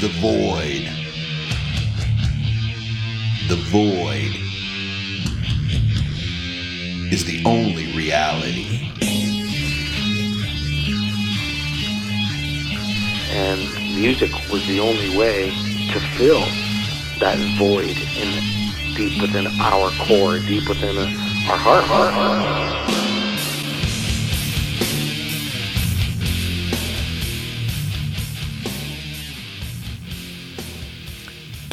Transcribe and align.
the 0.00 0.08
void. 0.20 0.88
The 3.48 3.56
void 3.70 4.32
is 7.12 7.24
the 7.24 7.42
only 7.44 7.92
reality. 7.96 8.76
and 13.36 13.60
music 13.94 14.30
was 14.50 14.66
the 14.66 14.80
only 14.80 15.14
way 15.16 15.50
to 15.92 16.00
fill 16.16 16.40
that 17.20 17.36
void 17.58 17.96
in 18.16 18.94
deep 18.94 19.20
within 19.20 19.46
our 19.60 19.90
core, 20.06 20.38
deep 20.38 20.66
within 20.66 20.96
our 20.96 21.58
heart. 21.58 22.75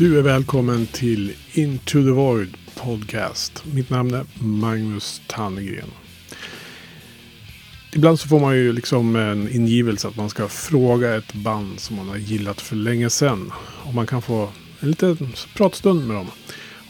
Du 0.03 0.19
är 0.19 0.21
välkommen 0.21 0.85
till 0.85 1.33
Into 1.53 2.03
the 2.03 2.09
Void 2.09 2.57
Podcast. 2.75 3.63
Mitt 3.73 3.89
namn 3.89 4.13
är 4.13 4.25
Magnus 4.39 5.21
Tannegren. 5.27 5.89
Ibland 7.93 8.19
så 8.19 8.27
får 8.27 8.39
man 8.39 8.55
ju 8.55 8.73
liksom 8.73 9.15
en 9.15 9.49
ingivelse 9.49 10.07
att 10.07 10.15
man 10.15 10.29
ska 10.29 10.47
fråga 10.47 11.15
ett 11.15 11.33
band 11.33 11.79
som 11.79 11.95
man 11.95 12.09
har 12.09 12.17
gillat 12.17 12.61
för 12.61 12.75
länge 12.75 13.09
sedan. 13.09 13.51
Och 13.85 13.93
man 13.93 14.07
kan 14.07 14.21
få 14.21 14.49
en 14.79 14.89
liten 14.89 15.33
pratstund 15.55 16.07
med 16.07 16.15
dem. 16.15 16.27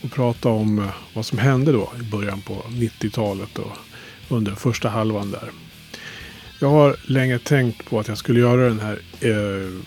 Och 0.04 0.12
prata 0.12 0.50
om 0.50 0.80
eh, 0.80 0.90
vad 1.14 1.26
som 1.26 1.38
hände 1.38 1.72
då 1.72 1.92
i 2.00 2.04
början 2.04 2.42
på 2.42 2.54
90-talet 2.54 3.60
och 3.60 3.78
under 4.30 4.56
första 4.56 4.90
halvan 4.90 5.32
där. 5.32 5.52
Jag 6.60 6.70
har 6.70 6.96
länge 7.06 7.40
tänkt 7.40 7.90
på 7.90 8.00
att 8.00 8.08
jag 8.08 8.18
skulle 8.18 8.40
göra 8.40 8.68
den 8.68 8.80
här 8.80 9.00
eh, 9.20 9.84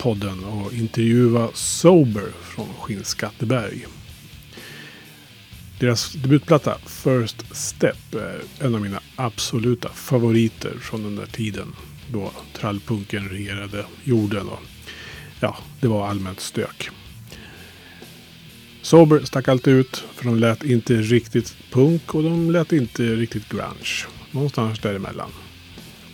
podden 0.00 0.44
och 0.44 0.72
intervjua 0.72 1.48
Sober 1.54 2.28
från 2.42 2.68
Skinnskatteberg. 2.80 3.86
Deras 5.78 6.12
debutplatta 6.12 6.78
First 6.86 7.56
Step 7.56 8.14
är 8.14 8.40
en 8.60 8.74
av 8.74 8.80
mina 8.80 9.00
absoluta 9.16 9.88
favoriter 9.88 10.72
från 10.80 11.02
den 11.02 11.16
där 11.16 11.26
tiden. 11.26 11.72
Då 12.12 12.30
trallpunken 12.52 13.28
regerade 13.28 13.84
jorden 14.04 14.48
och 14.48 14.58
ja, 15.40 15.56
det 15.80 15.88
var 15.88 16.08
allmänt 16.08 16.40
stök. 16.40 16.90
Sober 18.82 19.20
stack 19.24 19.48
alltid 19.48 19.74
ut 19.74 20.04
för 20.14 20.24
de 20.24 20.36
lät 20.36 20.64
inte 20.64 20.94
riktigt 20.94 21.56
punk 21.70 22.14
och 22.14 22.22
de 22.22 22.50
lät 22.50 22.72
inte 22.72 23.02
riktigt 23.02 23.48
grunge. 23.48 24.06
Någonstans 24.30 24.80
däremellan. 24.80 25.30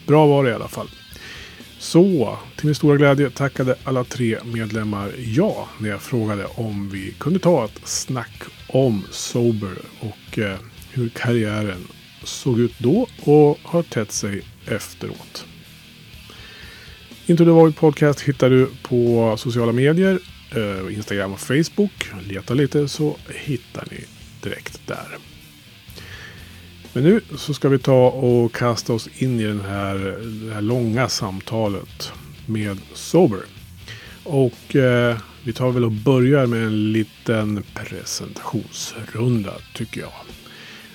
Bra 0.06 0.26
var 0.26 0.44
det 0.44 0.50
i 0.50 0.54
alla 0.54 0.68
fall. 0.68 0.88
Så, 1.86 2.38
till 2.56 2.66
min 2.66 2.74
stora 2.74 2.96
glädje 2.96 3.30
tackade 3.30 3.76
alla 3.84 4.04
tre 4.04 4.38
medlemmar 4.44 5.12
ja 5.18 5.68
när 5.78 5.88
jag 5.88 6.02
frågade 6.02 6.46
om 6.54 6.88
vi 6.88 7.14
kunde 7.18 7.38
ta 7.38 7.64
ett 7.64 7.80
snack 7.84 8.42
om 8.68 9.04
Sober 9.10 9.78
och 10.00 10.38
eh, 10.38 10.58
hur 10.92 11.08
karriären 11.08 11.86
såg 12.24 12.60
ut 12.60 12.78
då 12.78 13.06
och 13.24 13.58
har 13.62 13.82
tätt 13.82 14.12
sig 14.12 14.42
efteråt. 14.66 15.46
Into 17.26 17.44
the 17.44 17.50
Void 17.50 17.76
Podcast 17.76 18.20
hittar 18.20 18.50
du 18.50 18.70
på 18.82 19.34
sociala 19.38 19.72
medier, 19.72 20.18
eh, 20.56 20.96
Instagram 20.96 21.32
och 21.32 21.40
Facebook. 21.40 22.10
Leta 22.28 22.54
lite 22.54 22.88
så 22.88 23.16
hittar 23.28 23.84
ni 23.90 24.04
direkt 24.42 24.80
där. 24.86 25.18
Men 26.96 27.04
nu 27.04 27.20
så 27.36 27.54
ska 27.54 27.68
vi 27.68 27.78
ta 27.78 28.08
och 28.08 28.52
kasta 28.52 28.92
oss 28.92 29.08
in 29.18 29.40
i 29.40 29.44
den 29.44 29.60
här, 29.60 29.94
det 30.46 30.54
här 30.54 30.60
långa 30.60 31.08
samtalet 31.08 32.12
med 32.46 32.78
Sober. 32.94 33.40
Och 34.24 34.76
eh, 34.76 35.16
vi 35.44 35.52
tar 35.52 35.70
väl 35.70 35.84
och 35.84 35.92
börjar 35.92 36.46
med 36.46 36.62
en 36.62 36.92
liten 36.92 37.64
presentationsrunda 37.74 39.52
tycker 39.74 40.00
jag. 40.00 40.12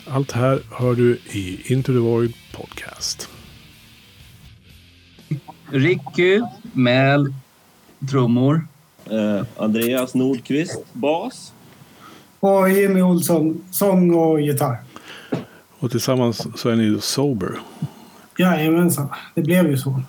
Allt 0.08 0.32
här 0.32 0.60
hör 0.72 0.96
du 0.96 1.20
i 1.32 1.74
Into 1.74 1.92
the 1.94 2.00
Void 2.00 2.34
Podcast. 2.54 3.30
Ricky 5.72 6.42
Mäl, 6.74 7.34
trummor. 8.10 8.68
Eh, 9.06 9.46
Andreas 9.58 10.16
Nordqvist, 10.16 10.84
bas. 10.94 11.54
Och 12.40 12.70
Jimmy 12.70 13.02
Olsson, 13.02 13.64
sång 13.72 14.14
och 14.14 14.42
gitarr. 14.42 14.91
Och 15.82 15.92
tillsammans 15.92 16.48
så 16.56 16.70
är 16.70 16.76
ni 16.76 16.84
ju 16.84 17.00
Sober. 17.00 17.60
Jajamensan, 18.38 19.10
det 19.36 19.42
blev 19.42 19.68
ju 19.70 19.78
så. 19.78 20.02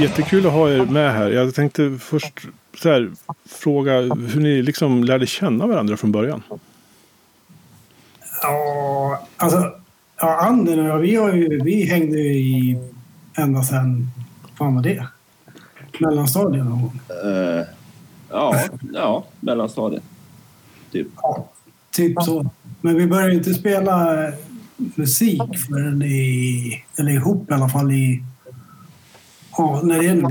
Jättekul 0.00 0.46
att 0.46 0.52
ha 0.52 0.70
er 0.70 0.84
med 0.84 1.12
här. 1.12 1.30
Jag 1.30 1.54
tänkte 1.54 1.98
först 2.00 2.46
så 2.78 2.88
här, 2.88 3.10
fråga 3.48 4.00
hur 4.00 4.40
ni 4.40 4.62
liksom 4.62 5.04
lärde 5.04 5.26
känna 5.26 5.66
varandra 5.66 5.96
från 5.96 6.12
början. 6.12 6.42
Ja, 8.42 9.26
alltså... 9.36 9.72
Ja, 10.16 10.40
Anden 10.40 10.78
och 10.78 10.86
jag, 10.86 10.98
vi, 10.98 11.14
har 11.14 11.32
ju, 11.32 11.62
vi 11.64 11.82
hängde 11.82 12.18
ju 12.18 12.32
i 12.32 12.78
ända 13.36 13.62
sedan... 13.62 14.10
Fan 14.58 14.74
var 14.74 14.82
det? 14.82 15.06
Mellanstadiet 15.98 16.64
någon 16.64 16.80
gång. 16.80 17.00
Eh, 17.24 17.64
ja, 18.30 18.64
ja, 18.92 19.24
mellanstadiet. 19.40 20.02
Typ. 20.92 21.06
Ja, 21.16 21.48
typ 21.90 22.22
så. 22.22 22.50
Men 22.80 22.96
vi 22.96 23.06
började 23.06 23.34
inte 23.34 23.54
spela 23.54 24.16
musik 24.76 25.42
förrän 25.68 26.02
i... 26.02 26.84
Eller 26.98 27.12
ihop 27.12 27.50
i 27.50 27.54
alla 27.54 27.68
fall 27.68 27.92
i... 27.92 28.24
Ja, 29.60 29.80
när 29.84 30.02
det 30.02 30.14
nu. 30.14 30.28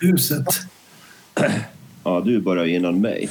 Huset. 0.00 0.46
Ja, 2.04 2.22
du 2.24 2.40
började 2.40 2.70
innan 2.70 3.00
mig. 3.00 3.30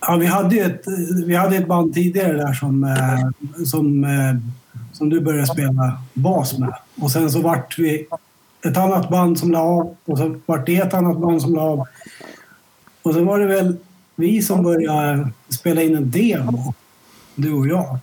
Ja, 0.00 0.16
vi 0.16 0.26
hade 0.26 0.56
ju 0.56 0.62
ett, 0.62 0.82
vi 1.26 1.34
hade 1.36 1.56
ett 1.56 1.66
band 1.68 1.94
tidigare 1.94 2.32
där 2.32 2.52
som, 2.52 2.84
eh, 2.84 3.64
som, 3.64 4.04
eh, 4.04 4.36
som 4.92 5.08
du 5.08 5.20
började 5.20 5.46
spela 5.46 6.02
bas 6.14 6.58
med. 6.58 6.74
Och 7.00 7.10
sen 7.10 7.30
så 7.30 7.40
vart 7.42 7.78
vi 7.78 8.06
ett 8.64 8.76
annat 8.76 9.08
band 9.10 9.38
som 9.38 9.50
la 9.50 9.60
av 9.60 9.96
och 10.04 10.18
så 10.18 10.40
vart 10.46 10.66
det 10.66 10.76
ett 10.76 10.94
annat 10.94 11.18
band 11.20 11.42
som 11.42 11.54
la 11.54 11.62
av. 11.62 11.86
Och 13.02 13.14
så 13.14 13.24
var 13.24 13.38
det 13.38 13.46
väl 13.46 13.76
vi 14.16 14.42
som 14.42 14.62
började 14.62 15.28
spela 15.48 15.82
in 15.82 15.96
en 15.96 16.10
demo, 16.10 16.74
du 17.34 17.52
och 17.52 17.66
jag. 17.68 17.98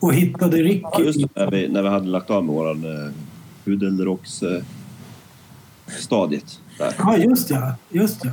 Och 0.00 0.14
hittade 0.14 0.56
Ja, 0.58 0.64
Ricky. 0.64 1.02
just 1.04 1.18
det, 1.18 1.28
när 1.34 1.50
vi, 1.50 1.68
när 1.68 1.82
vi 1.82 1.88
hade 1.88 2.06
lagt 2.06 2.30
av 2.30 2.44
med 2.44 2.54
våran 2.54 2.84
eh, 2.84 3.12
Pudelrocks 3.64 4.42
eh, 4.42 4.62
stadiet. 5.98 6.60
Där. 6.78 6.94
Ja, 6.98 7.16
just 7.16 7.50
ja. 7.50 7.74
Just 7.88 8.24
ja. 8.24 8.30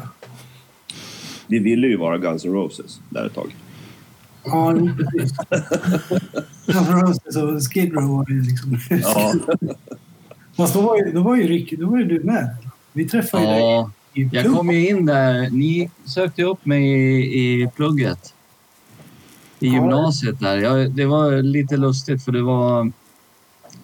Vi 1.47 1.59
ville 1.59 1.87
ju 1.87 1.97
vara 1.97 2.17
Guns 2.17 2.45
N' 2.45 2.53
Roses 2.53 2.99
där 3.09 3.25
ett 3.25 3.33
tag. 3.35 3.55
Ja, 4.43 4.73
precis. 4.97 5.37
Framförallt 6.65 7.33
så 7.33 7.59
Skid 7.59 7.93
Row 7.93 8.09
var 8.09 8.25
ju 8.29 8.41
liksom... 8.41 8.79
Ja, 8.89 9.33
Fast 10.57 10.73
då 10.73 10.81
var 10.81 10.97
ju, 10.97 11.11
då 11.11 11.21
var 11.21 11.35
ju 11.35 11.47
Rick, 11.47 11.79
då 11.79 11.89
var 11.89 11.97
ju 11.97 12.05
du 12.05 12.19
med. 12.23 12.57
Vi 12.93 13.09
träffade 13.09 13.43
ju 13.43 13.49
Ja, 13.49 13.91
dig 14.13 14.23
i 14.23 14.29
jag 14.33 14.43
klubben. 14.43 14.57
kom 14.57 14.71
ju 14.71 14.87
in 14.89 15.05
där. 15.05 15.49
Ni 15.49 15.89
sökte 16.05 16.43
upp 16.43 16.65
mig 16.65 16.83
i, 16.83 17.63
i 17.63 17.67
plugget. 17.75 18.33
I 19.59 19.67
gymnasiet 19.67 20.39
där. 20.39 20.57
Jag, 20.57 20.91
det 20.91 21.05
var 21.05 21.41
lite 21.41 21.77
lustigt 21.77 22.23
för 22.25 22.31
det 22.31 22.41
var... 22.41 22.91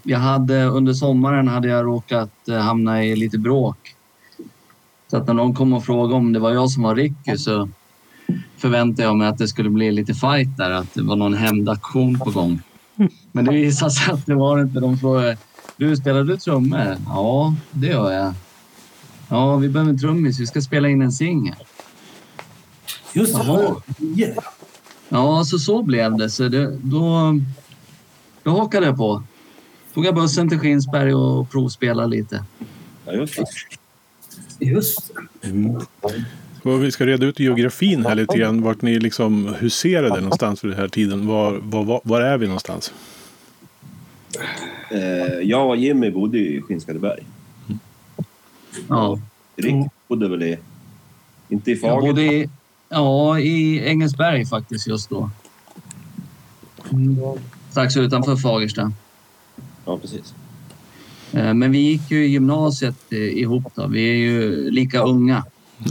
Jag 0.03 0.19
hade, 0.19 0.63
under 0.63 0.93
sommaren 0.93 1.47
hade 1.47 1.67
jag 1.67 1.85
råkat 1.85 2.47
eh, 2.49 2.57
hamna 2.57 3.03
i 3.03 3.15
lite 3.15 3.37
bråk. 3.37 3.95
Så 5.07 5.17
att 5.17 5.27
när 5.27 5.33
någon 5.33 5.55
kom 5.55 5.73
och 5.73 5.85
frågade 5.85 6.13
om 6.13 6.33
det 6.33 6.39
var 6.39 6.53
jag 6.53 6.69
som 6.69 6.83
var 6.83 6.95
Ricky 6.95 7.37
så 7.37 7.69
förväntade 8.57 9.07
jag 9.07 9.15
mig 9.15 9.27
att 9.27 9.37
det 9.37 9.47
skulle 9.47 9.69
bli 9.69 9.91
lite 9.91 10.13
fight 10.13 10.57
där. 10.57 10.71
Att 10.71 10.93
det 10.93 11.03
var 11.03 11.15
någon 11.15 11.33
hämndaktion 11.33 12.19
på 12.19 12.31
gång. 12.31 12.61
Men 13.31 13.45
det 13.45 13.51
visade 13.51 13.91
sig 13.91 14.13
att 14.13 14.25
det 14.25 14.35
var 14.35 14.61
inte. 14.61 14.79
De 14.79 14.97
frågade 14.97 15.37
du, 15.77 15.95
spelar 15.95 16.23
du 16.23 16.37
trummor? 16.37 16.97
Ja, 17.05 17.55
det 17.71 17.87
gör 17.87 18.11
jag. 18.11 18.33
Ja, 19.29 19.55
vi 19.55 19.69
behöver 19.69 19.91
en 19.91 19.99
trummis. 19.99 20.39
Vi 20.39 20.47
ska 20.47 20.61
spela 20.61 20.89
in 20.89 21.01
en 21.01 21.11
singel. 21.11 21.55
Just 23.13 23.35
det. 23.35 23.75
Ja. 24.15 24.43
Ja, 25.09 25.43
så 25.45 25.59
så 25.59 25.83
blev 25.83 26.17
det. 26.17 26.29
Så 26.29 26.47
det, 26.47 26.77
då, 26.81 27.33
då 28.43 28.51
hakade 28.51 28.85
jag 28.85 28.97
på. 28.97 29.23
Tog 29.93 30.05
jag 30.05 30.15
bussen 30.15 30.49
till 30.49 30.59
Skinsberg 30.59 31.13
och 31.13 31.49
provspelade 31.49 32.07
lite. 32.07 32.43
ja 33.05 33.13
just 33.13 33.35
det. 33.35 34.65
Just 34.65 35.11
det. 35.41 36.25
Och 36.63 36.83
vi 36.83 36.91
ska 36.91 37.05
reda 37.05 37.25
ut 37.25 37.39
geografin 37.39 38.05
här 38.05 38.15
lite 38.15 38.37
grann. 38.37 38.61
Vart 38.61 38.81
ni 38.81 38.99
liksom 38.99 39.55
huserade 39.59 40.21
någonstans 40.21 40.63
vid 40.63 40.71
den 40.71 40.79
här 40.79 40.87
tiden. 40.87 41.27
Var, 41.27 41.59
var, 41.63 42.01
var, 42.03 42.21
är 42.21 42.37
vi 42.37 42.45
någonstans? 42.47 42.93
Eh, 44.91 44.99
jag 45.43 45.69
och 45.69 45.77
Jimmy 45.77 46.11
bodde 46.11 46.37
i 46.37 46.61
Skinnskatteberg. 46.61 47.23
Ja, 48.87 49.19
Rick 49.55 49.75
bodde 50.07 50.29
väl 50.29 50.43
i... 50.43 50.57
Inte 51.49 51.71
i 51.71 51.73
jag 51.73 51.81
Fager. 51.81 52.07
bodde 52.07 52.23
i, 52.23 52.49
ja, 52.89 53.39
i 53.39 53.85
Engelsberg 53.85 54.45
faktiskt 54.45 54.87
just 54.87 55.09
då. 55.09 55.29
Strax 57.71 57.97
utanför 57.97 58.35
Fagersta. 58.35 58.91
Ja, 59.85 59.97
precis. 59.97 60.33
Eh, 61.31 61.53
Men 61.53 61.71
vi 61.71 61.77
gick 61.77 62.11
ju 62.11 62.25
i 62.25 62.27
gymnasiet 62.27 63.13
eh, 63.13 63.17
ihop 63.19 63.63
då. 63.75 63.87
Vi 63.87 64.09
är 64.09 64.15
ju 64.15 64.71
lika 64.71 65.01
unga 65.01 65.45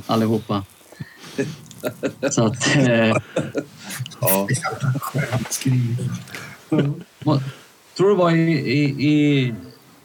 allihopa. 0.06 0.64
Så 2.30 2.44
att... 2.46 2.76
Eh, 2.76 3.16
Ja, 4.20 4.48
Skönt 5.00 5.52
skrivet. 5.52 5.98
tror 7.96 8.08
det 8.10 8.14
var 8.14 8.30
i, 8.30 8.52
i, 8.52 9.08
i 9.08 9.54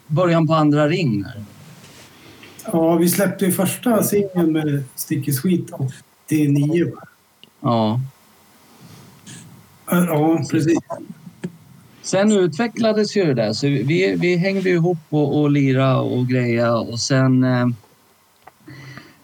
början 0.06 0.46
på 0.46 0.54
andra 0.54 0.88
ring. 0.88 1.24
Ja, 2.64 2.96
vi 2.96 3.08
släppte 3.08 3.44
ju 3.44 3.52
första 3.52 4.02
singeln 4.02 4.52
med 4.52 4.84
Sticky 4.94 5.32
Sweet 5.32 5.70
89. 6.26 6.92
Ja. 7.60 8.00
Ja, 9.90 10.44
precis. 10.50 10.78
Sen 12.08 12.32
utvecklades 12.32 13.16
ju 13.16 13.24
det 13.24 13.34
där. 13.34 13.52
Så 13.52 13.66
vi, 13.66 14.16
vi 14.18 14.36
hängde 14.36 14.70
ihop 14.70 14.98
och, 15.08 15.40
och 15.40 15.50
lira 15.50 16.00
och 16.00 16.26
greja 16.26 16.76
och 16.76 17.00
sen 17.00 17.44
eh, 17.44 17.66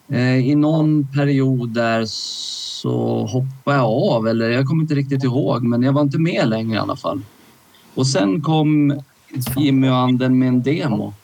eh, 0.09 0.49
i 0.49 0.55
någon 0.55 1.07
period 1.07 1.69
där 1.69 2.05
så 2.07 3.27
hoppade 3.27 3.77
jag 3.77 3.87
av. 3.87 4.29
Eller 4.29 4.51
jag 4.51 4.67
kommer 4.67 4.83
inte 4.83 4.95
riktigt 4.95 5.25
ihåg, 5.25 5.63
men 5.63 5.83
jag 5.83 5.93
var 5.93 6.03
inte 6.03 6.19
med 6.19 6.49
längre 6.49 6.77
i 6.77 6.79
alla 6.79 6.97
fall. 6.97 7.23
Och 7.95 8.07
sen 8.07 8.43
kom 8.43 9.01
Jimmy 9.57 9.89
och 9.89 9.97
Anden 9.97 10.39
med 10.39 10.49
en 10.49 10.63
demo. 10.63 11.15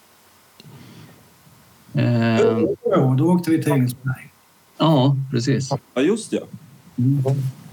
Eh, 1.94 2.40
Ja, 2.90 3.14
då 3.18 3.32
åkte 3.32 3.50
vi 3.50 3.62
till 3.62 3.72
Engelsberg. 3.72 4.30
ja, 4.78 5.16
precis. 5.30 5.70
ja 5.94 6.02
just 6.02 6.32
ja. 6.32 6.40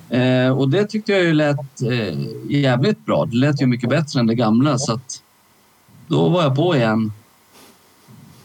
Eh, 0.10 0.50
och 0.50 0.70
det 0.70 0.86
tyckte 0.86 1.12
jag 1.12 1.24
ju 1.24 1.34
lät 1.34 1.82
eh, 1.82 2.20
jävligt 2.50 3.06
bra. 3.06 3.26
Det 3.26 3.38
lät 3.38 3.62
ju 3.62 3.66
mycket 3.66 3.90
bättre 3.90 4.20
än 4.20 4.28
det 4.28 4.36
gamla 4.36 4.78
så 4.78 4.94
att 4.94 5.24
då 6.08 6.30
var 6.30 6.44
jag 6.44 6.56
på 6.56 6.76
igen. 6.76 7.12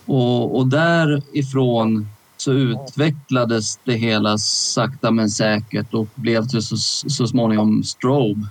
Och, 0.04 0.56
och 0.56 0.66
därifrån 0.66 2.08
så 2.36 2.52
utvecklades 2.52 3.78
det 3.84 3.94
hela 3.94 4.38
sakta 4.38 5.10
men 5.10 5.30
säkert 5.30 5.94
och 5.94 6.08
blev 6.14 6.46
till 6.46 6.62
så, 6.62 6.76
så 7.10 7.26
småningom 7.26 7.82
Strobe. 7.82 8.46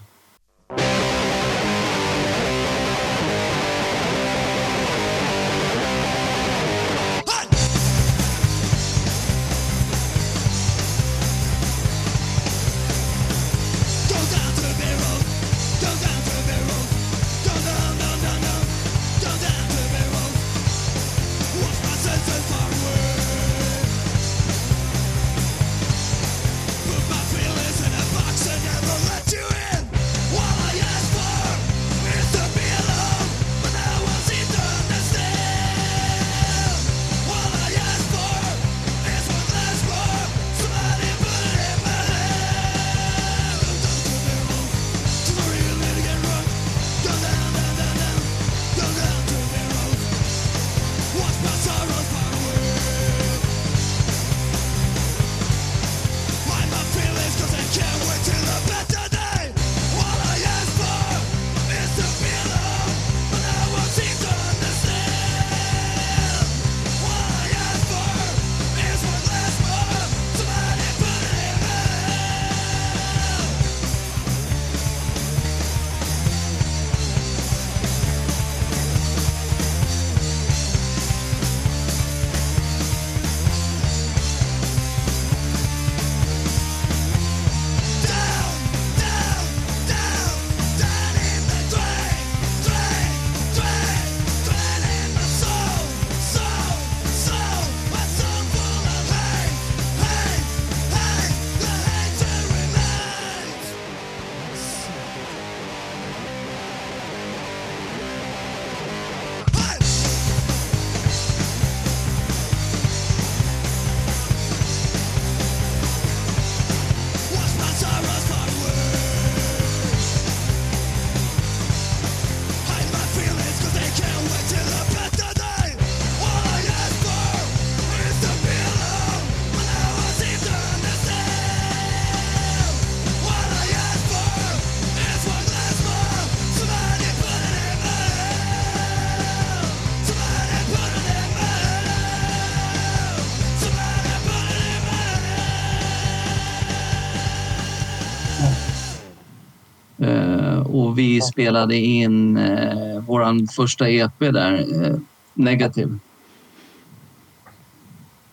Vi 151.02 151.22
spelade 151.22 151.76
in 151.76 152.38
eh, 152.38 153.00
våran 153.00 153.48
första 153.48 153.90
EP 153.90 154.20
där, 154.20 154.84
eh, 154.86 154.96
Negativ. 155.34 155.98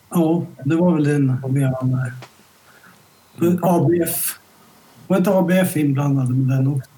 Ja, 0.09 0.45
det 0.65 0.75
var 0.75 0.93
väl 0.93 1.03
den 1.03 1.41
vevan 1.47 1.91
där. 1.91 2.13
ABF. 3.61 4.39
Var 5.07 5.17
inte 5.17 5.31
ABF 5.31 5.77
inblandade 5.77 6.33
med 6.33 6.57
den 6.57 6.67
också? 6.67 6.89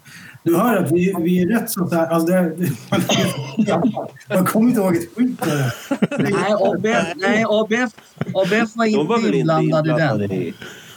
Du 0.43 0.57
hör 0.57 0.75
att 0.75 0.91
vi, 0.91 1.15
vi 1.19 1.43
är 1.43 1.47
rätt 1.47 1.69
så 1.71 1.85
där... 1.85 2.05
Alltså 2.05 2.27
det, 2.27 2.71
man 4.29 4.45
kommer 4.45 4.69
inte 4.69 4.81
ihåg 4.81 4.95
ett 4.95 5.15
skit. 5.15 5.45
Nej, 6.19 6.51
ABF, 6.51 7.13
nej 7.15 7.45
ABF, 7.49 7.91
ABF 8.35 8.75
var 8.75 8.85
inte 8.85 9.37
inblandade 9.37 9.89
i 9.89 10.27
den. 10.27 10.53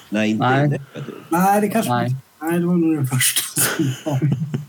Nej, 0.08 0.30
inte 0.30 0.46
Nej. 0.46 0.80
Nej, 1.28 1.60
det 1.60 1.68
kanske 1.68 1.92
Nej. 1.92 2.16
Nej, 2.42 2.58
det 2.58 2.66
var 2.66 2.74
nog 2.74 2.96
den 2.96 3.06
första. 3.06 3.40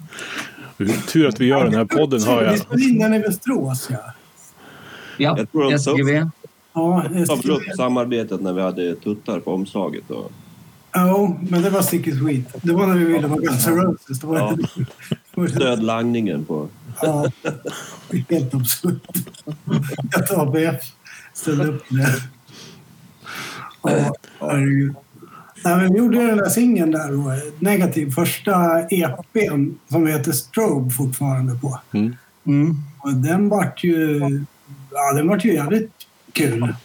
Tur 1.08 1.27
att 1.27 1.39
vi 1.41 1.46
gör 1.46 1.63
den 1.63 1.74
här 1.74 1.86
podden 1.86 2.20
Vi 2.39 2.46
jag. 2.46 2.60
spelade 2.60 2.84
in 2.84 3.00
den 3.00 3.13
i 3.13 3.20
Västerås, 3.20 3.88
ja. 3.91 3.98
Ja, 5.17 5.36
Jag 5.38 5.51
tror 5.51 5.72
de 5.72 5.79
SGV. 5.79 6.29
Ja, 6.74 7.05
väl 7.10 7.51
upp 7.51 7.63
samarbetet 7.77 8.41
när 8.41 8.53
vi 8.53 8.62
hade 8.62 8.96
tuttar 8.96 9.39
på 9.39 9.53
omslaget. 9.53 10.10
Och, 10.12 10.32
Ja, 10.98 11.38
men 11.50 11.62
det 11.62 11.70
var 11.70 11.82
Sticky 11.82 12.12
Sweet. 12.12 12.46
Det 12.62 12.74
var 12.74 12.88
när 12.88 12.96
vi 12.96 13.05
ville 13.05 13.27
vara 13.27 13.39
Guns 13.39 13.67
N' 13.67 13.75
Roses. 13.75 14.20
Det 14.20 14.27
var 14.27 14.58
Ja. 15.36 15.48
stöd 15.48 15.84
langningen 15.84 16.46
på... 16.46 16.67
Ja, 17.01 17.32
helt 18.29 18.53
absurt. 18.53 19.01
Att 20.15 20.32
ABF 20.32 20.82
ställde 21.34 21.67
upp 21.67 21.84
det. 21.89 22.15
Ja, 23.84 24.13
herregud. 24.39 24.96
Nej, 25.65 25.77
men 25.77 25.93
vi 25.93 26.00
gjorde 26.00 26.27
den 26.27 26.38
där 26.38 26.50
singeln 26.50 26.91
där, 26.91 27.12
då, 27.12 27.51
negativ, 27.60 28.12
första 28.12 28.81
EPn 28.81 29.72
som 29.89 30.07
heter 30.07 30.31
Strobe 30.31 30.91
fortfarande 30.91 31.55
på. 31.55 31.79
Mm. 32.45 32.75
Och 32.98 33.13
den 33.13 33.50
vart 33.50 33.84
ju, 33.84 34.19
ja, 34.91 35.13
den 35.13 35.27
vart 35.27 35.45
ju 35.45 35.53
jävligt 35.53 35.91
kul. 36.34 36.75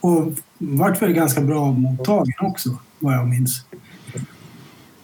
Och 0.00 0.32
vart 0.58 1.02
väl 1.02 1.12
ganska 1.12 1.40
bra 1.40 1.72
mottagen 1.72 2.34
också, 2.40 2.78
vad 2.98 3.14
jag 3.14 3.28
minns. 3.28 3.64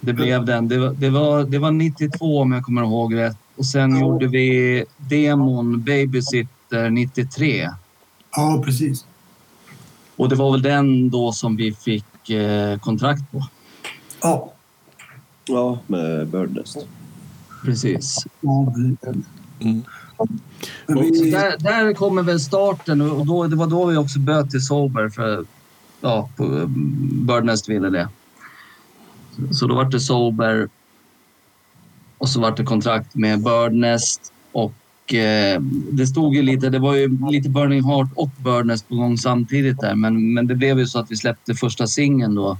Det 0.01 0.13
blev 0.13 0.45
den. 0.45 0.69
Det 0.69 0.79
var, 0.79 0.91
det, 0.91 1.11
var, 1.11 1.45
det 1.45 1.59
var 1.59 1.71
92 1.71 2.41
om 2.41 2.53
jag 2.53 2.63
kommer 2.63 2.83
ihåg 2.83 3.15
rätt. 3.15 3.37
Och 3.57 3.67
sen 3.67 4.01
gjorde 4.01 4.27
vi 4.27 4.85
demon 4.97 5.83
Babysitter 5.83 6.91
93. 6.91 7.71
Ja, 8.37 8.63
precis. 8.65 9.07
Och 10.17 10.29
det 10.29 10.35
var 10.35 10.53
väl 10.53 10.63
den 10.63 11.11
då 11.11 11.33
som 11.33 11.57
vi 11.57 11.73
fick 11.73 12.05
eh, 12.31 12.79
kontrakt 12.79 13.33
på. 13.33 13.47
Ja, 14.23 14.55
Ja, 15.47 15.79
med 15.87 16.27
Birdnest. 16.27 16.87
Precis. 17.65 18.27
Mm. 19.61 19.83
Vi, 20.87 21.31
där, 21.31 21.59
där 21.59 21.95
kommer 21.95 22.23
väl 22.23 22.41
starten 22.41 23.01
och 23.01 23.27
då, 23.27 23.47
det 23.47 23.57
var 23.57 23.67
då 23.67 23.87
vi 23.87 23.97
också 23.97 24.19
böt 24.19 24.51
till 24.51 24.65
Sober 24.65 25.09
för 25.09 25.45
ja, 26.01 26.29
mm, 26.39 27.27
Birdnest 27.27 27.69
ville 27.69 27.91
det. 27.91 28.09
Så 29.51 29.67
då 29.67 29.75
var 29.75 29.85
det 29.85 30.01
Sober 30.01 30.69
och 32.19 32.29
så 32.29 32.41
var 32.41 32.57
det 32.57 32.65
kontrakt 32.65 33.15
med 33.15 33.43
Birdnest 33.43 34.33
och 34.53 34.73
eh, 35.13 35.61
det 35.93 36.07
stod 36.07 36.35
ju 36.35 36.43
lite, 36.43 36.71
det 36.71 36.79
var 36.79 36.95
ju 36.95 37.19
lite 37.31 37.49
Burning 37.49 37.85
Heart 37.85 38.09
och 38.15 38.31
Birdnest 38.45 38.89
på 38.89 38.95
gång 38.95 39.19
samtidigt 39.19 39.81
där 39.81 39.95
men, 39.95 40.35
men 40.35 40.47
det 40.47 40.55
blev 40.55 40.79
ju 40.79 40.87
så 40.87 40.99
att 40.99 41.11
vi 41.11 41.17
släppte 41.17 41.55
första 41.55 41.87
singeln 41.87 42.35
då 42.35 42.59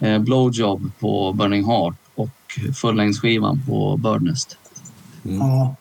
eh, 0.00 0.18
Blowjob 0.18 0.90
på 0.98 1.32
Burning 1.32 1.64
Heart 1.64 1.96
och 2.14 2.58
fullängdsskivan 2.80 3.60
på 3.66 3.96
Birdnest. 3.96 4.58
ja, 5.22 5.76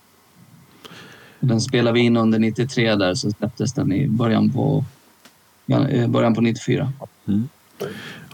Den 1.39 1.62
spelade 1.62 1.94
vi 1.94 2.00
in 2.00 2.18
under 2.18 2.39
93 2.39 2.96
där 2.96 3.16
så 3.16 3.32
släpptes 3.32 3.74
den 3.74 3.92
i 3.92 4.08
början 4.08 4.50
på, 4.50 4.86
i 5.89 6.08
början 6.08 6.34
på 6.36 6.42
94. 6.42 6.94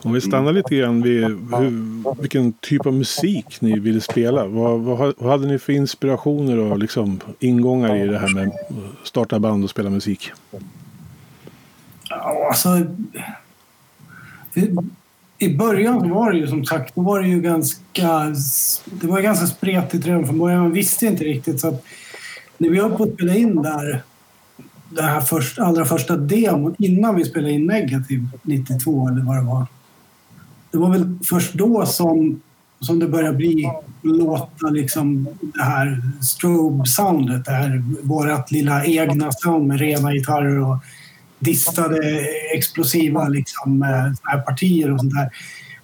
Om 0.04 0.14
vi 0.14 0.22
stannar 0.22 0.54
lite 0.54 0.76
grann 0.76 1.02
vid 1.02 1.24
hur, 1.24 2.22
vilken 2.22 2.54
typ 2.54 2.86
av 2.86 2.94
musik 2.94 3.62
ni 3.62 3.80
ville 3.80 4.02
spela. 4.02 4.46
Vad, 4.48 4.80
vad, 4.80 5.14
vad 5.18 5.32
hade 5.32 5.48
ni 5.48 5.60
för 5.60 5.74
inspirationer 5.74 6.58
och 6.58 6.80
liksom 6.80 7.20
ingångar 7.40 7.96
i 7.96 8.08
det 8.08 8.20
här 8.20 8.34
med 8.36 8.48
att 8.48 9.08
starta 9.08 9.40
band 9.40 9.64
och 9.64 9.70
spela 9.70 9.90
musik? 9.90 10.32
Ja, 12.10 12.48
alltså... 12.50 12.70
det- 14.54 14.72
I 15.38 15.58
början 15.58 16.10
var 16.10 16.32
det 16.32 16.38
ju 16.38 16.48
som 16.48 16.66
sagt, 16.66 16.96
då 16.96 17.02
var 17.02 17.22
det 17.22 17.28
ju 17.28 17.42
ganska... 17.42 18.36
Det 18.86 19.08
var 19.08 19.22
ganska 19.22 19.48
spretigt 19.48 20.06
redan 20.08 20.26
från 20.28 20.40
början. 20.40 20.62
Man 20.62 20.72
visste 20.72 21.06
inte 21.06 21.24
riktigt 21.24 21.60
så 21.60 21.68
att 21.68 21.86
när 22.58 22.70
vi 22.70 22.80
höll 22.80 22.92
på 22.92 23.04
att 23.04 23.14
spela 23.14 23.36
in 23.36 23.62
där 23.62 24.04
det 24.90 25.02
här 25.02 25.22
först, 25.22 25.60
allra 25.60 25.86
första 25.86 26.18
demon 26.18 26.76
innan 26.80 27.16
vi 27.16 27.26
spelade 27.26 27.54
in 27.54 27.66
Negativ 27.66 28.28
92 28.42 29.08
eller 29.08 29.22
vad 29.22 29.36
det 29.36 29.42
var. 29.42 29.66
Det 30.74 30.80
var 30.80 30.90
väl 30.90 31.18
först 31.30 31.54
då 31.54 31.86
som, 31.86 32.42
som 32.80 33.00
det 33.00 33.08
började 33.08 33.38
bli 33.38 33.72
låta 34.02 34.68
liksom 34.70 35.28
det 35.42 35.64
här 35.64 36.02
strobe-soundet, 36.22 37.46
det 37.46 37.52
här 37.52 37.84
vårat 38.02 38.52
lilla 38.52 38.86
egna 38.86 39.32
sound 39.32 39.68
med 39.68 39.80
rena 39.80 40.14
gitarrer 40.14 40.60
och 40.60 40.78
distade 41.40 41.98
explosiva 42.56 43.28
liksom, 43.28 43.84
eh, 43.84 43.90
här 44.24 44.42
partier 44.42 44.94
och 44.94 45.00
sånt 45.00 45.14
där. 45.14 45.30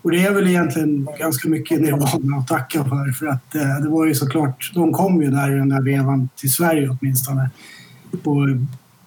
Och 0.02 0.12
det 0.12 0.26
är 0.26 0.34
väl 0.34 0.48
egentligen 0.48 1.08
ganska 1.20 1.50
mycket 1.50 1.82
Nirvana 1.82 2.38
att 2.38 2.48
tacka 2.48 2.84
för. 2.84 3.12
För 3.12 3.28
att 3.28 3.56
eh, 3.56 3.80
det 3.82 3.90
var 3.90 4.06
ju 4.06 4.16
såklart, 4.16 4.72
de 4.74 4.94
kom 4.94 5.22
ju 5.22 5.30
där 5.32 5.52
i 5.52 5.56
den 5.56 5.70
där 5.70 5.82
vevan 5.82 6.30
till 6.36 6.52
Sverige 6.52 6.90
åtminstone. 6.90 7.50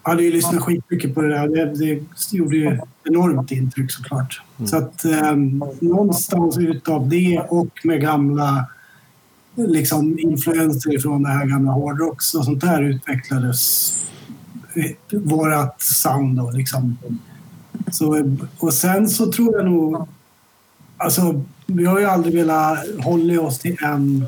Och 0.03 0.11
hade 0.11 0.23
ju 0.23 0.33
lyssnat 0.33 0.63
skitmycket 0.63 1.15
på 1.15 1.23
det 1.23 1.29
där. 1.29 1.49
Det, 1.49 1.65
det 1.65 2.03
gjorde 2.33 2.57
ju 2.57 2.79
enormt 3.05 3.51
intryck 3.51 3.93
såklart. 3.93 4.43
Så 4.65 4.77
att 4.77 5.05
eh, 5.05 5.37
någonstans 5.81 6.59
utav 6.59 7.09
det 7.09 7.41
och 7.49 7.81
med 7.85 8.01
gamla 8.01 8.67
liksom 9.55 10.19
influenser 10.19 10.99
från 10.99 11.23
det 11.23 11.29
här 11.29 11.47
gamla 11.47 11.73
hårdrocks 11.73 12.35
och 12.35 12.45
sånt 12.45 12.61
där 12.61 12.83
utvecklades 12.83 13.95
vårat 15.11 15.83
sound 15.83 16.39
då 16.39 16.51
liksom. 16.51 16.97
Så, 17.91 18.37
och 18.59 18.75
sen 18.75 19.09
så 19.09 19.33
tror 19.33 19.57
jag 19.57 19.65
nog... 19.65 20.09
Alltså, 20.97 21.45
vi 21.67 21.85
har 21.85 21.99
ju 21.99 22.05
aldrig 22.05 22.35
velat 22.35 22.79
hålla 23.01 23.41
oss 23.41 23.59
till 23.59 23.77
en, 23.85 24.27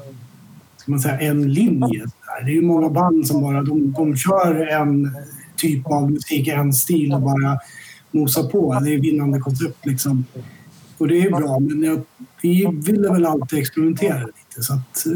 ska 0.77 0.91
man 0.91 1.01
säga, 1.01 1.21
en 1.21 1.53
linje. 1.53 2.07
Det 2.45 2.51
är 2.51 2.55
ju 2.55 2.63
många 2.63 2.89
band 2.89 3.27
som 3.27 3.43
bara 3.43 3.63
de, 3.63 3.93
de 3.93 4.17
kör 4.17 4.67
en 4.67 5.17
typ 5.69 5.87
av 5.87 6.11
musik, 6.11 6.49
en 6.49 6.73
stil 6.73 7.13
och 7.13 7.21
bara 7.23 7.59
mosar 8.11 8.43
på. 8.43 8.81
Det 8.85 8.95
är 8.95 8.99
vinnande 8.99 9.41
koncept 9.41 9.87
liksom. 9.87 10.25
Och 10.99 11.09
det 11.09 11.21
är 11.23 11.31
bra, 11.31 11.59
men 11.59 11.83
jag, 11.83 12.03
vi 12.43 12.67
ville 12.87 13.09
väl 13.09 13.27
alltid 13.27 13.59
experimentera 13.59 14.19
lite. 14.27 14.63
Så 14.63 14.73
att, 14.75 15.07
eh, 15.07 15.13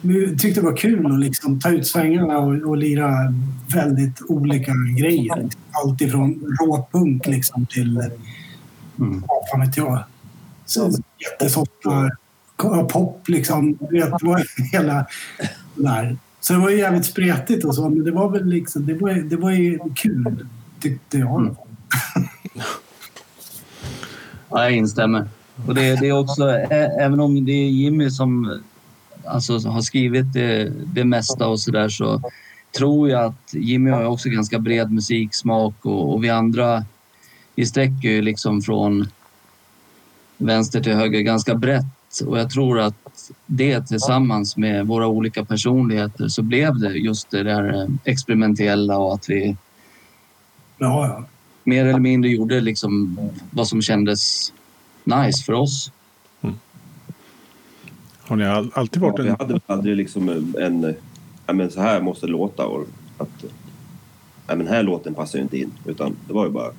vi 0.00 0.38
tyckte 0.38 0.60
det 0.60 0.66
var 0.66 0.76
kul 0.76 1.06
att 1.06 1.20
liksom 1.20 1.60
ta 1.60 1.70
ut 1.70 1.86
svängarna 1.86 2.38
och, 2.38 2.54
och 2.68 2.76
lira 2.76 3.34
väldigt 3.74 4.20
olika 4.28 4.72
grejer. 4.98 5.48
Allt 5.70 6.00
ifrån 6.00 6.56
råpunk 6.60 7.26
liksom 7.26 7.66
till, 7.66 8.10
Mm. 8.98 9.20
vad 9.28 9.48
fan 9.50 9.60
vet 9.60 9.76
jag, 9.76 10.04
så 10.66 10.90
jättesofta 11.30 12.10
pop 12.92 13.28
liksom. 13.28 13.78
Det 13.90 14.10
var 14.22 14.44
hela 14.72 15.06
där. 15.74 16.16
Så 16.46 16.52
det 16.52 16.58
var 16.58 16.70
ju 16.70 16.78
jävligt 16.78 17.06
spretigt 17.06 17.64
och 17.64 17.74
så, 17.74 17.88
men 17.88 18.04
det 18.04 18.10
var 18.10 18.30
väl 18.30 18.46
liksom, 18.46 18.86
det 18.86 18.94
var, 18.94 19.14
det 19.14 19.36
var 19.36 19.50
ju 19.50 19.78
kul 19.94 20.46
tyckte 20.80 21.18
jag. 21.18 21.40
Mm. 21.40 21.54
Ja, 24.48 24.62
jag 24.62 24.72
instämmer. 24.72 25.28
Och 25.66 25.74
det, 25.74 26.00
det 26.00 26.08
är 26.08 26.18
också, 26.18 26.48
ä- 26.48 26.96
även 27.00 27.20
om 27.20 27.44
det 27.44 27.52
är 27.52 27.70
Jimmy 27.70 28.10
som 28.10 28.60
alltså, 29.24 29.58
har 29.58 29.80
skrivit 29.80 30.32
det, 30.32 30.72
det 30.94 31.04
mesta 31.04 31.48
och 31.48 31.60
sådär 31.60 31.88
så 31.88 32.22
tror 32.78 33.10
jag 33.10 33.24
att 33.24 33.54
Jimmy 33.54 33.90
har 33.90 34.00
ju 34.00 34.06
också 34.06 34.28
ganska 34.28 34.58
bred 34.58 34.92
musiksmak 34.92 35.74
och, 35.82 36.14
och 36.14 36.24
vi 36.24 36.30
andra 36.30 36.84
vi 37.54 37.66
sträcker 37.66 38.08
ju 38.08 38.22
liksom 38.22 38.62
från 38.62 39.08
vänster 40.36 40.82
till 40.82 40.94
höger 40.94 41.20
ganska 41.20 41.54
brett 41.54 42.20
och 42.26 42.38
jag 42.38 42.50
tror 42.50 42.80
att 42.80 43.05
det 43.46 43.86
tillsammans 43.86 44.56
med 44.56 44.86
våra 44.86 45.06
olika 45.06 45.44
personligheter 45.44 46.28
så 46.28 46.42
blev 46.42 46.78
det 46.78 46.92
just 46.92 47.30
det 47.30 47.42
där 47.42 47.82
eh, 47.82 47.88
experimentella 48.04 48.98
och 48.98 49.14
att 49.14 49.28
vi 49.30 49.56
Ja, 50.78 51.06
ja. 51.06 51.24
mer 51.64 51.86
eller 51.86 51.98
mindre 52.00 52.30
gjorde 52.30 52.60
liksom 52.60 53.18
vad 53.50 53.68
som 53.68 53.82
kändes 53.82 54.52
nice 55.04 55.44
för 55.44 55.52
oss. 55.52 55.92
Har 58.20 58.36
ni 58.36 58.44
all, 58.44 58.70
alltid 58.74 59.02
Ja, 59.02 59.06
varit 59.10 59.24
vi 59.24 59.28
en... 59.28 59.36
hade 59.38 59.52
väl 59.52 59.62
aldrig 59.66 59.96
liksom 59.96 60.28
en, 60.60 60.94
ja, 61.46 61.52
men 61.52 61.70
så 61.70 61.80
här 61.80 62.00
måste 62.00 62.26
det 62.26 62.32
låta 62.32 62.66
och 62.66 62.86
att 63.18 63.44
ja, 63.44 63.48
men 64.46 64.58
den 64.58 64.68
här 64.68 64.82
låten 64.82 65.14
passar 65.14 65.38
ju 65.38 65.42
inte 65.42 65.58
in. 65.58 65.72
Utan 65.84 66.16
det 66.26 66.32
var 66.32 66.44
ju 66.46 66.50
bara, 66.52 66.72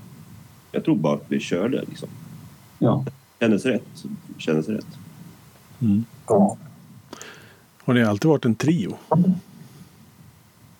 jag 0.71 0.85
tror 0.85 0.95
bara 0.95 1.13
att 1.15 1.25
vi 1.27 1.39
körde 1.39 1.83
liksom. 1.89 2.09
Ja. 2.79 3.05
Kändes 3.39 3.65
rätt, 3.65 4.03
kändes 4.37 4.69
rätt. 4.69 4.87
Mm. 5.81 6.05
Har 7.85 7.93
ni 7.93 8.03
alltid 8.03 8.29
varit 8.29 8.45
en 8.45 8.55
trio? 8.55 8.97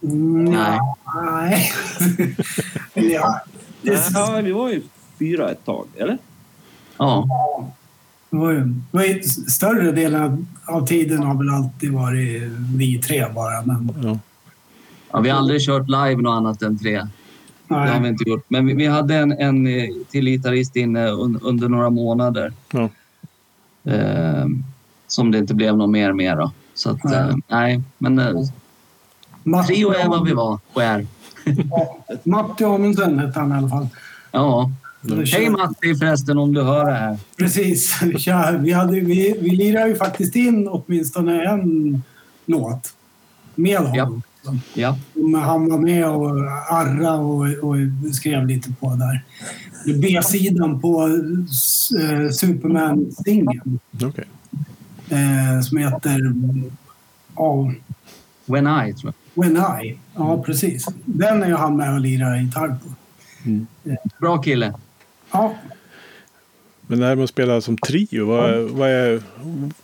Mm, 0.04 0.46
Nej. 0.46 0.80
Nej. 1.16 1.72
ja, 3.14 3.42
det, 3.82 4.02
Ja, 4.14 4.42
vi 4.44 4.52
var 4.52 4.70
ju 4.70 4.82
fyra 5.20 5.52
ett 5.52 5.66
tag, 5.66 5.88
eller? 5.98 6.18
Ja. 6.98 7.28
det 8.30 8.38
var 8.38 8.52
ju, 8.52 8.60
det 8.60 8.98
var 8.98 9.04
ju 9.04 9.24
större 9.24 9.92
delen 9.92 10.48
av, 10.66 10.86
tiden 10.88 11.24
har 11.24 11.36
väl 11.36 11.50
alltid 11.50 11.92
varit 11.92 12.44
vi 12.76 13.00
tre 13.00 13.26
bara. 13.36 13.66
Men, 13.66 13.92
Ja. 14.04 14.20
ja. 15.12 15.20
Vi 15.20 15.30
har 15.30 15.38
aldrig 15.38 15.62
kört 15.62 15.90
live 15.90 16.16
något 16.22 16.38
annat 16.38 16.62
än 16.62 16.80
tre. 16.80 17.08
Det 17.68 17.74
har 17.74 17.94
vi 17.94 18.00
nej. 18.00 18.10
inte 18.10 18.30
gjort. 18.30 18.46
Men 18.48 18.66
vi, 18.66 18.74
vi 18.74 18.86
hade 18.88 19.16
en, 19.16 19.32
en 19.32 19.68
eh, 19.68 19.90
till 20.10 20.26
gitarrist 20.26 20.76
inne 20.76 21.08
un, 21.10 21.40
under 21.42 21.70
några 21.70 21.90
månader. 21.90 22.54
Ja. 22.72 22.90
Eh, 23.92 24.46
som 25.08 25.32
det 25.32 25.38
inte 25.38 25.54
blev 25.54 25.78
något 25.78 25.90
mer 25.90 26.14
med 26.14 26.38
då. 26.38 26.52
Så 26.74 26.90
att, 26.90 27.06
eh, 27.06 27.36
nej, 27.48 27.82
men 27.98 28.20
eh, 28.20 29.66
trio 29.68 29.92
är 29.92 30.08
vad 30.08 30.26
vi 30.26 30.34
var 30.34 30.60
och 30.74 30.84
är. 30.84 31.08
Matti 32.24 32.64
Amundsen 32.64 33.20
hette 33.20 33.40
han 33.40 33.52
i 33.52 33.56
alla 33.56 33.70
fall. 33.70 33.88
Ja. 34.32 34.72
Hej 35.34 35.50
Matti 35.50 35.96
förresten 35.96 36.38
om 36.38 36.54
du 36.54 36.62
hör 36.62 36.86
det 36.86 36.98
här. 36.98 37.18
Precis. 37.38 38.02
Vi, 38.04 38.20
kör, 38.20 38.58
vi, 38.58 38.72
hade, 38.72 39.00
vi, 39.00 39.38
vi 39.42 39.50
lirade 39.50 39.90
ju 39.90 39.96
faktiskt 39.96 40.36
in 40.36 40.68
åtminstone 40.68 41.44
en 41.44 42.04
låt 42.46 42.94
med 43.56 43.78
honom. 43.78 44.22
Ja. 44.74 44.98
Men 45.14 45.42
Han 45.42 45.70
var 45.70 45.78
med 45.78 46.10
och 46.10 46.30
arra 46.70 47.14
och, 47.14 47.42
och 47.42 47.76
skrev 48.14 48.48
lite 48.48 48.74
på 48.80 48.96
där. 48.96 49.24
B-sidan 49.94 50.82
på 50.82 51.08
eh, 51.08 52.30
Superman-singeln 52.32 53.80
Okej. 54.04 54.26
Eh, 55.10 55.62
som 55.62 55.78
heter 55.78 56.34
oh, 57.36 57.72
When 58.46 58.68
I 58.68 58.94
tror 58.94 59.14
jag. 59.34 59.44
When 59.44 59.58
I. 59.82 60.00
Ja, 60.16 60.44
precis. 60.44 60.86
Den 61.06 61.44
är 61.44 61.52
han 61.52 61.78
med 61.78 61.94
och 61.94 62.00
lirar 62.00 62.38
gitarr 62.38 62.68
på. 62.68 62.76
Bra 64.20 64.38
kille. 64.38 64.74
Ja, 65.32 65.56
Men 66.88 67.00
det 67.00 67.06
här 67.06 67.16
med 67.16 67.24
att 67.24 67.30
spela 67.30 67.62
som 67.62 67.78
trio, 67.78 68.26
vad, 68.26 68.50
är- 68.50 68.68
vad, 68.70 68.90
är, 68.90 69.22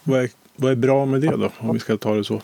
vad, 0.03 0.20
är, 0.24 0.30
vad 0.56 0.72
är 0.72 0.75
bra 0.75 1.06
med 1.06 1.22
det 1.22 1.27
då? 1.38 1.51
Om 1.60 1.74
vi 1.74 1.80
ska 1.80 1.98
ta 1.98 2.15
det 2.15 2.24
så. 2.24 2.42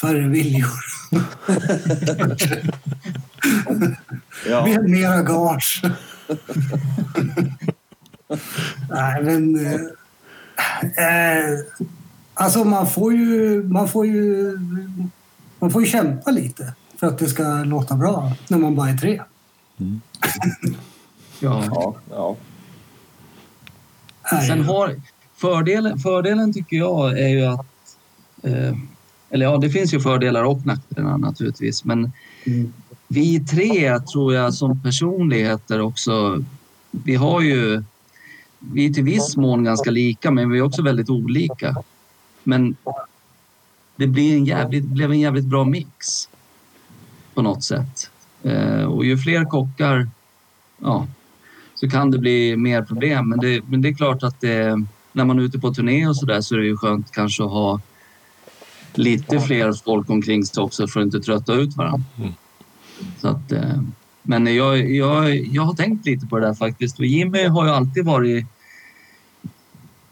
färre 0.00 0.28
viljor. 0.28 0.68
Ja. 4.48 4.66
Mera 4.82 5.22
gage. 5.22 5.82
Nej, 8.90 9.22
men... 9.22 9.58
Eh, 10.82 11.84
alltså 12.34 12.64
man 12.64 12.86
får 12.86 13.12
ju... 13.14 13.62
Man 13.62 13.88
får 13.88 14.06
ju... 14.06 14.58
Man 15.58 15.70
får 15.70 15.82
ju 15.82 15.88
kämpa 15.88 16.30
lite 16.30 16.72
för 16.96 17.06
att 17.06 17.18
det 17.18 17.28
ska 17.28 17.42
låta 17.64 17.94
bra 17.96 18.32
när 18.48 18.58
man 18.58 18.74
bara 18.74 18.88
är 18.90 18.96
tre. 18.96 19.22
Ja. 21.40 21.64
Ja, 21.70 21.94
ja. 22.10 22.36
Nej. 24.32 24.46
Sen 24.48 24.64
har 24.64 25.00
fördelen, 25.36 25.98
fördelen 25.98 26.52
tycker 26.52 26.76
jag 26.76 27.18
är 27.18 27.28
ju 27.28 27.46
att... 27.46 27.66
Eh, 28.42 28.76
eller 29.30 29.46
ja, 29.46 29.56
det 29.58 29.70
finns 29.70 29.94
ju 29.94 30.00
fördelar 30.00 30.44
och 30.44 30.66
nackdelar 30.66 31.18
naturligtvis. 31.18 31.84
Men 31.84 32.12
Mm. 32.46 32.72
vi 33.08 33.40
tre 33.40 34.00
tror 34.00 34.34
jag 34.34 34.54
som 34.54 34.82
personligheter 34.82 35.80
också... 35.80 36.44
Vi 36.90 37.14
har 37.14 37.40
ju... 37.40 37.82
Vi 38.72 38.86
är 38.86 38.92
till 38.92 39.04
viss 39.04 39.36
mån 39.36 39.64
ganska 39.64 39.90
lika, 39.90 40.30
men 40.30 40.50
vi 40.50 40.58
är 40.58 40.62
också 40.62 40.82
väldigt 40.82 41.10
olika. 41.10 41.76
Men 42.42 42.76
det 43.96 44.06
blir 44.06 44.36
en 44.36 44.44
jävligt, 44.44 44.84
blev 44.84 45.10
en 45.10 45.20
jävligt 45.20 45.44
bra 45.44 45.64
mix 45.64 46.28
på 47.34 47.42
något 47.42 47.64
sätt. 47.64 48.10
Eh, 48.42 48.84
och 48.84 49.04
ju 49.04 49.18
fler 49.18 49.44
kockar, 49.44 50.08
ja, 50.78 51.06
så 51.74 51.90
kan 51.90 52.10
det 52.10 52.18
bli 52.18 52.56
mer 52.56 52.82
problem. 52.82 53.28
Men 53.28 53.38
det, 53.38 53.62
men 53.68 53.82
det 53.82 53.88
är 53.88 53.94
klart 53.94 54.22
att 54.22 54.40
det, 54.40 54.84
när 55.12 55.24
man 55.24 55.38
är 55.38 55.42
ute 55.42 55.58
på 55.58 55.74
turné 55.74 56.06
och 56.06 56.16
så 56.16 56.26
där 56.26 56.40
så 56.40 56.54
är 56.54 56.58
det 56.58 56.66
ju 56.66 56.76
skönt 56.76 57.12
kanske 57.12 57.44
att 57.44 57.50
ha 57.50 57.80
lite 58.94 59.40
fler 59.40 59.72
folk 59.84 60.10
omkring 60.10 60.44
sig 60.44 60.62
också 60.62 60.88
för 60.88 61.00
att 61.00 61.04
inte 61.04 61.20
trötta 61.20 61.54
ut 61.54 61.76
varandra. 61.76 62.04
Mm. 62.18 62.32
Så 63.20 63.28
att, 63.28 63.52
eh, 63.52 63.82
men 64.22 64.54
jag, 64.54 64.90
jag, 64.90 65.36
jag 65.36 65.62
har 65.62 65.74
tänkt 65.74 66.06
lite 66.06 66.26
på 66.26 66.38
det 66.38 66.46
där 66.46 66.54
faktiskt. 66.54 66.98
Och 66.98 67.06
Jimmy 67.06 67.46
har 67.46 67.64
ju 67.64 67.70
alltid 67.70 68.04
varit, 68.04 68.46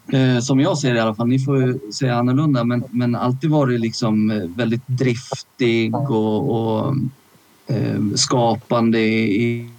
eh, 0.08 0.38
som 0.38 0.60
jag 0.60 0.78
ser 0.78 0.92
det 0.92 0.98
i 0.98 1.00
alla 1.00 1.14
fall, 1.14 1.28
ni 1.28 1.38
får 1.38 1.62
ju 1.62 1.92
säga 1.92 2.16
annorlunda, 2.16 2.64
men, 2.64 2.84
men 2.90 3.14
alltid 3.14 3.50
varit 3.50 3.80
liksom 3.80 4.30
eh, 4.30 4.42
väldigt 4.56 4.86
driftig 4.86 5.94
och, 5.94 6.50
och 6.50 6.94
eh, 7.66 8.00
skapande 8.14 9.00
i, 9.00 9.70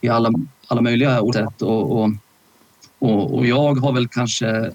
i 0.00 0.08
alla, 0.08 0.32
alla 0.68 0.80
möjliga 0.80 1.32
sätt. 1.32 1.62
Och, 1.62 2.02
och, 2.02 2.10
och, 2.98 3.34
och 3.34 3.46
jag 3.46 3.74
har 3.74 3.92
väl 3.92 4.08
kanske, 4.08 4.72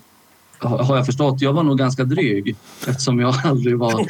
har 0.60 0.96
jag 0.96 1.06
förstått, 1.06 1.42
jag 1.42 1.54
var 1.54 1.64
nog 1.64 1.78
ganska 1.78 2.04
dryg 2.04 2.56
eftersom 2.88 3.20
jag 3.20 3.36
aldrig 3.44 3.78
var 3.78 4.06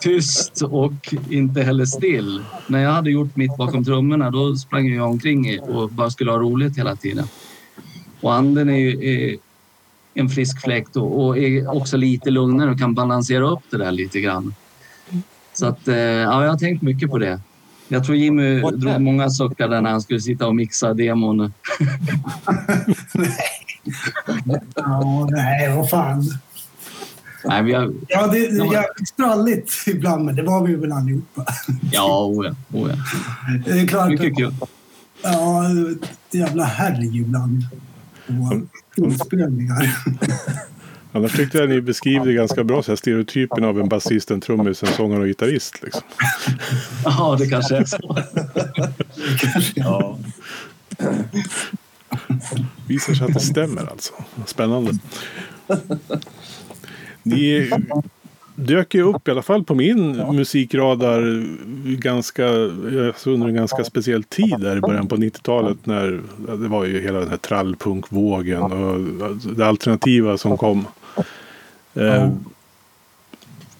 tyst 0.00 0.62
och 0.62 1.14
inte 1.30 1.62
heller 1.62 1.84
still. 1.84 2.42
När 2.66 2.82
jag 2.82 2.90
hade 2.90 3.10
gjort 3.10 3.36
mitt 3.36 3.56
bakom 3.56 3.84
trummorna 3.84 4.30
då 4.30 4.56
sprang 4.56 4.88
jag 4.88 5.10
omkring 5.10 5.60
och 5.60 5.90
bara 5.90 6.10
skulle 6.10 6.30
ha 6.30 6.38
roligt 6.38 6.78
hela 6.78 6.96
tiden. 6.96 7.26
Och 8.20 8.34
anden 8.34 8.68
är 8.68 8.76
ju 8.76 9.08
är 9.08 9.36
en 10.14 10.28
frisk 10.28 10.62
fläkt 10.62 10.96
och, 10.96 11.24
och 11.24 11.38
är 11.38 11.76
också 11.76 11.96
lite 11.96 12.30
lugnare 12.30 12.70
och 12.70 12.78
kan 12.78 12.94
balansera 12.94 13.50
upp 13.50 13.62
det 13.70 13.78
där 13.78 13.92
lite 13.92 14.20
grann. 14.20 14.54
Så 15.52 15.66
att, 15.66 15.88
eh, 15.88 15.96
ja, 15.96 16.44
jag 16.44 16.50
har 16.50 16.58
tänkt 16.58 16.82
mycket 16.82 17.10
på 17.10 17.18
det. 17.18 17.40
Jag 17.88 18.04
tror 18.04 18.16
Jimmy 18.16 18.60
drog 18.60 19.00
många 19.00 19.30
suckar 19.30 19.68
där 19.68 19.80
när 19.80 19.90
han 19.90 20.00
skulle 20.00 20.20
sitta 20.20 20.46
och 20.46 20.56
mixa 20.56 20.94
demon. 20.94 21.52
Ja, 24.74 25.28
nej, 25.30 25.76
vad 25.76 25.90
fan. 25.90 26.24
Nej, 27.44 27.62
vi 27.62 27.72
har, 27.72 27.92
Ja, 28.08 28.26
det 28.26 28.38
är 28.38 28.72
jävligt 28.72 29.08
spralligt 29.08 29.72
ibland, 29.86 30.24
men 30.24 30.36
det 30.36 30.42
var 30.42 30.66
vi 30.66 30.74
väl 30.74 30.92
allihopa. 30.92 31.44
ja, 31.92 32.24
oh 32.26 32.46
ja, 32.46 32.78
oh 32.78 32.90
ja. 32.90 32.96
Det 33.64 33.80
är 33.80 33.86
klart. 33.86 34.10
Mycket 34.10 34.36
kul. 34.36 34.54
Ja, 35.22 35.62
jävla 36.30 36.64
härj 36.64 37.18
ibland. 37.18 37.62
Och 38.26 39.04
inspelningar. 39.04 39.96
Annars 41.12 41.32
tyckte 41.36 41.58
jag 41.58 41.68
ni 41.68 41.80
beskrev 41.80 42.24
det 42.24 42.32
ganska 42.32 42.64
bra, 42.64 42.82
så 42.82 42.90
här, 42.90 42.96
stereotypen 42.96 43.64
av 43.64 43.80
en 43.80 43.88
basist, 43.88 44.30
en 44.30 44.40
trummis, 44.40 44.82
en 44.82 44.92
sångare 44.92 45.20
och 45.20 45.26
gitarrist. 45.26 45.82
Liksom. 45.82 46.02
Ja, 47.04 47.36
det 47.38 47.46
kanske 47.46 47.76
är 47.76 47.84
så. 47.84 48.18
ja. 49.74 50.18
Visar 52.86 53.14
sig 53.14 53.26
att 53.26 53.34
det 53.34 53.40
stämmer 53.40 53.90
alltså. 53.90 54.12
Spännande. 54.46 54.98
Ni 57.22 57.70
dök 58.56 58.94
ju 58.94 59.02
upp 59.02 59.28
i 59.28 59.30
alla 59.30 59.42
fall 59.42 59.64
på 59.64 59.74
min 59.74 60.16
musikradar 60.16 61.44
ganska, 61.96 62.46
alltså 63.06 63.30
under 63.30 63.48
en 63.48 63.54
ganska 63.54 63.84
speciell 63.84 64.24
tid 64.24 64.56
där 64.60 64.76
i 64.76 64.80
början 64.80 65.08
på 65.08 65.16
90-talet 65.16 65.86
när 65.86 66.22
det 66.56 66.68
var 66.68 66.84
ju 66.84 67.00
hela 67.00 67.18
den 67.18 67.28
här 67.28 67.36
trallpunkvågen 67.36 68.62
och 68.62 69.00
det 69.56 69.66
alternativa 69.66 70.38
som 70.38 70.56
kom. 70.56 70.86
Eh, 71.94 72.30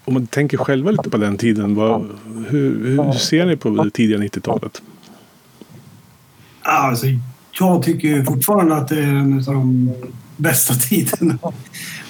om 0.05 0.13
man 0.13 0.27
tänker 0.27 0.57
själva 0.57 0.91
lite 0.91 1.09
på 1.09 1.17
den 1.17 1.37
tiden, 1.37 1.75
vad, 1.75 2.05
hur, 2.47 2.87
hur 2.87 3.11
ser 3.11 3.45
ni 3.45 3.57
på 3.57 3.69
det 3.69 3.89
tidiga 3.89 4.17
90-talet? 4.17 4.81
Alltså, 6.61 7.05
jag 7.59 7.83
tycker 7.83 8.23
fortfarande 8.23 8.75
att 8.75 8.87
det 8.87 8.99
är 8.99 9.07
en 9.07 9.37
av 9.47 9.53
de 9.53 9.93
bästa 10.37 10.73
tiderna 10.89 11.37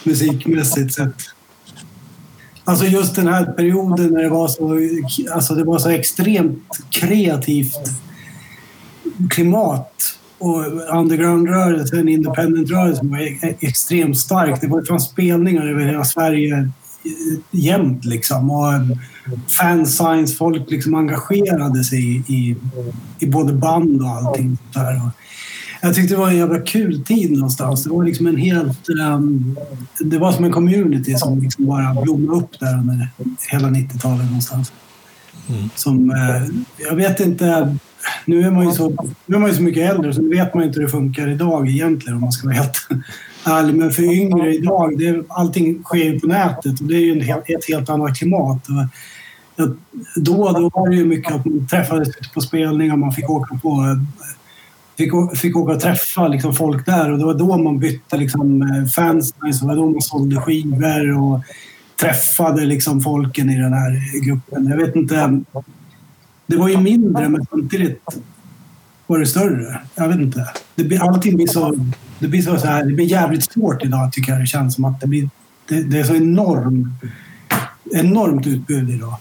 musikmässigt 0.04 0.94
sett. 0.94 1.37
Alltså 2.68 2.86
just 2.86 3.16
den 3.16 3.28
här 3.28 3.46
perioden 3.46 4.14
när 4.14 4.24
det 4.24 4.30
var 4.30 4.48
så, 4.48 4.80
alltså 5.34 5.56
det 5.56 5.64
var 5.64 5.80
så 5.80 5.90
extremt 5.90 6.78
kreativt 6.90 7.92
klimat 9.30 9.92
och 10.38 10.66
Undergroundrörelsen, 11.00 12.10
Independentrörelsen, 12.10 13.10
var 13.10 13.20
e-, 13.20 13.40
e-, 13.42 13.56
extremt 13.60 14.18
stark. 14.18 14.62
Det 14.62 14.68
var 14.68 14.86
fanns 14.86 15.06
spelningar 15.06 15.68
över 15.68 15.86
hela 15.86 16.06
Sverige 16.06 16.58
eh, 16.58 17.40
jämt 17.52 18.06
liksom. 18.06 18.52
Och 18.52 18.74
eh, 18.74 18.82
fansigns, 19.60 20.38
folk 20.38 20.72
liksom 20.72 20.96
engagerade 20.96 21.84
sig 21.84 22.00
i, 22.00 22.34
i, 22.34 22.56
i 23.20 23.26
både 23.26 23.54
band 23.54 24.02
och 24.02 24.10
allting. 24.10 24.58
Där. 24.74 25.02
Jag 25.82 25.96
tyckte 25.96 26.14
det 26.14 26.20
var 26.20 26.30
en 26.30 26.38
jävla 26.38 26.60
kul 26.60 27.06
tid 27.06 27.32
någonstans. 27.32 27.84
Det 27.84 27.90
var 27.90 28.04
liksom 28.04 28.28
en 28.28 28.38
helt... 28.38 28.90
Um, 28.90 29.58
det 30.00 30.18
var 30.18 30.32
som 30.32 30.46
en 30.46 30.52
community 30.52 31.16
som 31.16 31.42
liksom 31.42 31.66
bara 31.66 32.02
blommade 32.02 32.38
upp 32.38 32.60
där 32.60 32.74
under 32.74 33.10
hela 33.52 33.68
90-talet 33.68 34.26
någonstans. 34.26 34.72
Som, 35.76 36.12
eh, 36.12 36.44
jag 36.90 36.96
vet 36.96 37.20
inte, 37.20 37.78
nu 38.26 38.42
är, 38.42 38.52
man 38.52 38.66
ju 38.66 38.72
så, 38.72 39.10
nu 39.26 39.36
är 39.36 39.40
man 39.40 39.50
ju 39.50 39.56
så 39.56 39.62
mycket 39.62 39.92
äldre 39.92 40.14
så 40.14 40.22
nu 40.22 40.30
vet 40.30 40.54
man 40.54 40.64
inte 40.64 40.80
hur 40.80 40.86
det 40.86 40.92
funkar 40.92 41.30
idag 41.30 41.70
egentligen 41.70 42.16
om 42.16 42.22
man 42.22 42.32
ska 42.32 42.48
vara 42.48 42.58
helt 42.58 42.88
ärlig. 43.46 43.76
Men 43.76 43.92
för 43.92 44.04
yngre 44.04 44.56
idag, 44.56 44.98
det, 44.98 45.24
allting 45.30 45.84
sker 45.84 46.04
ju 46.04 46.20
på 46.20 46.28
nätet 46.28 46.80
och 46.82 46.88
det 46.88 46.96
är 46.96 47.00
ju 47.00 47.12
en 47.12 47.42
ett 47.46 47.68
helt 47.68 47.90
annat 47.90 48.18
klimat. 48.18 48.68
Och, 48.68 49.70
då, 50.16 50.52
då 50.52 50.70
var 50.74 50.90
det 50.90 50.96
ju 50.96 51.06
mycket 51.06 51.36
att 51.36 51.46
man 51.46 51.68
träffades 51.68 52.10
ute 52.10 52.30
på 52.34 52.42
spelningar, 52.42 52.96
man 52.96 53.12
fick 53.12 53.30
åka 53.30 53.60
på 53.64 54.00
Fick, 54.98 55.12
fick 55.38 55.58
åka 55.58 55.74
och 55.74 55.80
träffa 55.80 56.28
liksom, 56.28 56.54
folk 56.54 56.86
där 56.86 57.12
och 57.12 57.18
det 57.18 57.26
var 57.26 57.34
då 57.34 57.58
man 57.58 57.80
bytte 57.80 58.18
liksom, 58.18 58.62
eh, 58.62 58.86
fans. 58.86 59.32
Det 59.32 59.66
var 59.66 59.76
då 59.76 59.90
man 59.90 60.02
sålde 60.02 60.42
skivor 60.42 61.18
och 61.18 61.42
träffade 62.02 62.66
liksom, 62.66 63.02
folken 63.02 63.50
i 63.50 63.60
den 63.60 63.74
här 63.74 64.22
gruppen. 64.26 64.68
Jag 64.68 64.78
vet 64.78 64.96
inte. 64.96 65.42
Det 66.48 66.58
var 66.58 66.70
ju 66.70 66.78
mindre 66.78 67.30
men 67.30 67.46
samtidigt 67.46 68.02
var 69.08 69.20
det 69.20 69.26
större. 69.26 69.82
Jag 69.96 70.08
vet 70.08 70.20
inte. 70.20 70.48
Det 70.76 70.84
blir, 70.84 71.04
allting 71.04 71.36
blir 71.36 71.48
så, 71.48 71.76
det 72.20 72.28
blir 72.28 72.42
så, 72.42 72.58
så 72.58 72.68
här, 72.68 72.86
det 72.86 72.94
blir 72.94 73.06
jävligt 73.06 73.52
svårt 73.52 73.86
idag 73.86 74.14
tycker 74.14 74.32
jag 74.32 74.42
det 74.42 74.48
känns 74.48 74.76
som 74.76 74.86
att 74.86 75.02
det 75.02 75.08
blir 75.08 75.30
det, 75.70 75.84
det 75.84 76.00
är 76.00 76.04
så 76.04 76.16
enorm, 76.16 76.94
enormt 77.94 78.48
utbud 78.48 78.90
idag. 78.90 79.16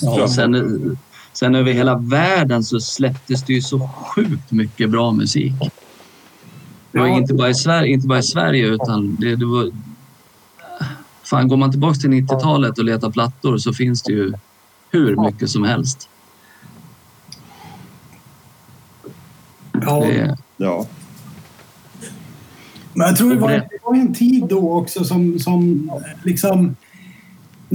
Ja, 0.00 0.28
sen, 0.28 0.96
sen 1.34 1.54
över 1.54 1.72
hela 1.72 1.98
världen 1.98 2.64
så 2.64 2.80
släpptes 2.80 3.42
det 3.42 3.52
ju 3.52 3.62
så 3.62 3.88
sjukt 3.88 4.52
mycket 4.52 4.90
bra 4.90 5.12
musik. 5.12 5.52
Det 6.92 6.98
var 6.98 7.06
inte 7.06 7.34
bara 7.34 7.48
i 7.48 7.54
Sverige, 7.54 7.92
inte 7.92 8.06
bara 8.06 8.18
i 8.18 8.22
Sverige 8.22 8.66
utan 8.66 9.16
det, 9.20 9.36
det 9.36 9.46
var... 9.46 9.70
Fan, 11.24 11.48
går 11.48 11.56
man 11.56 11.70
tillbaka 11.70 11.94
till 11.94 12.10
90-talet 12.10 12.78
och 12.78 12.84
letar 12.84 13.10
plattor 13.10 13.58
så 13.58 13.72
finns 13.72 14.02
det 14.02 14.12
ju 14.12 14.32
hur 14.90 15.16
mycket 15.16 15.50
som 15.50 15.64
helst. 15.64 16.08
Ja. 19.72 20.00
Det, 20.00 20.36
Ja. 20.56 20.86
Men 22.92 23.06
jag 23.06 23.16
tror 23.16 23.30
det 23.30 23.40
var, 23.40 23.50
det 23.50 23.78
var 23.82 23.94
en 23.94 24.14
tid 24.14 24.44
då 24.48 24.72
också 24.72 25.04
som, 25.04 25.38
som 25.38 25.90
liksom... 26.22 26.76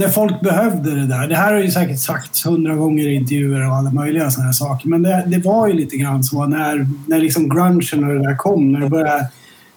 När 0.00 0.08
folk 0.08 0.40
behövde 0.40 0.94
det 0.94 1.06
där. 1.06 1.28
Det 1.28 1.36
här 1.36 1.52
har 1.52 1.60
ju 1.60 1.70
säkert 1.70 1.98
sagts 1.98 2.46
hundra 2.46 2.74
gånger 2.74 3.08
i 3.08 3.14
intervjuer 3.14 3.68
och 3.68 3.76
alla 3.76 3.90
möjliga 3.90 4.30
sådana 4.30 4.46
här 4.46 4.52
saker. 4.52 4.88
Men 4.88 5.02
det, 5.02 5.24
det 5.26 5.38
var 5.38 5.68
ju 5.68 5.74
lite 5.74 5.96
grann 5.96 6.24
så 6.24 6.46
när, 6.46 6.86
när 7.06 7.18
liksom 7.18 7.48
grungen 7.48 8.04
och 8.04 8.14
det 8.14 8.22
där 8.22 8.36
kom. 8.36 8.72
När 8.72 8.80
det 8.80 8.88
började 8.88 9.28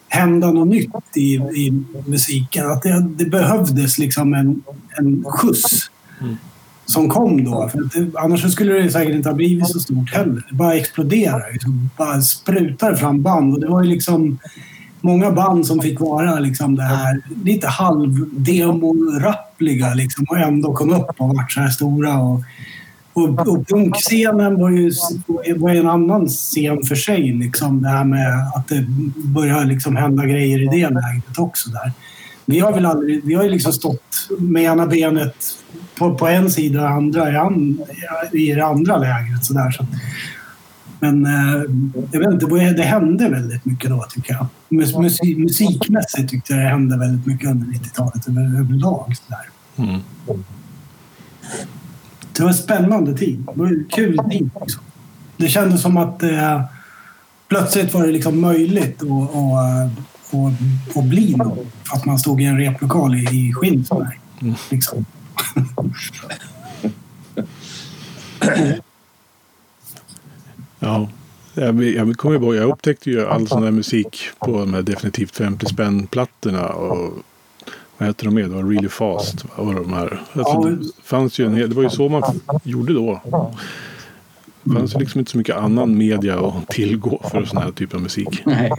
hända 0.08 0.52
något 0.52 0.68
nytt 0.68 0.92
i, 1.16 1.34
i 1.36 1.84
musiken. 2.06 2.72
Att 2.72 2.82
det, 2.82 3.08
det 3.18 3.26
behövdes 3.26 3.98
liksom 3.98 4.34
en, 4.34 4.64
en 4.98 5.24
skjuts 5.28 5.92
som 6.86 7.10
kom 7.10 7.44
då. 7.44 7.70
För 7.70 7.80
det, 7.80 8.20
annars 8.20 8.52
skulle 8.52 8.74
det 8.74 8.92
säkert 8.92 9.16
inte 9.16 9.30
ha 9.30 9.36
blivit 9.36 9.68
så 9.68 9.80
stort 9.80 10.14
heller. 10.14 10.46
Det 10.50 10.56
bara 10.56 10.74
exploderade. 10.74 11.52
Det 11.52 11.90
bara 11.98 12.22
sprutade 12.22 12.98
fram 12.98 13.22
band. 13.22 13.54
Och 13.54 13.60
det 13.60 13.68
var 13.68 13.84
ju 13.84 13.90
liksom 13.90 14.40
många 15.04 15.32
band 15.32 15.68
som 15.68 15.80
fick 15.80 16.00
vara 16.00 16.40
liksom 16.40 16.76
det 16.76 16.84
här 16.84 17.22
lite 17.44 17.68
halvdemorappliga 17.68 19.94
liksom, 19.94 20.26
och 20.30 20.38
ändå 20.38 20.74
kom 20.74 20.94
upp 20.94 21.12
och 21.18 21.36
vart 21.36 21.52
så 21.52 21.60
här 21.60 21.70
stora. 21.70 22.18
Och, 22.18 22.42
och, 23.14 23.48
och 23.48 23.68
punkscenen 23.68 24.60
var 24.60 24.70
ju 24.70 24.92
var 25.56 25.70
en 25.70 25.90
annan 25.90 26.28
scen 26.28 26.84
för 26.84 26.96
sig. 26.96 27.34
Liksom, 27.34 27.82
det 27.82 27.90
här 27.90 28.04
med 28.04 28.48
att 28.56 28.68
det 28.68 28.86
började 29.16 29.66
liksom 29.66 29.96
hända 29.96 30.26
grejer 30.26 30.62
i 30.62 30.66
det 30.66 30.90
läget 30.90 31.38
också. 31.38 31.70
Där. 31.70 31.92
Vi 32.46 32.60
har 32.60 32.74
väl 32.74 32.86
aldrig, 32.86 33.26
vi 33.26 33.34
har 33.34 33.44
ju 33.44 33.50
liksom 33.50 33.74
stått 33.74 34.28
med 34.40 34.64
ena 34.64 34.86
benet 34.86 35.36
på, 35.98 36.16
på 36.16 36.28
en 36.28 36.52
sida 36.52 36.82
och 36.82 36.90
andra 36.90 37.32
i, 37.32 37.36
an, 37.36 37.82
i 38.34 38.52
det 38.52 38.66
andra 38.66 38.98
lägret. 38.98 39.46
Så 39.46 39.54
där, 39.54 39.72
så. 39.72 39.86
Men 41.04 41.26
eh, 41.26 41.62
jag 42.12 42.20
vet 42.20 42.32
inte, 42.32 42.46
det- 42.46 42.74
det 42.74 42.84
hände 42.84 43.30
väldigt 43.30 43.66
mycket 43.66 43.90
då 43.90 44.06
tycker 44.10 44.34
jag. 44.34 44.46
Mus, 44.70 44.96
musik, 44.98 45.38
musikmässigt 45.38 46.30
tyckte 46.30 46.54
jag 46.54 46.62
det 46.64 46.70
hände 46.70 46.98
väldigt 46.98 47.26
mycket 47.28 47.50
under 47.50 47.68
90-talet 47.68 48.28
över, 48.28 48.42
överlag. 48.60 49.16
Mm. 49.76 50.00
Det 52.34 52.44
var 52.44 52.50
en 52.50 52.56
spännande 52.56 53.18
tid. 53.18 53.40
Det 53.54 53.60
var 53.60 53.68
en 53.68 53.86
kul 53.90 54.18
tid. 54.32 54.50
Liksom. 54.62 54.84
Det 55.38 55.48
kändes 55.48 55.82
som 55.82 55.98
att 55.98 56.24
eh, 56.24 56.64
plötsligt 57.48 57.94
var 57.94 58.06
det 58.06 58.12
liksom 58.12 58.42
möjligt 58.42 59.02
att, 59.04 59.10
att, 59.36 59.92
att, 60.34 60.98
att 60.98 61.04
bli 61.06 61.36
någon. 61.36 61.58
Att 61.94 62.06
man 62.06 62.20
stod 62.20 62.42
i 62.42 62.46
en 62.46 62.58
replokal 62.58 63.16
i, 63.16 63.20
i 63.20 63.54
Skinnskär. 63.54 64.20
Liksom. 64.70 65.06
Ja. 70.84 71.08
Jag, 71.54 71.84
jag 71.84 72.18
kommer 72.18 72.36
ihåg, 72.36 72.56
jag 72.56 72.70
upptäckte 72.70 73.10
ju 73.12 73.26
all 73.28 73.48
sån 73.48 73.62
där 73.62 73.72
musik 73.72 74.20
på 74.40 74.60
de 74.60 74.74
här 74.74 74.82
definitivt 74.82 75.36
50 75.36 75.66
spänn 75.66 76.08
plattorna 76.08 76.68
och 76.70 77.14
vad 77.98 78.08
heter 78.08 78.26
de 78.26 78.36
mer? 78.36 78.44
Det 78.44 78.50
var 78.50 78.64
Really 78.64 78.90
Fast. 78.90 79.46
Och 79.56 79.74
de 79.74 79.94
här. 79.94 80.22
Alltså, 80.34 80.60
det, 80.62 80.86
fanns 81.04 81.40
ju 81.40 81.46
en, 81.46 81.56
hel- 81.56 81.70
det 81.70 81.76
var 81.76 81.84
ju 81.84 81.90
så 81.90 82.10
man 82.10 82.24
gjorde 82.64 82.94
då. 82.94 83.22
Det 84.64 84.74
fanns 84.76 84.96
ju 84.96 85.00
liksom 85.00 85.20
inte 85.20 85.32
så 85.32 85.38
mycket 85.38 85.56
annan 85.58 85.98
media 85.98 86.40
att 86.40 86.68
tillgå 86.68 87.22
för 87.32 87.46
sån 87.46 87.58
här 87.62 87.72
typ 87.72 87.94
av 87.94 88.02
musik. 88.02 88.42
nej. 88.46 88.72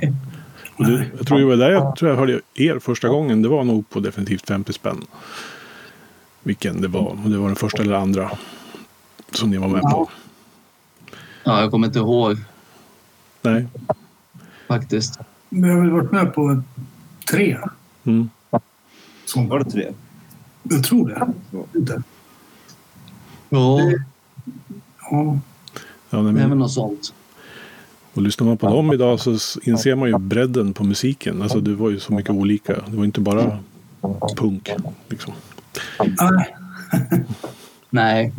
Och 0.77 0.85
det, 0.85 1.07
jag 1.19 1.27
tror 1.27 1.39
det 1.39 1.45
var 1.45 1.57
där 1.57 1.71
jag, 1.71 1.97
tror 1.97 2.11
jag 2.11 2.19
hörde 2.19 2.41
er 2.55 2.79
första 2.79 3.09
gången. 3.09 3.43
Det 3.43 3.49
var 3.49 3.65
nog 3.65 3.91
på 3.91 4.01
definitivt 4.01 4.49
50 4.49 4.73
spänn. 4.73 5.05
Vilken 6.43 6.81
det 6.81 6.89
var. 6.89 7.11
Om 7.25 7.31
det 7.33 7.39
var 7.39 7.47
den 7.47 7.57
första 7.57 7.83
eller 7.83 7.95
andra 7.95 8.31
som 9.33 9.51
ni 9.51 9.57
var 9.57 9.69
med 9.69 9.83
på. 9.83 10.11
Ja, 11.45 11.61
jag 11.61 11.71
kommer 11.71 11.87
inte 11.87 11.99
ihåg 11.99 12.37
Nej. 13.43 13.67
faktiskt. 14.69 15.19
Men 15.49 15.71
jag 15.71 15.77
har 15.77 15.83
väl 15.83 15.91
varit 15.91 16.13
med 16.13 16.35
på 16.35 16.63
tre. 17.31 17.59
Mm. 18.05 18.31
Som, 19.25 19.49
Var 19.49 19.59
det 19.59 19.71
tre? 19.71 19.93
jag 20.63 20.85
tror 20.85 21.09
det. 21.09 21.33
Ja. 21.51 21.65
Inte. 21.75 22.03
Ja, 23.49 23.81
Ja. 25.11 25.39
Ja, 26.11 26.19
är 26.19 26.23
väl 26.23 26.33
men, 26.49 26.59
något 26.59 26.73
sånt. 26.73 27.15
och 28.15 28.23
lyssnar 28.23 28.47
man 28.47 28.57
på 28.57 28.69
dem 28.69 28.93
idag 28.93 29.21
så 29.21 29.31
inser 29.63 29.95
man 29.95 30.09
ju 30.09 30.19
bredden 30.19 30.73
på 30.73 30.85
musiken. 30.85 31.43
Alltså 31.43 31.61
det 31.61 31.75
var 31.75 31.91
ju 31.91 32.01
så 32.01 32.13
mycket 32.13 32.31
olika. 32.31 32.73
Det 32.87 32.97
var 32.97 33.05
inte 33.05 33.21
bara 33.21 33.59
punk. 34.37 34.71
Liksom. 35.09 35.33
Nej. 35.99 36.57
Nej. 37.91 38.33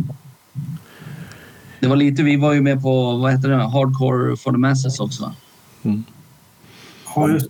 Det 1.80 1.88
var 1.88 1.96
lite, 1.96 2.24
vi 2.24 2.38
var 2.38 2.54
ju 2.54 2.62
med 2.62 2.82
på, 2.82 3.18
vad 3.18 3.32
heter 3.32 3.50
det, 3.50 3.56
Hardcore 3.56 4.38
for 4.38 4.52
the 4.52 4.58
Masses 4.58 5.00
också. 5.00 5.34
Ja, 7.16 7.30
just 7.30 7.50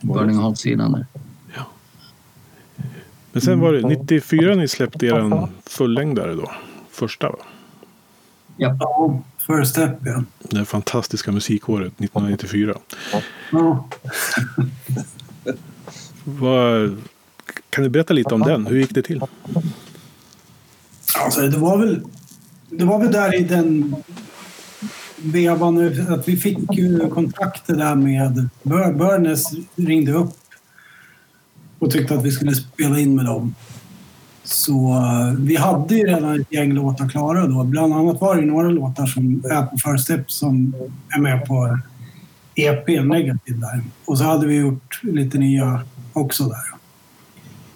Burning 0.00 0.36
Heart-sidan 0.38 0.92
där. 0.92 1.06
Men 3.32 3.42
sen 3.42 3.60
var 3.60 3.72
det 3.72 3.88
94 3.88 4.54
ni 4.54 4.68
släppte 4.68 5.06
er 5.06 5.48
fullängdare 5.66 6.34
då. 6.34 6.50
Första 6.90 7.28
va? 7.28 7.38
Ja. 8.56 8.76
Ja, 8.80 9.22
First 9.46 9.70
Step 9.70 9.90
ja. 10.04 10.24
Det 10.40 10.64
fantastiska 10.64 11.32
musikåret 11.32 11.92
1994. 12.00 12.74
ja. 13.52 13.88
Vad, 16.24 17.02
kan 17.70 17.84
du 17.84 17.90
berätta 17.90 18.14
lite 18.14 18.34
om 18.34 18.40
den? 18.40 18.66
Hur 18.66 18.76
gick 18.78 18.94
det 18.94 19.02
till? 19.02 19.22
Alltså, 21.24 21.40
det 21.40 21.58
var 21.58 21.78
väl... 21.78 22.04
Det 22.70 22.84
var 22.84 22.98
väl 22.98 23.12
där 23.12 23.34
i 23.40 23.42
den 23.44 23.96
vevan 25.22 25.74
nu 25.74 26.06
att 26.08 26.28
vi 26.28 26.36
fick 26.36 26.58
ju 26.72 27.08
kontakter 27.10 27.76
där 27.76 27.94
med... 27.94 28.48
Bör- 28.62 28.92
Börnes 28.92 29.44
ringde 29.76 30.12
upp 30.12 30.34
och 31.78 31.90
tyckte 31.90 32.14
att 32.14 32.24
vi 32.24 32.30
skulle 32.30 32.54
spela 32.54 32.98
in 32.98 33.14
med 33.14 33.24
dem. 33.24 33.54
Så 34.44 34.92
eh, 34.92 35.32
vi 35.38 35.56
hade 35.56 35.94
ju 35.94 36.04
redan 36.06 36.40
ett 36.40 36.52
gäng 36.52 36.72
låtar 36.72 37.08
klara 37.08 37.46
då. 37.46 37.64
Bland 37.64 37.92
annat 37.94 38.20
var 38.20 38.36
det 38.36 38.42
några 38.46 38.68
låtar 38.68 39.06
som 39.06 39.42
är 39.50 39.62
på 39.62 39.76
First 39.76 40.04
Step 40.04 40.30
som 40.30 40.74
är 41.16 41.20
med 41.20 41.46
på 41.46 41.78
EP 42.54 42.88
Negativ 43.04 43.60
där. 43.60 43.82
Och 44.04 44.18
så 44.18 44.24
hade 44.24 44.46
vi 44.46 44.56
gjort 44.56 45.00
lite 45.02 45.38
nya 45.38 45.80
också 46.12 46.44
där. 46.44 46.78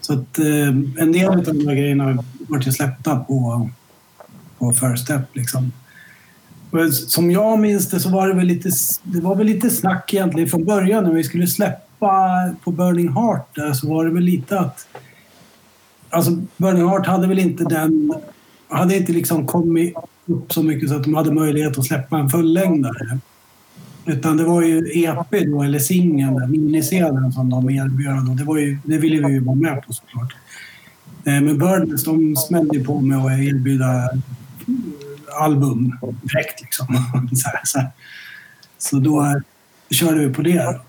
Så 0.00 0.12
att 0.12 0.38
eh, 0.38 0.68
en 1.02 1.12
del 1.12 1.28
av 1.28 1.42
de 1.44 1.66
här 1.68 1.74
grejerna 1.74 2.24
vart 2.48 2.66
ju 2.66 2.72
släppta 2.72 3.16
på, 3.16 3.70
på 4.62 4.72
First 4.72 5.05
Step 5.05 5.22
liksom. 5.33 5.72
Som 7.09 7.31
jag 7.31 7.59
minns 7.59 7.90
det 7.90 8.01
så 8.01 8.11
var 8.11 8.29
det 8.29 8.35
väl 8.35 8.46
lite, 8.46 8.70
det 9.03 9.20
var 9.20 9.37
väl 9.37 9.46
lite 9.46 9.70
snack 9.70 10.14
egentligen 10.14 10.48
från 10.48 10.64
början 10.64 11.05
när 11.05 11.12
vi 11.12 11.25
skulle 11.25 11.46
släppa 11.46 12.55
på 12.64 12.70
Burning 12.70 13.09
Heart 13.09 13.55
där 13.55 13.72
så 13.72 13.88
var 13.88 14.05
det 14.05 14.11
väl 14.11 14.22
lite 14.22 14.61
att 14.61 14.87
Alltså 16.11 16.31
Burning 16.57 16.88
Heart 16.88 17.07
hade 17.07 17.27
väl 17.27 17.38
inte 17.38 17.64
den 17.64 18.14
hade 18.68 18.96
inte 18.96 19.12
liksom 19.12 19.46
kommit 19.46 19.94
upp 20.27 20.53
så 20.53 20.62
mycket 20.62 20.88
så 20.88 20.96
att 20.96 21.05
de 21.05 21.14
hade 21.14 21.33
möjlighet 21.33 21.79
att 21.79 21.85
släppa 21.85 22.18
en 22.18 22.29
fullängdare. 22.29 23.18
Utan 24.07 24.37
det 24.37 24.44
var 24.44 24.62
ju 24.62 25.05
EP 25.05 25.46
då, 25.46 25.62
eller 25.62 25.79
singeln, 25.79 26.51
miniserien 26.51 27.33
som 27.33 27.51
de 27.51 27.70
erbjöd 27.70 28.29
och 28.31 28.37
det, 28.37 28.44
var 28.44 28.59
ju, 28.59 28.79
det 28.85 28.98
ville 28.98 29.27
vi 29.27 29.33
ju 29.33 29.40
vara 29.40 29.57
med 29.57 29.83
på 29.87 29.92
såklart. 29.92 30.35
Eh, 31.25 31.40
men 31.40 31.59
Burdens 31.59 32.05
de 32.05 32.37
smällde 32.37 32.79
ju 32.79 32.85
på 32.85 33.01
med 33.01 33.18
att 33.18 33.33
erbjuda 33.33 34.11
album 35.40 35.98
direkt 36.22 36.61
liksom. 36.61 36.87
Så, 37.37 37.48
här, 37.48 37.61
så, 37.64 37.79
här. 37.79 37.90
så 38.79 38.96
då 38.96 39.40
körde 39.90 40.27
vi 40.27 40.35
på 40.35 40.42
det. 40.42 40.81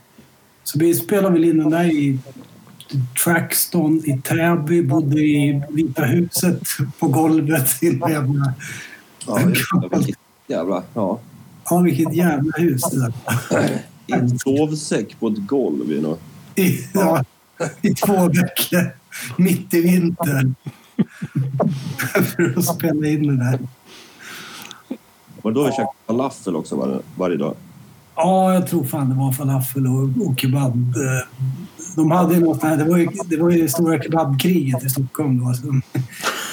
Så 0.64 0.80
vi 0.80 0.94
spelade 0.94 1.34
väl 1.34 1.44
in 1.44 1.58
den 1.58 1.70
där 1.70 1.84
i 1.84 2.20
Trackston 3.24 4.02
i 4.06 4.22
Täby, 4.22 4.84
bodde 4.84 5.22
i 5.22 5.62
Vita 5.70 6.04
huset 6.04 6.62
på 7.00 7.08
golvet 7.08 7.84
i 7.84 7.88
en 7.88 8.10
jävla... 8.10 8.54
Ja. 9.28 9.40
Vilket 9.92 10.20
jävla... 10.48 10.84
Ja. 10.94 11.20
Ja, 11.70 11.80
vilket 11.80 12.14
jävla 12.14 12.52
hus 12.58 12.82
det 12.92 13.12
där. 13.50 13.80
I 14.08 14.14
en 14.14 14.40
sovsäck 14.40 15.20
på 15.20 15.28
ett 15.28 15.48
golv. 15.48 16.18
I, 16.56 16.88
ja, 16.94 17.24
I 17.82 17.90
två 17.94 18.28
veckor, 18.28 18.92
mitt 19.38 19.74
i 19.74 19.82
vintern. 19.82 20.56
För 22.36 22.58
att 22.58 22.66
spela 22.66 23.08
in 23.08 23.28
det 23.28 23.44
där. 23.44 23.60
Var 25.42 25.52
det 25.52 25.60
då 25.60 25.66
vi 25.66 25.72
käkade 25.72 25.90
falafel 26.08 26.56
också 26.56 26.76
var, 26.76 27.02
varje 27.16 27.38
dag? 27.38 27.56
Ja, 28.16 28.54
jag 28.54 28.68
tror 28.68 28.84
fan 28.84 29.10
det 29.10 29.16
var 29.16 29.32
falafel 29.32 29.88
och, 29.88 30.28
och 30.28 30.40
kebab. 30.40 30.94
De 31.96 32.12
hade 32.12 32.40
något 32.40 32.64
här, 32.64 32.78
det 32.78 32.84
var 32.84 32.98
ju, 32.98 33.08
det 33.26 33.38
var 33.38 33.50
ju 33.50 33.70
stora 33.70 34.02
kebabkriget 34.04 34.84
i 34.84 34.90
Stockholm 34.90 35.46
då. 35.46 35.54
Så 35.54 35.82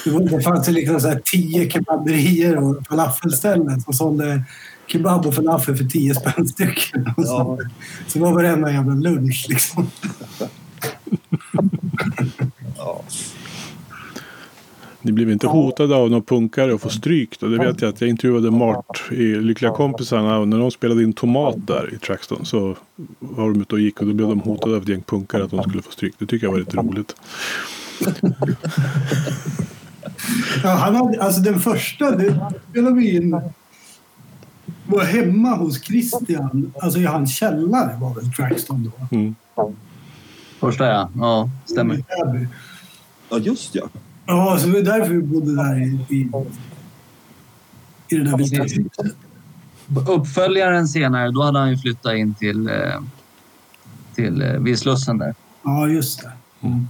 det, 0.05 0.11
var, 0.11 0.21
det 0.21 0.43
fanns 0.43 0.69
ju 0.69 0.73
liksom 0.73 1.01
så 1.01 1.09
här 1.09 1.21
tio 1.25 1.71
kebaberier 1.71 2.57
och 2.57 2.87
falafelställen 2.89 3.81
som 3.81 3.95
sålde 3.95 4.45
kebab 4.87 5.27
och 5.27 5.35
falafel 5.35 5.77
för 5.77 5.85
tio 5.85 6.15
spänn 6.15 6.49
stycken. 6.49 7.15
Och 7.17 7.27
så, 7.27 7.59
så 8.07 8.19
var 8.19 8.33
varenda 8.33 8.73
jävla 8.73 8.95
lunch 8.95 9.47
liksom. 9.49 9.87
Ni 15.03 15.13
blev 15.13 15.31
inte 15.31 15.47
hotade 15.47 15.97
av 15.97 16.11
några 16.11 16.25
punkare 16.25 16.75
och 16.75 16.81
få 16.81 16.89
stryk 16.89 17.41
då? 17.41 17.47
Det 17.47 17.59
vet 17.59 17.83
jag 17.83 17.89
att 17.89 18.01
jag 18.01 18.11
intervjuade 18.11 18.51
Mart 18.51 19.03
i 19.11 19.35
Lyckliga 19.35 19.73
kompisarna 19.73 20.39
och 20.39 20.49
när 20.49 20.59
de 20.59 20.71
spelade 20.71 21.03
in 21.03 21.13
Tomat 21.13 21.67
där 21.67 21.95
i 21.95 21.99
Trackston 21.99 22.45
så 22.45 22.77
var 23.19 23.51
de 23.51 23.61
ute 23.61 23.75
och 23.75 23.81
gick 23.81 24.01
och 24.01 24.07
då 24.07 24.13
blev 24.13 24.29
de 24.29 24.41
hotade 24.41 24.77
av 24.77 24.83
ett 24.83 24.89
gäng 24.89 25.03
punkare 25.03 25.45
att 25.45 25.51
de 25.51 25.63
skulle 25.63 25.83
få 25.83 25.91
stryk. 25.91 26.15
Det 26.19 26.27
tycker 26.27 26.47
jag 26.47 26.53
var 26.53 26.59
lite 26.59 26.77
roligt. 26.77 27.15
Ja, 30.63 30.69
han 30.69 30.97
hade, 30.97 31.23
alltså 31.23 31.41
den 31.41 31.61
första, 31.61 32.11
det 32.17 32.53
spelade 32.71 32.97
vi 32.97 33.17
in 33.17 33.41
var 34.87 35.05
hemma 35.05 35.57
hos 35.57 35.83
Christian, 35.83 36.73
alltså 36.81 36.99
i 36.99 37.05
hans 37.05 37.37
källare 37.37 37.97
var 38.01 38.15
väl 38.15 38.33
Trackston 38.33 38.93
då. 38.97 39.17
Mm. 39.17 39.35
Första 40.61 40.87
ja. 40.87 41.11
Ja, 41.17 41.51
stämmer. 41.67 42.05
Ja, 43.31 43.39
just 43.39 43.75
ja. 43.75 43.89
Ja, 44.31 44.59
så 44.59 44.67
det 44.67 44.73
var 44.73 44.81
därför 44.81 45.15
vi 45.15 45.23
bodde 45.23 45.57
där 45.57 45.83
i, 45.83 46.07
i, 46.09 46.29
i 48.09 48.17
det 48.17 48.25
där 48.25 48.39
vita 48.39 48.63
huset. 48.63 49.17
Uppföljaren 50.09 50.89
senare, 50.89 51.31
då 51.31 51.43
hade 51.43 51.59
han 51.59 51.71
ju 51.71 51.77
flyttat 51.79 52.15
in 52.15 52.35
till, 52.35 52.69
eh, 52.69 52.75
till 54.15 54.43
eh, 54.43 54.53
vid 54.53 54.79
Slussen 54.79 55.19
där. 55.19 55.35
Ja, 55.63 55.89
just 55.89 56.23
det. 56.23 56.33
Mm. 56.67 56.89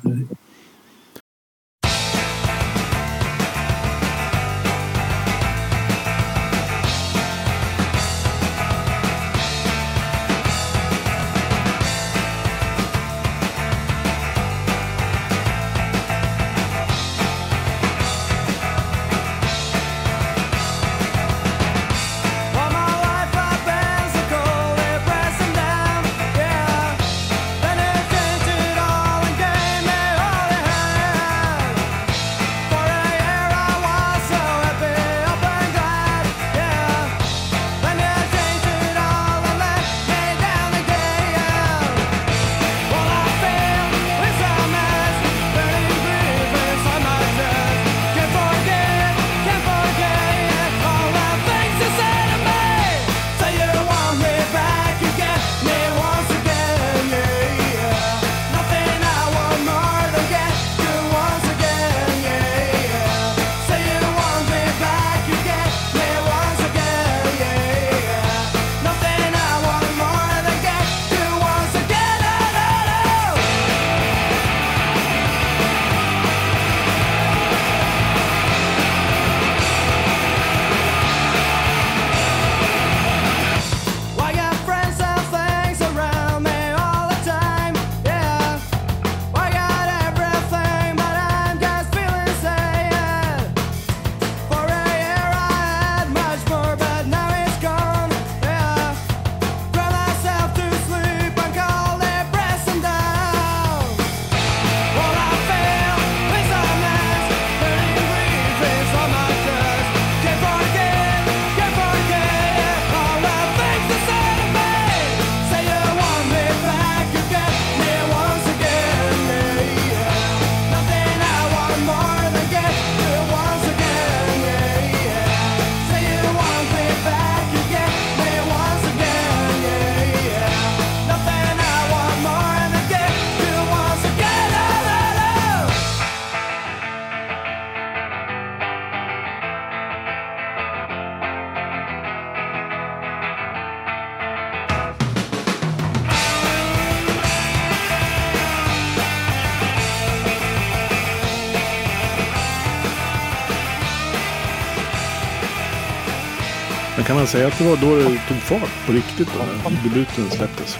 Kan 157.10 157.16
man 157.16 157.26
säga 157.26 157.46
att 157.46 157.58
det 157.58 157.64
var 157.64 157.76
då 157.76 157.96
det 157.96 158.04
tog 158.04 158.36
fart 158.36 158.86
på 158.86 158.92
riktigt 158.92 159.28
då 159.34 159.70
när 159.70 159.82
debuten 159.88 160.30
släpptes? 160.30 160.78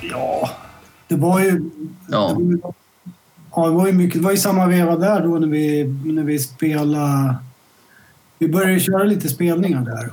Ja, 0.00 0.50
det 1.08 1.14
var 1.16 1.40
ju... 1.40 1.70
Ja. 2.10 2.38
Ja, 3.54 3.66
det 3.66 3.74
var 3.74 3.86
ju 3.86 3.92
mycket. 3.92 4.20
Det 4.20 4.24
var 4.24 4.30
ju 4.30 4.36
samma 4.36 4.66
veva 4.66 4.96
där 4.96 5.22
då 5.22 5.38
när 5.38 5.46
vi, 5.46 5.84
när 6.04 6.22
vi 6.22 6.38
spelade... 6.38 7.34
Vi 8.38 8.48
började 8.48 8.80
köra 8.80 9.04
lite 9.04 9.28
spelningar 9.28 9.80
där 9.80 10.12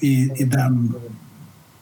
i, 0.00 0.30
i 0.42 0.44
den, 0.44 0.94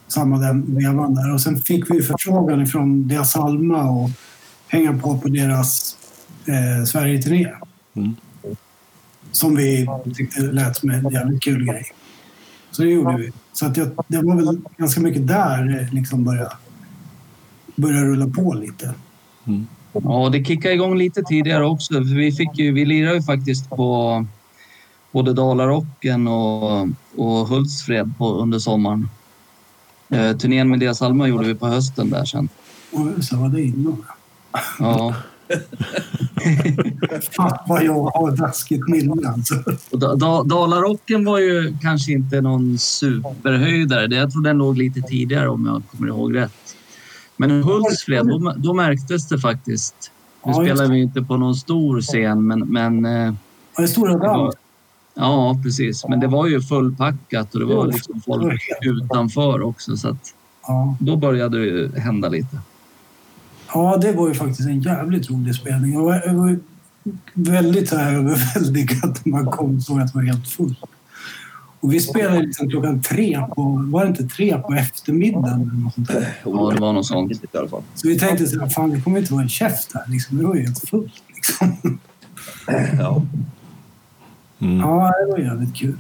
samma 0.09 0.38
den 0.38 0.76
vevan 0.76 1.14
där. 1.14 1.35
Och 1.35 1.40
sen 1.40 1.62
fick 1.62 1.90
vi 1.90 2.02
förfrågan 2.02 2.66
från 2.66 3.09
Deras 3.09 3.37
Alma 3.37 3.90
och 3.90 4.11
hänga 4.68 4.98
på 4.98 5.18
på 5.18 5.28
deras 5.28 5.96
eh, 6.46 6.85
Sverige-turné. 6.85 7.48
Mm. 7.94 8.16
Som 9.33 9.56
vi 9.56 9.88
tyckte 10.14 10.40
lät 10.40 10.76
som 10.76 10.90
en 10.90 11.11
jävligt 11.11 11.42
kul 11.42 11.64
grej. 11.64 11.92
Så 12.70 12.83
det 12.83 12.88
gjorde 12.88 13.16
vi. 13.16 13.33
Så 13.52 13.66
att 13.66 13.76
jag, 13.76 13.88
det 14.09 14.22
var 14.22 14.37
väl 14.37 14.61
ganska 14.76 15.00
mycket 15.00 15.26
där 15.26 15.64
det 15.64 15.88
liksom 15.92 16.24
började, 16.24 16.52
började 17.76 18.06
rulla 18.06 18.26
på 18.26 18.54
lite. 18.54 18.94
Ja, 19.92 20.28
det 20.33 20.44
kickade 20.44 20.74
igång 20.74 20.98
lite 20.98 21.22
tidigare 21.22 21.66
också. 21.66 21.94
För 21.94 22.16
vi, 22.16 22.33
fick 22.33 22.59
ju, 22.59 22.72
vi 22.72 22.85
lirade 22.85 23.14
ju 23.14 23.22
faktiskt 23.22 23.70
på 23.70 24.26
både 25.12 25.33
Dalarocken 25.33 26.28
och, 26.28 26.88
och 27.16 27.48
Hultsfred 27.48 28.12
på, 28.18 28.35
under 28.35 28.59
sommaren. 28.59 29.09
Eh, 30.09 30.37
turnén 30.37 30.70
med 30.70 30.80
Dia 30.80 30.94
Salma 30.94 31.28
gjorde 31.28 31.46
vi 31.46 31.54
på 31.54 31.66
hösten 31.66 32.11
där 32.11 32.24
sen. 32.24 32.48
Och 32.92 33.24
så 33.24 33.37
var 33.37 33.48
det 33.48 33.62
innan. 33.62 34.04
Ja. 34.78 35.14
Fan 37.36 37.58
vad 37.68 37.84
jag 37.84 38.02
har 38.04 38.36
daskigt 38.36 38.88
minne 38.88 39.28
alltså. 39.28 39.54
Dalarocken 40.44 41.24
var 41.24 41.38
ju 41.38 41.76
kanske 41.82 42.12
inte 42.12 42.40
någon 42.40 42.78
superhöjdare. 42.78 44.06
Det- 44.06 44.16
Jag 44.16 44.30
tror 44.32 44.42
den 44.42 44.58
låg 44.58 44.78
lite 44.78 45.00
tidigare 45.00 45.48
om 45.48 45.66
jag 45.66 45.82
kommer 45.90 46.08
ihåg 46.08 46.36
rätt. 46.36 46.76
Men 47.36 47.62
Hultsfred, 47.62 48.26
då, 48.26 48.54
då 48.56 48.74
märktes 48.74 49.28
det 49.28 49.38
faktiskt. 49.38 50.10
Nu 50.46 50.52
Ja, 50.56 50.64
spelar 50.64 50.86
vi 50.86 51.00
inte 51.02 51.22
på 51.22 51.36
någon 51.36 51.54
stor 51.54 52.00
scen, 52.00 52.46
men, 52.46 52.60
men 52.60 53.04
eh, 53.04 53.34
Var 53.76 53.82
det 53.82 53.88
Stora 53.88 54.16
Damm? 54.18 54.50
Ja, 55.14 55.60
precis. 55.64 56.04
Men 56.08 56.20
det 56.20 56.26
var 56.26 56.46
ju 56.46 56.60
fullpackat 56.60 57.54
och 57.54 57.60
det 57.60 57.66
var 57.66 57.86
liksom 57.86 58.20
folk 58.26 58.60
utanför 58.82 59.62
också. 59.62 59.96
Så 59.96 60.08
att 60.08 60.34
Ja. 60.66 60.96
då 61.00 61.16
började 61.16 61.86
det 61.88 62.00
hända 62.00 62.28
lite. 62.28 62.58
Ja, 63.74 63.96
det 63.96 64.12
var 64.12 64.28
ju 64.28 64.35
faktiskt 64.35 64.68
en 64.68 64.80
jävligt 64.80 65.30
rolig 65.30 65.54
spelning. 65.54 65.92
Jag 65.92 66.02
var, 66.02 66.22
jag 66.26 66.35
var 66.35 66.59
väldigt 67.35 67.88
så 67.88 67.96
här 67.96 68.14
överväldigad 68.14 69.18
när 69.24 69.33
man 69.33 69.46
kom 69.46 69.80
såg 69.80 70.00
att 70.00 70.12
det 70.12 70.18
var 70.18 70.24
helt 70.24 70.48
fullt. 70.48 70.78
Och 71.80 71.92
vi 71.92 72.00
spelade 72.00 72.42
liksom 72.42 72.70
klockan 72.70 73.02
tre 73.02 73.46
på, 73.54 73.85
var 73.90 74.04
det 74.04 74.09
inte 74.09 74.24
tre 74.24 74.59
på 74.59 74.74
eftermiddagen 74.74 75.61
eller 75.61 75.85
något 75.85 75.94
sånt 75.94 76.09
där? 76.09 76.37
Ja, 76.44 76.72
det 76.74 76.80
var 76.80 76.92
något 76.92 77.06
sånt. 77.06 77.33
I 77.33 77.59
alla 77.59 77.68
fall. 77.68 77.83
Så 77.94 78.09
vi 78.09 78.18
tänkte 78.18 78.46
så 78.46 78.61
här, 78.61 78.68
fan 78.68 78.90
det 78.90 79.00
kommer 79.00 79.18
inte 79.18 79.33
vara 79.33 79.42
en 79.42 79.48
käft 79.48 79.92
här 79.94 80.04
liksom. 80.09 80.38
Det 80.38 80.44
var 80.44 80.54
ju 80.54 80.62
helt 80.62 80.88
fullt 80.88 81.22
liksom. 81.35 81.98
Ja. 82.98 83.22
Mm. 84.59 84.78
Ja, 84.78 85.12
det 85.26 85.33
var 85.33 85.38
jävligt 85.38 85.76
kul. 85.76 85.98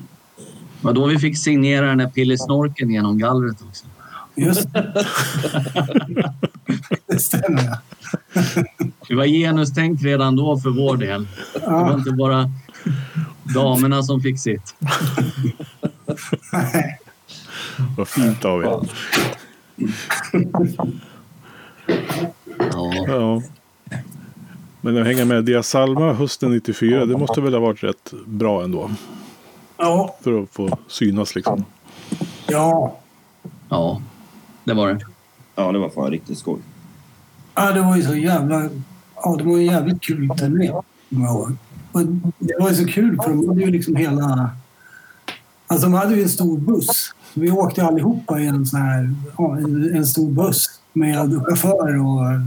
Det 0.80 0.86
var 0.86 0.92
då 0.92 1.06
vi 1.06 1.18
fick 1.18 1.38
signera 1.38 1.86
den 1.86 1.98
där 1.98 2.08
Pillisnorken 2.08 2.90
genom 2.90 3.18
gallret 3.18 3.56
också. 3.68 3.86
Just 4.34 4.68
det. 7.30 7.38
stämmer 7.38 7.64
ja. 7.64 7.78
Det 9.08 9.14
var 9.14 9.24
genustänk 9.24 10.02
redan 10.02 10.36
då 10.36 10.58
för 10.58 10.70
vår 10.70 10.96
del. 10.96 11.26
Det 11.54 11.60
var 11.66 11.94
inte 11.94 12.12
bara 12.12 12.50
damerna 13.54 14.02
som 14.02 14.20
fick 14.20 14.40
sitt. 14.40 14.74
nej. 16.52 16.98
Vad 17.96 18.08
fint 18.08 18.44
av 18.44 18.62
er. 18.62 18.66
Ja. 18.66 18.82
Ja. 23.06 23.42
Men 24.80 24.98
att 24.98 25.06
hänga 25.06 25.24
med 25.24 25.44
Dia 25.44 25.62
Salma 25.62 26.12
hösten 26.12 26.50
94, 26.50 27.06
det 27.06 27.16
måste 27.16 27.40
väl 27.40 27.52
ha 27.54 27.60
varit 27.60 27.82
rätt 27.82 28.12
bra 28.26 28.64
ändå. 28.64 28.90
Ja, 29.76 30.16
För 30.20 30.42
att 30.42 30.50
få 30.50 30.78
synas 30.88 31.34
liksom. 31.34 31.64
ja. 32.48 32.96
ja, 33.68 34.02
det 34.64 34.74
var 34.74 34.88
det. 34.88 35.00
ja, 35.54 35.72
det 35.72 35.78
var 35.78 35.88
fan 35.88 36.10
riktigt 36.10 36.38
skoj. 36.38 36.58
Ja, 37.54 37.72
det 37.72 37.80
var 37.80 37.96
ju 37.96 38.02
så 38.02 38.14
jävla... 38.14 38.68
Ja, 39.16 39.36
det 39.38 39.44
var 39.44 39.56
ju 39.56 39.64
jävligt 39.64 40.00
kul 40.02 40.28
turné. 40.38 40.68
kommer 40.68 41.26
jag 41.26 41.34
ihåg. 41.34 41.56
Och 41.92 42.00
det 42.38 42.54
var 42.60 42.70
ju 42.70 42.74
så 42.76 42.86
kul 42.86 43.16
för 43.24 43.30
de 43.30 43.48
hade 43.48 43.60
ju 43.60 43.70
liksom 43.70 43.96
hela... 43.96 44.50
Alltså 45.66 45.86
de 45.86 45.94
hade 45.94 46.14
ju 46.16 46.22
en 46.22 46.28
stor 46.28 46.58
buss. 46.58 47.14
Vi 47.34 47.50
åkte 47.50 47.84
allihopa 47.84 48.40
i 48.40 48.46
en 48.46 48.66
sån 48.66 48.80
här... 48.80 49.14
Ja, 49.38 49.56
en, 49.94 50.06
stor 50.06 50.30
buss 50.30 50.80
med 50.92 51.44
chaufför 51.46 51.96
och 51.98 52.40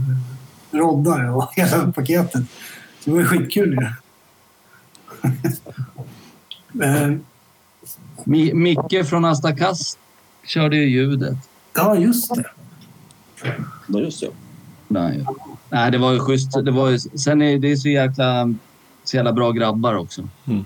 roddare 0.80 1.30
och 1.30 1.48
hela 1.56 1.92
paketet. 1.92 2.42
Så 3.00 3.10
det 3.10 3.10
var 3.10 3.18
ju 3.18 3.26
skitkul 3.26 3.72
ju. 3.72 3.88
Eh, 6.82 7.12
Mi- 8.24 8.54
Micke 8.54 9.06
från 9.06 9.24
Asta 9.24 9.56
Kass 9.56 9.98
körde 10.44 10.76
ju 10.76 10.88
ljudet. 10.88 11.36
Ja, 11.74 11.96
just 11.96 12.34
det. 12.34 12.44
Ja, 13.86 13.98
just 14.00 14.20
det. 14.20 14.28
Nej, 14.88 15.26
Nej 15.70 15.90
det 15.90 15.98
var 15.98 16.12
ju 16.12 16.18
schysst. 16.18 16.64
Det 16.64 16.70
var 16.70 16.90
ju, 16.90 16.98
sen 16.98 17.42
är 17.42 17.58
det 17.58 17.72
är 17.72 17.76
så 17.76 17.88
jäkla, 17.88 18.54
så 19.04 19.16
jävla 19.16 19.32
bra 19.32 19.50
grabbar 19.50 19.94
också. 19.94 20.28
Mm. 20.46 20.64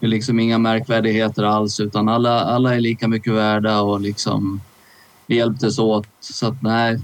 Det 0.00 0.06
är 0.06 0.10
liksom 0.10 0.40
inga 0.40 0.58
märkvärdigheter 0.58 1.42
alls 1.42 1.80
utan 1.80 2.08
alla, 2.08 2.40
alla 2.40 2.74
är 2.74 2.80
lika 2.80 3.08
mycket 3.08 3.32
värda 3.32 3.80
och 3.80 4.00
liksom 4.00 4.60
vi 5.26 5.36
hjälptes 5.36 5.78
åt. 5.78 6.06
Så 6.20 6.46
att 6.46 6.62
nej, 6.62 6.98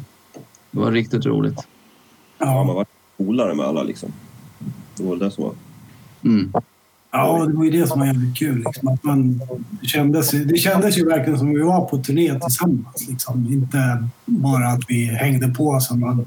det 0.70 0.80
var 0.80 0.92
riktigt 0.92 1.26
roligt. 1.26 1.66
Ja, 2.38 2.64
man 2.64 2.76
var 2.76 2.86
polare 3.16 3.54
med 3.54 3.66
alla 3.66 3.82
liksom. 3.82 4.12
Det 4.96 5.04
var 5.04 5.16
det 5.16 5.30
som 5.30 5.44
var... 5.44 5.54
Mm. 6.24 6.52
Ja, 7.16 7.46
det 7.46 7.52
var 7.52 7.64
ju 7.64 7.70
det 7.70 7.86
som 7.86 8.00
var 8.00 8.06
jävligt 8.06 8.36
kul. 8.36 8.64
Liksom, 8.66 8.88
att 8.88 9.04
man 9.04 9.40
det, 9.80 9.86
kändes, 9.86 10.30
det 10.30 10.56
kändes 10.56 10.98
ju 10.98 11.04
verkligen 11.04 11.38
som 11.38 11.48
att 11.48 11.56
vi 11.56 11.62
var 11.62 11.86
på 11.86 11.98
turné 11.98 12.40
tillsammans. 12.40 13.08
Liksom. 13.08 13.52
Inte 13.52 14.08
bara 14.24 14.68
att 14.68 14.82
vi 14.88 15.04
hängde 15.04 15.48
på 15.48 15.80
som 15.80 16.04
en 16.04 16.26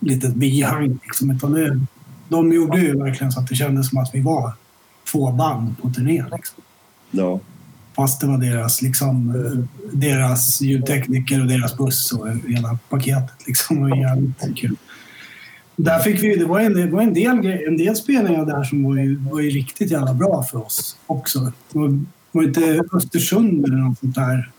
litet 0.00 0.34
bihang. 0.34 0.98
Liksom, 1.02 1.30
utan 1.30 1.52
det, 1.52 1.80
de 2.28 2.52
gjorde 2.52 2.80
ju 2.80 2.98
verkligen 2.98 3.32
så 3.32 3.40
att 3.40 3.48
det 3.48 3.54
kändes 3.54 3.88
som 3.88 3.98
att 3.98 4.14
vi 4.14 4.20
var 4.20 4.52
två 5.12 5.32
band 5.32 5.78
på 5.82 5.90
turné. 5.90 6.24
Liksom. 6.32 6.62
Ja, 7.10 7.40
Fast 7.96 8.20
det 8.20 8.26
var 8.26 8.38
deras, 8.38 8.82
liksom, 8.82 9.34
deras 9.92 10.60
ljudtekniker 10.60 11.40
och 11.40 11.46
deras 11.46 11.76
buss 11.76 12.12
och 12.12 12.28
hela 12.28 12.78
paketet. 12.88 13.46
Liksom. 13.46 13.76
Det 13.76 13.90
var 13.90 13.96
jävligt 13.96 14.56
kul. 14.56 14.76
Där 15.76 15.98
fick 15.98 16.22
vi, 16.22 16.36
det 16.36 16.44
var 16.44 16.60
en, 16.60 16.74
det 16.74 16.86
var 16.86 17.02
en, 17.02 17.14
del, 17.14 17.46
en 17.46 17.76
del 17.76 17.96
spelningar 17.96 18.46
där 18.46 18.64
som 18.64 18.84
var 18.84 18.96
ju, 18.96 19.16
var 19.16 19.40
ju 19.40 19.50
riktigt 19.50 19.90
jävla 19.90 20.14
bra 20.14 20.42
för 20.42 20.66
oss 20.66 20.96
också. 21.06 21.38
Det 21.40 21.78
var, 21.78 22.00
var 22.32 22.42
inte 22.42 22.82
Östersund 22.92 23.64
eller 23.64 23.76
något 23.76 23.98
sånt 23.98 24.14
där. 24.14 24.50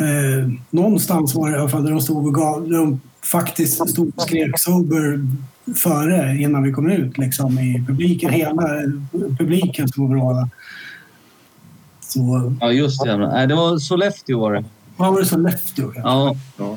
Eh, 0.00 0.48
någonstans 0.70 1.34
var 1.34 1.50
det 1.50 1.56
i 1.56 1.60
alla 1.60 1.68
fall 1.68 1.84
där 1.84 1.90
de 1.90 2.00
stod 2.00 2.26
och 2.26 2.34
gav, 2.34 2.68
de 2.68 3.00
faktiskt 3.22 3.88
stod 3.88 4.12
och 4.16 4.22
skrek 4.22 4.58
sober 4.58 5.26
före 5.74 6.36
innan 6.36 6.62
vi 6.62 6.72
kom 6.72 6.90
ut 6.90 7.18
liksom, 7.18 7.58
i 7.58 7.84
publiken. 7.86 8.30
Hela 8.30 8.82
publiken 9.38 9.88
som 9.88 10.08
var 10.08 10.16
bra. 10.16 10.48
Så 12.00 12.54
Ja, 12.60 12.72
just 12.72 13.04
det. 13.04 13.46
Det 13.46 13.54
var 13.54 13.78
Sollefteå 13.78 14.40
var 14.40 14.54
det 14.54 14.64
vad 15.00 15.12
var 15.12 15.20
det 15.20 15.26
Sollefteå? 15.26 15.92
Ja, 15.96 16.36
ja. 16.56 16.76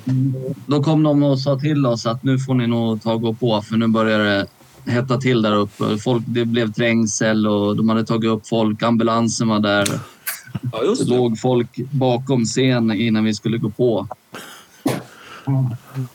då 0.68 0.84
kom 0.84 1.04
de 1.04 1.24
och 1.24 1.40
sa 1.40 1.60
till 1.60 1.86
oss 1.86 2.06
att 2.06 2.24
nu 2.24 2.40
får 2.40 2.54
ni 2.54 2.68
nog 2.68 3.02
ta 3.04 3.14
och 3.14 3.22
gå 3.22 3.34
på 3.34 3.62
för 3.62 3.76
nu 3.78 3.88
börjar 3.88 4.20
det 4.20 4.48
hetta 4.92 5.18
till 5.18 5.42
där 5.42 5.56
uppe. 5.56 5.98
Folk, 5.98 6.24
det 6.28 6.46
blev 6.46 6.72
trängsel 6.74 7.48
och 7.48 7.76
de 7.76 7.90
hade 7.90 8.06
tagit 8.06 8.30
upp 8.32 8.48
folk. 8.48 8.84
Ambulansen 8.84 9.48
var 9.48 9.60
där. 9.60 9.88
ja 10.72 10.80
Det 10.82 10.86
just 10.86 11.08
det. 11.10 11.16
låg 11.18 11.40
folk 11.40 11.80
bakom 11.92 12.46
scen 12.46 12.92
innan 12.92 13.24
vi 13.24 13.34
skulle 13.34 13.58
gå 13.58 13.70
på. 13.70 14.08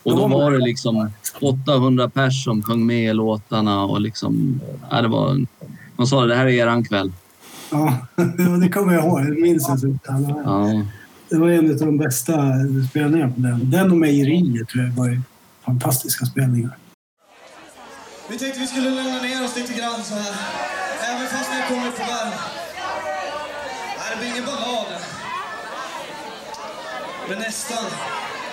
Och 0.03 0.17
då 0.17 0.27
var 0.29 0.51
det 0.53 0.59
liksom 0.59 1.11
800 1.41 2.09
pers 2.11 2.45
som 2.45 2.63
sjöng 2.63 2.87
med 2.87 3.11
i 3.11 3.13
låtarna 3.15 3.85
och 3.85 4.01
liksom... 4.01 4.61
Ja, 4.91 5.03
det 5.03 5.09
var, 5.09 5.47
de 5.97 6.07
sa 6.07 6.27
det 6.27 6.35
här 6.35 6.47
är 6.47 6.51
eran 6.51 6.85
kväll. 6.85 7.13
Ja, 7.71 7.97
det 8.61 8.69
kommer 8.69 8.95
jag 8.95 9.05
ihåg. 9.05 9.21
Jag 9.21 9.41
minns 9.41 9.67
det. 9.69 9.79
så- 9.79 9.99
Ja. 10.45 10.83
Det 11.31 11.37
var 11.37 11.49
en 11.49 11.71
av 11.71 11.77
de 11.77 11.99
bästa 11.99 12.33
spelningarna 12.91 13.33
på 13.33 13.41
den. 13.41 13.71
Den 13.71 13.91
och 13.91 13.97
Mejeriet 13.97 14.69
tror 14.69 14.85
jag 14.85 14.93
var 14.93 15.21
fantastiska 15.65 16.27
spelningar. 16.27 16.77
Vi 18.31 18.39
tänkte 18.39 18.61
vi 18.61 18.67
skulle 18.67 18.91
lugna 18.91 19.23
ner 19.23 19.45
oss 19.45 19.57
lite 19.57 19.73
grann 19.73 20.05
så 20.05 20.15
här. 20.15 20.35
Även 21.11 21.27
fast 21.29 21.51
ni 21.51 21.57
har 21.61 21.69
kommit 21.69 21.97
på 21.97 22.03
värme. 22.03 22.37
Nej, 23.99 24.07
det 24.11 24.17
blir 24.19 24.29
ingen 24.29 24.45
ballad. 24.45 24.87
Men 27.29 27.39
nästan. 27.39 27.85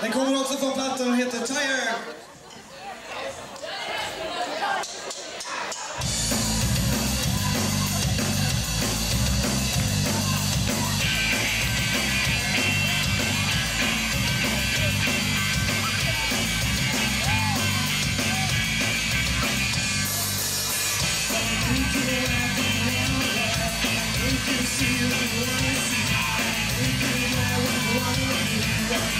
Den 0.01 0.11
kommer 0.11 0.41
också 0.41 0.57
från 0.57 0.73
plattan 0.73 1.11
och 1.11 1.17
heter 1.17 1.39
Tire. 1.39 1.89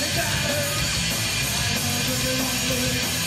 Thank 0.00 0.16
you. 3.12 3.17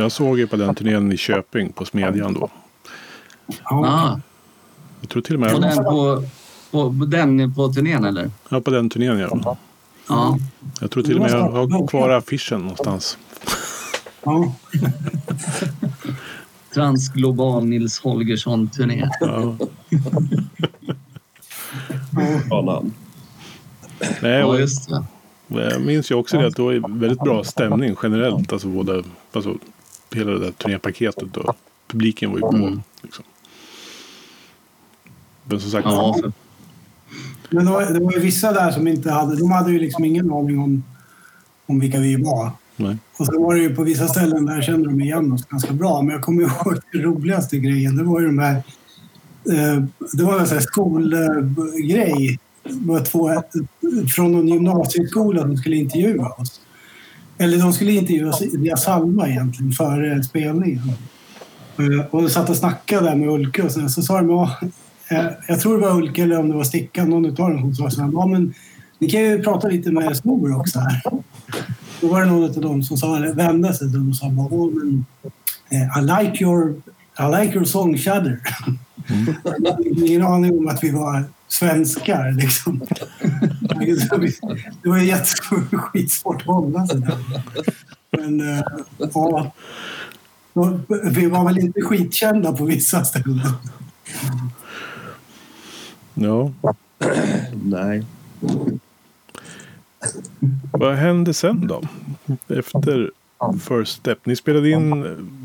Jag 0.00 0.12
såg 0.12 0.38
ju 0.38 0.46
på 0.46 0.56
den 0.56 0.74
turnén 0.74 1.12
i 1.12 1.16
Köping 1.16 1.72
på 1.72 1.84
Smedjan 1.84 2.34
då. 2.34 2.48
Ja. 3.46 3.54
Ah, 3.86 4.20
Jag 5.00 5.10
tror 5.10 5.22
till 5.22 5.36
och 5.36 5.42
på 5.50 5.60
med... 5.60 5.70
den 5.76 5.84
på, 5.84 6.24
på, 6.70 6.98
på 6.98 7.04
den 7.06 7.54
på 7.54 7.72
turnén 7.72 8.04
eller? 8.04 8.30
Ja, 8.48 8.60
på 8.60 8.70
den 8.70 8.90
turnén 8.90 9.18
ja. 9.18 9.56
Ja. 10.08 10.38
Jag 10.80 10.90
tror 10.90 11.02
till 11.02 11.16
och 11.16 11.22
med 11.22 11.30
jag 11.30 11.50
har 11.50 11.86
kvar 11.86 12.10
affischen 12.10 12.60
någonstans. 12.60 13.18
Ja. 14.24 14.52
Transglobal 16.74 17.64
Nils 17.64 18.00
Holgersson-turné. 18.00 19.08
Ja. 19.20 19.56
Nej, 24.22 24.32
Ja, 24.40 24.58
just 24.58 24.88
det. 24.88 25.04
jag 25.72 25.82
minns 25.82 26.10
ju 26.10 26.14
också 26.14 26.38
det 26.38 26.46
att 26.46 26.56
det 26.56 26.62
var 26.62 26.98
väldigt 26.98 27.20
bra 27.20 27.44
stämning 27.44 27.96
generellt. 28.02 28.52
Alltså 28.52 28.68
både, 28.68 29.02
alltså 29.32 29.54
hela 30.14 30.30
det 30.30 30.38
där 30.38 30.50
turnépaketet 30.50 31.36
och 31.36 31.56
publiken 31.86 32.30
var 32.30 32.36
ju 32.36 32.40
på. 32.40 32.56
Mm. 32.56 32.82
Liksom. 33.02 33.24
Men 35.44 35.60
som 35.60 35.70
sagt, 35.70 35.86
Ja, 35.86 36.16
Men 37.50 37.64
det 37.64 37.70
var, 37.70 37.84
det 37.92 38.00
var 38.00 38.12
ju 38.12 38.20
vissa 38.20 38.52
där 38.52 38.70
som 38.70 38.88
inte 38.88 39.10
hade... 39.10 39.36
De 39.36 39.50
hade 39.50 39.72
ju 39.72 39.78
liksom 39.78 40.04
ingen 40.04 40.32
aning 40.32 40.58
om, 40.58 40.84
om 41.66 41.80
vilka 41.80 42.00
vi 42.00 42.16
var. 42.16 42.50
nej. 42.76 42.96
Och 43.16 43.26
sen 43.26 43.42
var 43.42 43.54
det 43.54 43.60
ju 43.60 43.74
på 43.74 43.82
vissa 43.82 44.08
ställen 44.08 44.46
där 44.46 44.62
kände 44.62 44.88
de 44.88 45.00
igen 45.00 45.32
oss 45.32 45.46
ganska 45.46 45.72
bra. 45.72 46.02
Men 46.02 46.12
jag 46.12 46.22
kommer 46.22 46.42
ihåg 46.42 46.78
den 46.92 47.02
roligaste 47.02 47.58
grejen. 47.58 47.96
Det 47.96 48.04
var 48.04 48.20
ju 48.20 48.26
de 48.26 48.38
här... 48.38 48.54
Eh, 49.52 49.84
det 50.12 50.24
var 50.24 50.40
en 50.40 50.46
sån 50.46 50.56
här 50.56 50.64
skolgrej. 50.64 52.38
Det 52.62 52.86
var 52.86 53.04
två 53.04 53.42
från 54.14 54.32
någon 54.32 54.48
gymnasieskola 54.48 55.42
som 55.42 55.56
skulle 55.56 55.76
intervjua 55.76 56.28
oss. 56.28 56.60
Eller 57.40 57.58
de 57.58 57.72
skulle 57.72 57.92
intervjua 57.92 58.28
oss 58.28 58.42
via 58.52 58.76
Salma 58.76 59.28
egentligen 59.28 59.72
före 59.72 60.22
spelningen. 60.22 60.92
Eh, 61.78 62.06
Och 62.10 62.22
de 62.22 62.30
satt 62.30 62.50
och 62.50 62.56
snackade 62.56 63.06
där 63.08 63.16
med 63.16 63.28
Ulke 63.28 63.62
och 63.62 63.70
så, 63.72 63.88
så 63.88 64.02
sa 64.02 64.16
de 64.18 64.30
ja, 64.30 64.56
eh, 65.10 65.26
jag 65.48 65.60
tror 65.60 65.74
det 65.80 65.86
var 65.86 65.96
Ulke 65.96 66.22
eller 66.22 66.38
om 66.38 66.48
det 66.48 66.54
var 66.54 66.64
Stickan, 66.64 67.10
någon 67.10 67.24
utav 67.26 67.50
dem 67.50 67.74
som 67.74 67.90
sa 67.90 67.96
så 67.96 68.02
här, 68.02 68.10
ja 68.12 68.26
men 68.26 68.54
ni 68.98 69.10
kan 69.10 69.20
ju 69.20 69.42
prata 69.42 69.68
lite 69.68 69.90
med 69.92 70.16
Snor 70.16 70.56
också 70.60 70.78
här. 70.78 71.02
Då 72.00 72.08
var 72.08 72.20
det 72.20 72.26
någon 72.26 72.44
av 72.44 72.60
dem 72.60 72.82
som 72.82 72.96
sa, 72.96 73.16
eller 73.16 73.34
vände 73.34 73.68
sig 73.74 73.78
till 73.78 73.92
dem 73.98 74.08
och 74.10 74.16
sa 74.16 74.28
bara, 74.30 74.46
oh, 74.46 74.74
men, 74.74 75.04
eh, 75.70 75.98
I 75.98 76.24
like 76.24 76.44
your, 76.44 76.70
I 77.18 77.40
like 77.42 77.54
your 77.54 77.64
song 77.64 77.96
Shudder. 77.98 78.40
Hade 79.44 79.88
ingen 80.06 80.22
aning 80.22 80.58
om 80.58 80.68
att 80.68 80.84
vi 80.84 80.90
var 80.90 81.24
svenskar 81.48 82.32
liksom. 82.32 82.80
Det 84.82 84.88
var 84.88 84.98
ju 84.98 85.16
skitsvårt 85.72 86.40
att 86.40 86.46
hålla 86.46 86.86
sig 86.86 87.00
där. 87.00 87.18
Men 88.10 88.40
eh, 88.40 88.62
ja, 88.98 89.52
vi 91.10 91.26
var 91.26 91.44
väl 91.44 91.58
inte 91.58 91.80
skitkända 91.80 92.52
på 92.52 92.64
vissa 92.64 93.04
ställen. 93.04 93.40
Ja. 96.14 96.52
Nej. 97.64 98.04
Vad 100.72 100.94
hände 100.94 101.34
sen 101.34 101.66
då? 101.66 101.82
Efter 102.48 103.10
First 103.60 103.92
Step. 103.96 104.26
Ni 104.26 104.36
spelade 104.36 104.70
in 104.70 104.90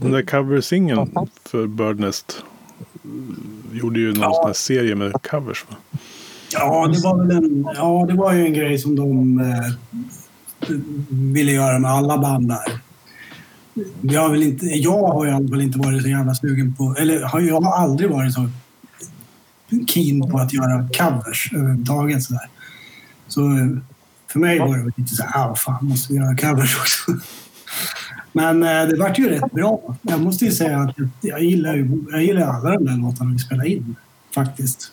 den 0.02 0.12
där 0.12 0.22
coversingeln 0.22 1.12
för 1.44 1.68
Birdnest. 1.68 2.44
Gjorde 3.72 4.00
ju 4.00 4.14
någon 4.14 4.46
här 4.46 4.54
serie 4.54 4.96
med 4.96 5.14
covers. 5.22 5.66
Va? 5.70 5.95
Ja, 6.58 6.88
det 6.88 7.00
var 7.04 7.18
väl 7.18 7.38
en, 7.38 7.68
ja, 7.76 8.06
det 8.08 8.14
var 8.14 8.34
ju 8.34 8.46
en 8.46 8.54
grej 8.54 8.78
som 8.78 8.96
de 8.96 9.40
eh, 9.40 9.72
ville 11.10 11.52
göra 11.52 11.80
med 11.80 11.92
alla 11.92 12.18
band 12.18 12.48
där. 12.48 12.82
Jag 14.02 14.22
har, 14.22 14.30
väl 14.30 14.44
inte, 14.44 14.66
jag 14.66 15.08
har 15.08 15.28
i 15.28 15.32
alla 15.32 15.48
fall 15.48 15.62
inte 15.62 15.80
varit 15.80 16.02
så 16.02 16.10
jävla 16.10 16.36
sugen 16.36 16.76
på... 16.76 16.96
Eller 17.00 17.20
jag 17.48 17.62
har 17.62 17.84
aldrig 17.84 18.10
varit 18.10 18.34
så 18.34 18.50
keen 19.88 20.32
på 20.32 20.38
att 20.38 20.54
göra 20.54 20.88
covers 20.98 21.52
överhuvudtaget. 21.54 22.24
Så, 22.24 22.34
där. 22.34 22.50
så 23.28 23.42
eh, 23.42 23.68
för 24.32 24.40
mig 24.40 24.60
var 24.60 24.78
det 24.78 24.94
lite 24.98 25.16
så 25.16 25.24
här, 25.24 25.52
ah, 25.52 25.56
fan, 25.56 25.86
måste 25.86 26.14
vi 26.14 26.20
göra 26.20 26.36
covers 26.36 26.78
också? 26.78 27.12
Men 28.32 28.64
eh, 28.64 28.88
det 28.88 29.00
vart 29.00 29.20
ju 29.20 29.30
rätt 29.30 29.52
bra. 29.52 29.96
Jag 30.02 30.22
måste 30.22 30.46
ju 30.46 30.52
säga 30.52 30.80
att 30.80 30.96
jag 31.22 31.44
gillar, 31.44 31.76
ju, 31.76 32.04
jag 32.12 32.24
gillar 32.24 32.48
alla 32.48 32.70
de 32.70 32.86
där 32.86 32.98
låtarna 32.98 33.32
vi 33.32 33.40
spelade 33.40 33.70
in, 33.70 33.96
faktiskt. 34.36 34.92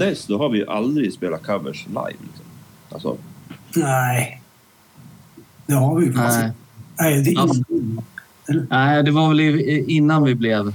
Dess, 0.00 0.26
då 0.26 0.38
har 0.38 0.48
vi 0.48 0.58
ju 0.58 0.66
aldrig 0.66 1.12
spelat 1.12 1.42
covers 1.42 1.86
live. 1.86 2.16
Liksom. 2.20 2.44
Alltså, 2.90 3.16
Nej. 3.76 4.42
Det 5.66 5.74
har 5.74 6.00
vi 6.00 6.06
ju. 6.06 6.12
Nej. 6.12 6.50
Nej, 7.00 7.22
det 7.22 7.30
är 7.30 7.40
Alltså. 7.40 7.62
Nej, 8.70 9.02
det 9.02 9.10
var 9.10 9.28
väl 9.28 9.40
innan 9.90 10.24
vi 10.24 10.34
blev... 10.34 10.74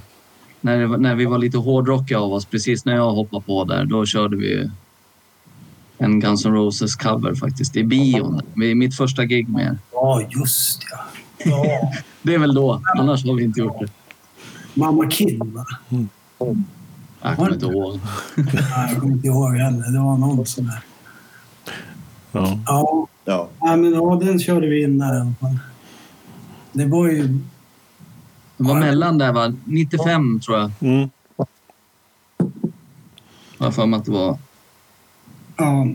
När, 0.62 0.88
när 0.88 1.16
vi 1.16 1.26
var 1.26 1.38
lite 1.38 1.58
hårdrockiga 1.58 2.20
av 2.20 2.34
oss, 2.34 2.46
precis 2.46 2.86
när 2.86 2.96
jag 2.96 3.12
hoppade 3.12 3.44
på 3.44 3.64
där, 3.64 3.86
då 3.86 4.06
körde 4.06 4.38
vi 4.38 4.70
en 5.98 6.20
Guns 6.20 6.46
N' 6.46 6.54
Roses 6.54 6.96
cover 6.96 7.36
faktiskt 7.36 7.76
i 7.76 7.84
bion. 7.84 8.42
Mitt 8.54 8.96
första 8.96 9.26
gig 9.26 9.50
med 9.50 9.66
er. 9.66 9.78
Ja, 9.92 10.22
just 10.30 10.84
ja. 10.92 11.00
ja. 11.46 11.92
Det 12.22 12.34
är 12.34 12.40
väl 12.40 12.56
då, 12.56 12.82
annars 12.98 13.26
har 13.26 13.34
vi 13.34 13.44
inte 13.44 13.60
gjort 13.60 13.80
det. 13.80 13.88
Mamma 14.74 15.08
Kid, 15.08 15.44
va? 15.44 15.66
Jag 17.26 17.36
kommer 17.36 17.54
inte 17.54 17.66
ihåg. 17.66 18.00
Jag 18.36 19.02
kommer 19.02 19.14
inte 19.14 19.28
ihåg 19.28 19.56
heller. 19.56 19.92
Det 19.92 20.00
var 20.00 20.18
någon 20.18 20.46
sån 20.46 20.66
där. 20.66 20.80
Ja. 22.32 22.60
Ja, 22.66 23.08
ja. 23.26 23.50
ja, 23.60 23.76
men 23.76 23.94
ja, 23.94 24.20
den 24.24 24.40
körde 24.40 24.68
vi 24.68 24.84
in 24.84 24.98
där 24.98 25.18
i 25.18 25.20
alla 25.20 25.34
fall. 25.40 25.60
Det 26.72 26.86
var 26.86 27.08
ju... 27.08 27.28
Det 28.58 28.64
var 28.64 28.80
mellan 28.80 29.18
där 29.18 29.34
va? 29.34 29.54
95 29.66 30.40
tror 30.40 30.58
jag. 30.58 30.72
Mm. 30.80 31.10
Har 33.58 33.66
jag 33.66 33.76
för 33.76 33.86
mig 33.86 33.98
att 34.00 34.06
det 34.06 34.12
var. 34.12 34.38
Ja, 35.58 35.88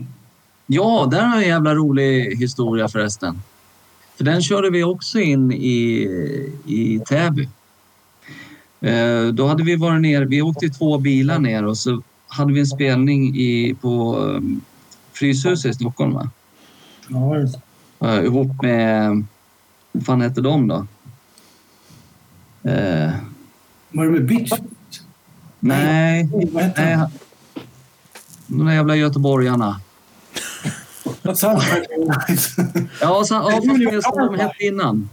Ja, 0.65 1.07
där 1.11 1.21
har 1.21 1.35
jag 1.35 1.43
en 1.43 1.49
jävla 1.49 1.75
rolig 1.75 2.35
historia 2.35 2.87
förresten. 2.87 3.41
För 4.15 4.23
den 4.23 4.41
körde 4.41 4.69
vi 4.69 4.83
också 4.83 5.19
in 5.19 5.51
i, 5.51 6.07
i 6.65 6.99
Täby. 7.07 7.49
Eh, 8.81 9.27
då 9.27 9.47
hade 9.47 9.63
vi 9.63 9.75
varit 9.75 10.01
ner, 10.01 10.21
vi 10.21 10.41
åkte 10.41 10.65
i 10.65 10.69
två 10.69 10.97
bilar 10.97 11.39
ner 11.39 11.65
och 11.65 11.77
så 11.77 12.01
hade 12.27 12.53
vi 12.53 12.59
en 12.59 12.67
spelning 12.67 13.35
i, 13.35 13.75
på 13.81 14.17
um, 14.17 14.61
Fryshuset 15.13 15.71
i 15.71 15.73
Stockholm 15.73 16.13
va? 16.13 16.29
ja, 17.07 17.37
just 17.37 17.59
det. 17.99 18.07
Eh, 18.07 18.23
ihop 18.23 18.61
med, 18.61 19.23
vad 19.91 20.05
fan 20.05 20.21
hette 20.21 20.41
de 20.41 20.67
då? 20.67 20.75
Eh, 22.63 23.11
Var 23.91 24.05
det 24.05 24.11
med 24.11 24.25
Bitch? 24.25 24.51
nej, 25.59 26.29
Vad 26.51 26.63
hette 26.63 26.95
nej. 26.97 27.07
De 28.47 28.65
där 28.65 28.73
jävla 28.73 28.95
göteborgarna. 28.95 29.81
Ja, 31.23 31.35
så, 31.35 31.45
ja 33.01 33.23
fast 33.23 33.79
det 33.91 34.01
som 34.03 34.17
de 34.17 34.39
hette 34.39 34.63
innan. 34.63 35.09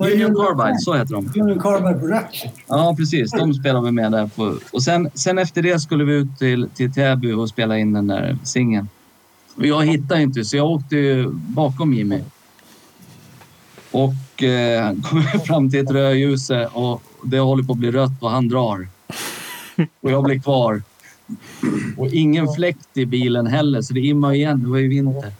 Union 0.00 0.34
Carbide, 0.34 0.78
så 0.78 0.94
heter 0.94 1.14
de. 1.14 1.40
Union 1.40 1.60
Carbide 1.60 2.00
Production. 2.00 2.50
Ja, 2.66 2.94
precis. 2.98 3.30
De 3.30 3.54
spelade 3.54 3.86
vi 3.86 3.92
med 3.92 4.12
där. 4.12 4.26
På. 4.26 4.54
Och 4.72 4.82
sen, 4.82 5.10
sen 5.14 5.38
efter 5.38 5.62
det 5.62 5.80
skulle 5.80 6.04
vi 6.04 6.12
ut 6.12 6.38
till, 6.38 6.68
till 6.74 6.92
Täby 6.92 7.32
och 7.32 7.48
spela 7.48 7.78
in 7.78 7.92
den 7.92 8.06
där 8.06 8.38
singeln. 8.44 8.88
Jag 9.56 9.86
hittade 9.86 10.22
inte, 10.22 10.44
så 10.44 10.56
jag 10.56 10.66
åkte 10.70 11.26
bakom 11.30 11.94
Jimmy. 11.94 12.20
Och 13.90 14.42
eh, 14.42 14.94
kommer 15.02 15.38
fram 15.46 15.70
till 15.70 15.80
ett 15.80 15.90
rödljus 15.90 16.50
och 16.72 17.02
det 17.24 17.38
håller 17.38 17.64
på 17.64 17.72
att 17.72 17.78
bli 17.78 17.90
rött 17.90 18.22
och 18.22 18.30
han 18.30 18.48
drar. 18.48 18.88
Och 20.00 20.10
jag 20.10 20.24
blir 20.24 20.40
kvar. 20.40 20.82
Och 21.96 22.08
ingen 22.08 22.48
fläkt 22.48 22.96
i 22.96 23.06
bilen 23.06 23.46
heller, 23.46 23.82
så 23.82 23.94
det 23.94 24.00
immar 24.00 24.32
igen. 24.32 24.62
Det 24.62 24.68
var 24.68 24.78
ju 24.78 24.88
vinter. 24.88 25.32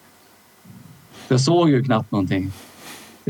Jag 1.28 1.40
såg 1.40 1.70
ju 1.70 1.84
knappt 1.84 2.10
någonting. 2.10 2.52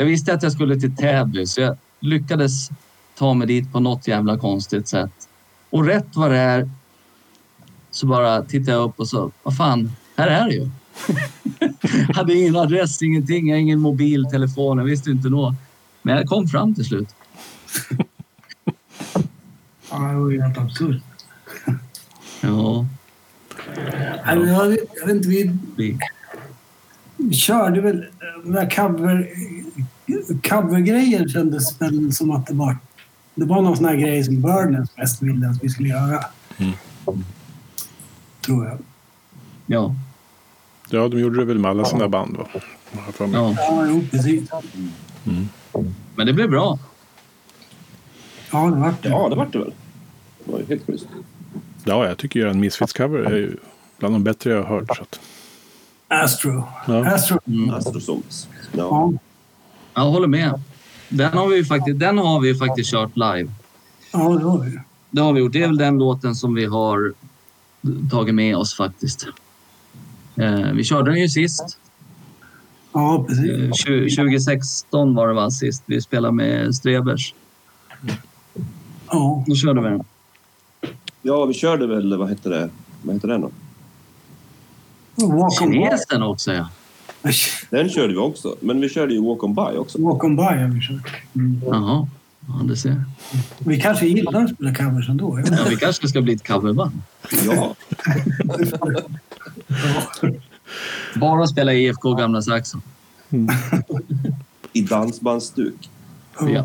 Jag 0.01 0.07
visste 0.07 0.35
att 0.35 0.43
jag 0.43 0.53
skulle 0.53 0.81
till 0.81 0.97
Täby, 0.97 1.47
så 1.47 1.61
jag 1.61 1.77
lyckades 2.01 2.71
ta 3.19 3.35
mig 3.35 3.47
dit 3.47 3.73
på 3.73 3.81
något 3.81 4.09
jävla 4.09 4.39
konstigt 4.39 4.89
sätt. 4.89 5.29
Och 5.71 5.85
rätt 5.85 6.07
vad 6.15 6.31
det 6.31 6.37
är 6.37 6.71
så 7.91 8.07
bara 8.07 8.43
tittar 8.43 8.73
jag 8.73 8.83
upp 8.83 9.01
och 9.01 9.09
så, 9.09 9.31
vad 9.43 9.57
fan, 9.57 9.93
här 10.17 10.27
är 10.29 10.49
det 10.49 10.55
ju. 10.55 10.71
hade 12.15 12.35
ingen 12.35 12.57
adress, 12.57 13.03
ingenting, 13.03 13.49
jag 13.49 13.61
ingen 13.61 13.81
mobiltelefon, 13.81 14.79
jag 14.79 14.85
visste 14.85 15.11
inte 15.11 15.29
nå. 15.29 15.55
Men 16.03 16.17
jag 16.17 16.27
kom 16.27 16.49
fram 16.49 16.75
till 16.75 16.85
slut. 16.85 17.09
Ja, 19.91 19.99
det 19.99 20.17
var 20.17 20.31
ju 20.31 20.43
helt 20.43 20.59
absurt. 20.59 21.03
Ja, 22.41 22.87
jag 24.27 24.69
vet 24.69 25.09
inte, 25.09 25.29
vi, 25.29 25.99
vi, 27.29 27.35
körde 27.35 27.81
väl 27.81 28.07
den 28.45 28.53
där 28.53 28.71
cover, 28.71 29.29
covergrejen 30.43 31.29
kändes 31.29 31.81
väl 31.81 32.13
som 32.13 32.31
att 32.31 32.47
det 32.47 32.55
var, 32.55 32.77
det 33.35 33.45
var 33.45 33.63
någon 33.63 33.77
sån 33.77 33.87
här 33.87 33.97
grej 33.97 34.25
som 34.25 34.43
Burners 34.43 34.89
mest 34.97 35.23
ville 35.23 35.49
att 35.49 35.65
vi 35.65 35.69
skulle 35.69 35.89
göra. 35.89 36.25
Tror 38.41 38.67
jag. 38.67 38.79
ja, 39.67 39.95
ja, 40.91 41.09
de 41.09 41.21
gjorde 41.21 41.39
det 41.39 41.45
väl 41.45 41.59
med 41.59 41.71
alla 41.71 41.85
sina 41.85 42.09
band 42.09 42.37
va? 42.37 42.47
Ja. 43.19 43.55
Ja, 43.57 43.87
jo, 43.89 44.05
precis. 44.11 44.51
Men 46.15 46.27
det 46.27 46.33
blev 46.33 46.51
bra. 46.51 46.79
Ja, 48.53 48.71
det 48.71 48.77
vart 48.77 49.03
det. 49.03 49.09
ja, 49.09 49.29
det 49.29 49.37
vart 49.37 49.53
det 49.53 49.59
väl. 49.59 49.73
Det 50.45 50.53
var 50.53 50.59
ju 50.59 50.65
helt 50.67 50.87
schysst. 50.87 51.07
Ja, 51.85 52.07
jag 52.07 52.19
tycker 52.19 52.41
ju 52.41 52.51
en 52.51 52.65
Misfits-cover 52.65 53.27
är 53.27 53.37
ju 53.37 53.57
bland 53.99 54.15
de 54.15 54.25
bättre 54.25 54.51
jag 54.51 54.63
har 54.63 54.77
hört. 54.77 54.97
Så 54.97 55.03
att, 55.03 55.21
Astro. 56.11 56.65
Ja. 56.87 57.07
Astro. 57.15 57.39
Mm. 57.47 57.71
Astrosoms. 57.71 58.49
Ja. 58.73 58.79
Ja. 58.79 59.13
Jag 59.95 60.11
håller 60.11 60.27
med. 60.29 60.61
Den 61.09 61.33
har 61.33 61.49
vi 61.49 61.57
ju 61.57 61.65
faktiskt, 61.65 61.99
den 61.99 62.19
har 62.19 62.41
vi 62.41 62.49
ju 62.49 62.57
faktiskt 62.57 62.91
kört 62.91 63.17
live. 63.17 63.51
ja, 64.13 64.19
det 64.29 64.45
var 64.45 64.65
det. 64.65 64.83
Det 65.11 65.21
har 65.21 65.33
vi 65.33 65.41
gjort. 65.41 65.53
Det 65.53 65.63
är 65.63 65.67
väl 65.67 65.77
den 65.79 65.99
låten 65.99 66.35
som 66.35 66.55
vi 66.55 66.65
har 66.65 67.13
tagit 68.11 68.35
med 68.35 68.57
oss 68.57 68.75
faktiskt. 68.77 69.27
Eh, 70.37 70.73
vi 70.73 70.85
körde 70.85 71.11
den 71.11 71.21
ju 71.21 71.29
sist. 71.29 71.79
Ja, 72.93 73.25
precis. 73.29 73.51
Eh, 73.51 73.71
tju- 73.71 74.09
2016 74.17 75.15
var 75.15 75.29
det 75.29 75.35
va, 75.35 75.51
sist 75.51 75.83
vi 75.87 76.01
spelade 76.01 76.35
med 76.35 76.75
Strebers. 76.75 77.35
Ja. 79.11 79.45
Då 79.47 79.55
körde 79.55 79.81
vi 79.83 79.89
den. 79.89 80.05
ja, 81.23 81.45
vi 81.45 81.55
körde 81.55 81.87
väl, 81.87 82.17
vad 82.19 82.29
hette 82.29 82.49
det? 82.49 82.71
Vad 83.03 83.15
hette 83.15 83.27
den 83.27 83.41
då? 83.41 83.51
Walk 85.27 85.63
on 85.63 85.71
by. 85.71 85.77
Kinesen 85.77 86.23
också 86.23 86.53
ja. 86.53 86.69
Den 87.71 87.89
körde 87.89 88.13
vi 88.13 88.19
också. 88.19 88.57
Men 88.61 88.81
vi 88.81 88.89
körde 88.89 89.15
ju 89.15 89.23
Walk 89.25 89.45
on 89.45 89.55
By 89.55 89.61
också. 89.79 90.03
Walk 90.03 90.25
on 90.25 90.37
by 90.37 90.43
har 90.43 90.69
vi 90.69 90.81
kört. 90.81 91.13
Mm. 91.35 91.63
Jaha, 91.67 92.09
ja, 92.47 92.55
det 92.65 92.77
ser. 92.77 93.05
Vi 93.59 93.81
kanske 93.81 94.07
gillar 94.07 94.43
att 94.45 94.51
spela 94.55 94.75
covers 94.75 95.09
ändå. 95.09 95.43
Ja, 95.51 95.57
vi 95.69 95.77
kanske 95.77 96.09
ska 96.09 96.21
bli 96.21 96.33
ett 96.33 96.49
coverband. 96.49 96.93
Ja, 97.47 97.75
Bara 101.15 101.47
spela 101.47 101.73
IFK 101.75 102.15
Gamla 102.15 102.43
Saxon. 102.43 102.83
i 104.73 104.81
dansbandsstuk. 104.83 105.91
Ja. 106.41 106.65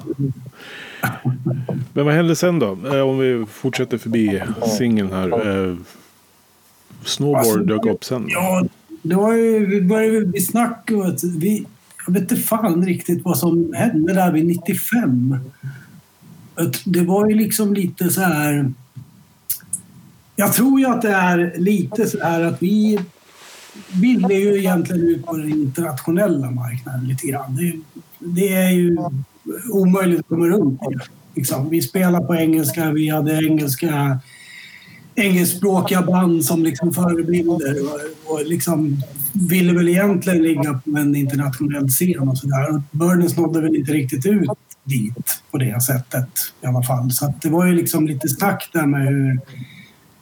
Men 1.93 2.05
vad 2.05 2.13
hände 2.13 2.35
sen 2.35 2.59
då? 2.59 2.77
Eh, 2.93 2.99
om 3.01 3.19
vi 3.19 3.45
fortsätter 3.51 3.97
förbi 3.97 4.41
singeln 4.77 5.11
här. 5.13 5.29
Snowboard 7.05 7.67
dök 7.67 7.85
upp 7.85 8.03
sen. 8.03 8.25
Ja, 8.27 8.65
det 9.01 9.15
var 9.15 9.33
ju, 9.33 9.65
vi 9.65 9.81
började 9.81 10.25
bli 10.25 10.41
snack 10.41 10.91
vi... 11.37 11.65
Jag 12.07 12.13
vet 12.13 12.21
inte 12.21 12.35
fan 12.35 12.85
riktigt 12.85 13.23
vad 13.23 13.37
som 13.37 13.73
hände 13.73 14.13
där 14.13 14.31
vid 14.31 14.45
95. 14.45 15.37
Att 16.55 16.81
Det 16.85 17.01
var 17.01 17.29
ju 17.29 17.35
liksom 17.35 17.73
lite 17.73 18.09
så 18.09 18.21
här... 18.21 18.73
Jag 20.35 20.53
tror 20.53 20.79
ju 20.79 20.85
att 20.85 21.01
det 21.01 21.11
är 21.11 21.53
lite 21.57 22.07
så 22.07 22.23
här 22.23 22.41
att 22.41 22.61
vi 22.61 22.99
ville 23.91 24.33
ju 24.33 24.59
egentligen 24.59 25.01
ut 25.01 25.25
på 25.25 25.37
den 25.37 25.51
internationella 25.51 26.51
marknaden 26.51 27.07
lite 27.07 27.27
grann. 27.27 27.55
Det, 27.55 27.73
det 28.19 28.53
är 28.53 28.71
ju 28.71 28.97
omöjligt 29.71 30.19
att 30.19 30.27
komma 30.27 30.45
runt 30.45 30.79
det. 30.79 30.99
Liksom. 31.35 31.69
Vi 31.69 31.81
spelar 31.81 32.19
på 32.19 32.35
engelska, 32.35 32.91
vi 32.91 33.09
hade 33.09 33.45
engelska 33.45 34.19
engelskspråkiga 35.15 36.01
band 36.01 36.45
som 36.45 36.63
liksom 36.63 36.93
förebilder 36.93 37.75
och, 37.83 38.33
och 38.33 38.45
liksom 38.45 38.97
ville 39.49 39.73
väl 39.73 39.89
egentligen 39.89 40.43
ligga 40.43 40.79
på 40.85 40.97
en 40.97 41.15
internationell 41.15 41.87
scen 41.87 42.29
och 42.29 42.37
sådär. 42.37 42.81
Burners 42.91 43.37
nådde 43.37 43.61
väl 43.61 43.75
inte 43.75 43.93
riktigt 43.93 44.25
ut 44.25 44.49
dit 44.83 45.41
på 45.51 45.57
det 45.57 45.83
sättet 45.83 46.29
i 46.61 46.65
alla 46.65 46.83
fall. 46.83 47.11
Så 47.11 47.25
att 47.25 47.41
det 47.41 47.49
var 47.49 47.65
ju 47.65 47.73
liksom 47.73 48.07
lite 48.07 48.29
snack 48.29 48.69
där 48.73 48.85
med 48.85 49.07
hur 49.07 49.39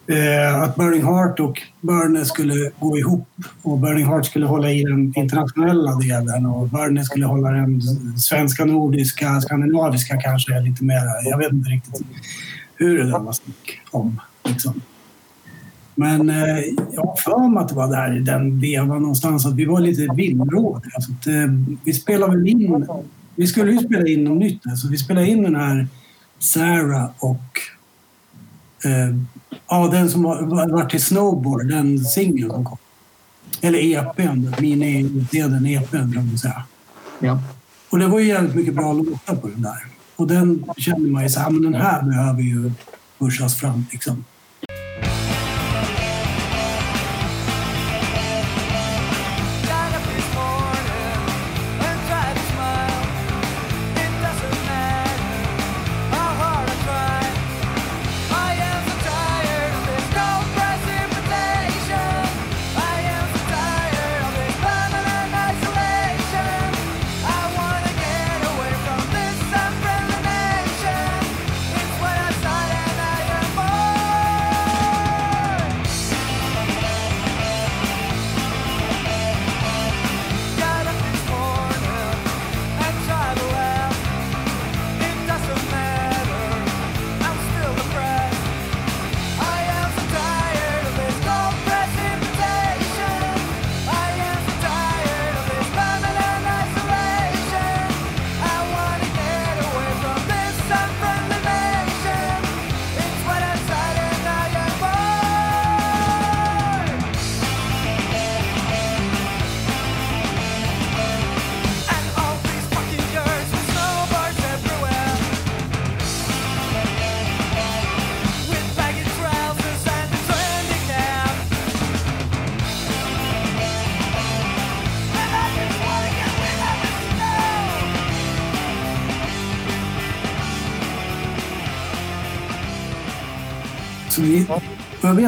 eh, 0.08 0.62
att 0.62 0.76
Burning 0.76 1.04
Heart 1.04 1.40
och 1.40 1.62
Burner 1.82 2.24
skulle 2.24 2.72
gå 2.80 2.98
ihop 2.98 3.30
och 3.62 3.80
Burning 3.80 4.06
Heart 4.06 4.26
skulle 4.26 4.46
hålla 4.46 4.72
i 4.72 4.84
den 4.84 5.14
internationella 5.16 5.96
delen 5.96 6.46
och 6.46 6.70
Burner 6.70 7.04
skulle 7.04 7.26
hålla 7.26 7.52
den 7.52 7.82
svenska, 8.18 8.66
nordiska, 8.66 9.42
skandinaviska 9.42 10.18
kanske 10.22 10.60
lite 10.60 10.84
mer. 10.84 11.30
Jag 11.30 11.38
vet 11.38 11.52
inte 11.52 11.70
riktigt 11.70 12.02
hur 12.76 12.98
det 12.98 13.04
där 13.04 13.20
var 13.20 13.34
snack 13.34 13.82
om. 13.92 14.20
Liksom. 14.44 14.82
Men 15.96 16.30
eh, 16.30 16.60
jag 16.92 17.02
har 17.02 17.16
för 17.16 17.50
mig 17.50 17.62
att 17.62 17.70
det 17.70 17.76
var 17.76 17.88
där 17.88 18.18
i 18.18 18.20
den 18.20 18.60
vevan 18.60 19.02
någonstans 19.02 19.46
att 19.46 19.56
vi 19.56 19.66
var 19.66 19.80
lite 19.80 20.08
villrådiga. 20.16 21.02
Så 21.02 21.12
att, 21.12 21.28
eh, 21.28 21.54
vi 21.84 21.94
spelade 21.94 22.38
väl 22.38 22.48
in... 22.48 22.88
Vi 23.36 23.48
skulle 23.48 23.72
ju 23.72 23.80
spela 23.80 24.08
in 24.08 24.24
något 24.24 24.38
nytt. 24.38 24.62
Så 24.78 24.88
vi 24.88 24.98
spelade 24.98 25.28
in 25.28 25.44
den 25.44 25.56
här 25.56 25.88
Sarah 26.40 27.10
och 27.20 27.60
Eh, 28.86 29.16
ja, 29.70 29.88
den 29.92 30.10
som 30.10 30.24
var, 30.24 30.42
var, 30.42 30.68
var 30.68 30.86
till 30.86 31.04
Snowboard, 31.04 31.70
den 31.70 32.00
singeln 32.00 32.52
som 32.52 32.66
kom. 32.66 32.78
Eller 33.62 33.80
EPn, 33.80 34.56
mini-delen 34.60 35.66
EPn 35.66 36.14
kan 36.14 36.28
man 36.28 36.38
säga. 36.38 36.64
Ja. 37.20 37.42
Och 37.90 38.00
det 38.00 38.08
var 38.08 38.20
ju 38.20 38.28
jävligt 38.28 38.56
mycket 38.56 38.76
bra 38.76 38.94
låtar 38.94 39.36
på 39.36 39.48
den 39.48 39.62
där. 39.62 39.86
Och 40.16 40.28
den 40.28 40.66
kände 40.78 41.10
man 41.10 41.24
ju 41.24 41.30
så 41.30 41.40
här, 41.40 41.50
men 41.50 41.72
den 41.72 41.82
här 41.82 42.04
behöver 42.04 42.42
ju 42.42 42.72
pushas 43.20 43.56
fram 43.56 43.86
liksom. 43.92 44.26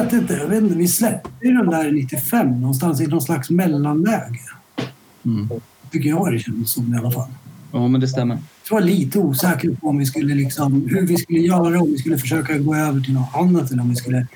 Vet 0.04 0.12
inte, 0.12 0.34
jag 0.34 0.46
vet 0.46 0.62
inte, 0.62 0.74
vi 0.74 0.88
släppte 0.88 1.30
ju 1.42 1.52
den 1.52 1.70
där 1.70 1.92
95 1.92 2.60
någonstans 2.60 3.00
i 3.00 3.06
någon 3.06 3.22
slags 3.22 3.50
mellanläge. 3.50 4.40
Mm. 5.24 5.48
Tycker 5.90 6.08
jag 6.08 6.32
det 6.32 6.38
kändes 6.38 6.70
som 6.70 6.94
i 6.94 6.98
alla 6.98 7.10
fall. 7.10 7.28
Jo, 7.72 7.88
men 7.88 8.00
det 8.00 8.08
stämmer. 8.08 8.38
Jag 8.68 8.76
var 8.76 8.80
lite 8.80 9.18
osäker 9.18 9.70
på 9.70 9.88
om 9.88 9.98
vi 9.98 10.06
skulle 10.06 10.34
liksom, 10.34 10.88
hur 10.88 11.06
vi 11.06 11.16
skulle 11.16 11.38
göra, 11.38 11.80
om 11.80 11.86
vi 11.86 11.98
skulle 11.98 12.18
försöka 12.18 12.58
gå 12.58 12.74
över 12.74 13.00
till 13.00 13.14
något 13.14 13.34
annat 13.34 13.70
eller 13.70 13.82
om 13.82 13.90
vi 13.90 13.96
skulle 13.96 14.26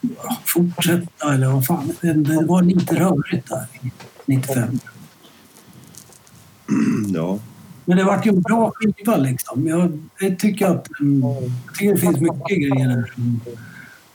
ja, 0.00 0.36
fortsätta 0.44 1.34
eller 1.34 1.48
vad 1.48 1.66
fan. 1.66 1.92
Det, 2.00 2.46
var 2.46 2.62
lite 2.62 3.00
rörigt 3.00 3.48
där 3.48 3.66
i 3.82 3.90
95. 4.26 4.78
Ja. 7.14 7.38
Men 7.84 7.96
det 7.96 8.04
vart 8.04 8.26
ju 8.26 8.30
en 8.30 8.40
bra 8.40 8.72
skiva 8.74 9.16
liksom. 9.16 9.66
Jag, 9.66 9.98
jag 10.20 10.38
tycker 10.38 10.66
att 10.66 11.00
mm, 11.00 11.22
jag 11.22 11.74
tycker 11.74 11.92
det 11.92 12.00
finns 12.00 12.20
mycket 12.20 12.58
grejer 12.58 12.88
där 12.88 13.12
som, 13.14 13.40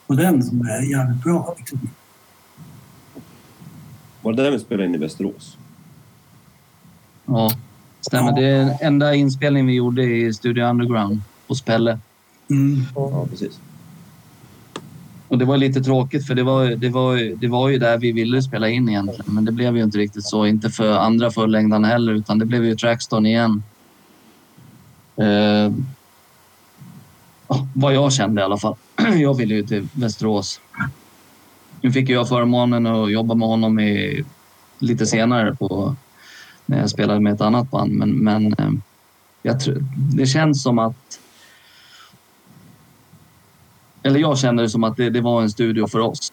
på 0.07 0.13
den 0.13 0.43
som 0.43 0.61
är 0.61 0.91
jävligt 0.91 1.23
bra. 1.23 1.55
Liksom. 1.57 1.79
Var 4.21 4.33
det 4.33 4.43
där 4.43 4.51
vi 4.51 4.59
spelade 4.59 4.89
in 4.89 4.95
i 4.95 4.97
Västerås? 4.97 5.57
Ja, 7.25 7.51
stämmer. 8.01 8.31
Det 8.31 8.45
är 8.45 8.65
den 8.65 8.73
enda 8.81 9.15
inspelningen 9.15 9.67
vi 9.67 9.73
gjorde 9.73 10.03
i 10.03 10.33
Studio 10.33 10.65
Underground 10.65 11.21
hos 11.47 11.61
Pelle. 11.61 11.99
Mm. 12.49 12.83
Ja, 12.95 13.27
precis. 13.29 13.59
Och 15.27 15.37
det 15.37 15.45
var 15.45 15.57
lite 15.57 15.81
tråkigt 15.81 16.27
för 16.27 16.35
det 16.35 16.43
var, 16.43 16.65
det, 16.65 16.89
var, 16.89 17.35
det 17.35 17.47
var 17.47 17.69
ju 17.69 17.77
där 17.77 17.97
vi 17.97 18.11
ville 18.11 18.41
spela 18.41 18.69
in 18.69 18.89
egentligen. 18.89 19.33
Men 19.33 19.45
det 19.45 19.51
blev 19.51 19.77
ju 19.77 19.83
inte 19.83 19.97
riktigt 19.97 20.25
så. 20.25 20.45
Inte 20.45 20.69
för 20.69 20.97
andra 20.97 21.31
fullängdarna 21.31 21.87
heller 21.87 22.13
utan 22.13 22.39
det 22.39 22.45
blev 22.45 22.65
ju 22.65 22.75
Trackston 22.75 23.25
igen. 23.25 23.63
Eh, 25.15 25.71
ja, 27.47 27.67
vad 27.73 27.93
jag 27.93 28.13
kände 28.13 28.41
i 28.41 28.43
alla 28.43 28.57
fall. 28.57 28.75
Jag 29.15 29.33
ville 29.33 29.55
ju 29.55 29.63
till 29.63 29.87
Västerås. 29.93 30.61
Nu 31.81 31.91
fick 31.91 32.09
jag 32.09 32.29
förmånen 32.29 32.85
att 32.85 33.11
jobba 33.11 33.35
med 33.35 33.47
honom 33.47 33.79
i, 33.79 34.23
lite 34.79 35.05
senare 35.05 35.55
på, 35.55 35.95
när 36.65 36.79
jag 36.79 36.89
spelade 36.89 37.19
med 37.19 37.33
ett 37.33 37.41
annat 37.41 37.71
band. 37.71 37.91
Men, 37.91 38.11
men 38.11 38.53
eh, 38.53 38.71
jag 39.41 39.59
det 39.95 40.25
känns 40.25 40.63
som 40.63 40.79
att 40.79 41.19
eller 44.05 44.19
jag 44.19 44.37
kände 44.37 44.63
det 44.63 44.69
som 44.69 44.83
att 44.83 44.97
det, 44.97 45.09
det 45.09 45.21
var 45.21 45.41
en 45.41 45.49
studio 45.49 45.87
för 45.87 45.99
oss 45.99 46.31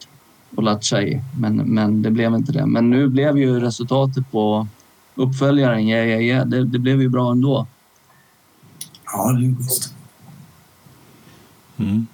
att 0.56 0.64
latcha 0.64 1.02
i. 1.02 1.20
Men, 1.38 1.56
men 1.56 2.02
det 2.02 2.10
blev 2.10 2.34
inte 2.34 2.52
det. 2.52 2.66
Men 2.66 2.90
nu 2.90 3.08
blev 3.08 3.38
ju 3.38 3.60
resultatet 3.60 4.30
på 4.30 4.66
uppföljaren, 5.14 5.88
yeah, 5.88 6.08
yeah, 6.08 6.22
yeah, 6.22 6.46
det, 6.46 6.64
det 6.64 6.78
blev 6.78 7.02
ju 7.02 7.08
bra 7.08 7.32
ändå. 7.32 7.66
Ja, 9.04 9.32
det 9.32 9.46
är 9.46 9.56
schysst. 9.56 9.94
Mm. 11.76 12.06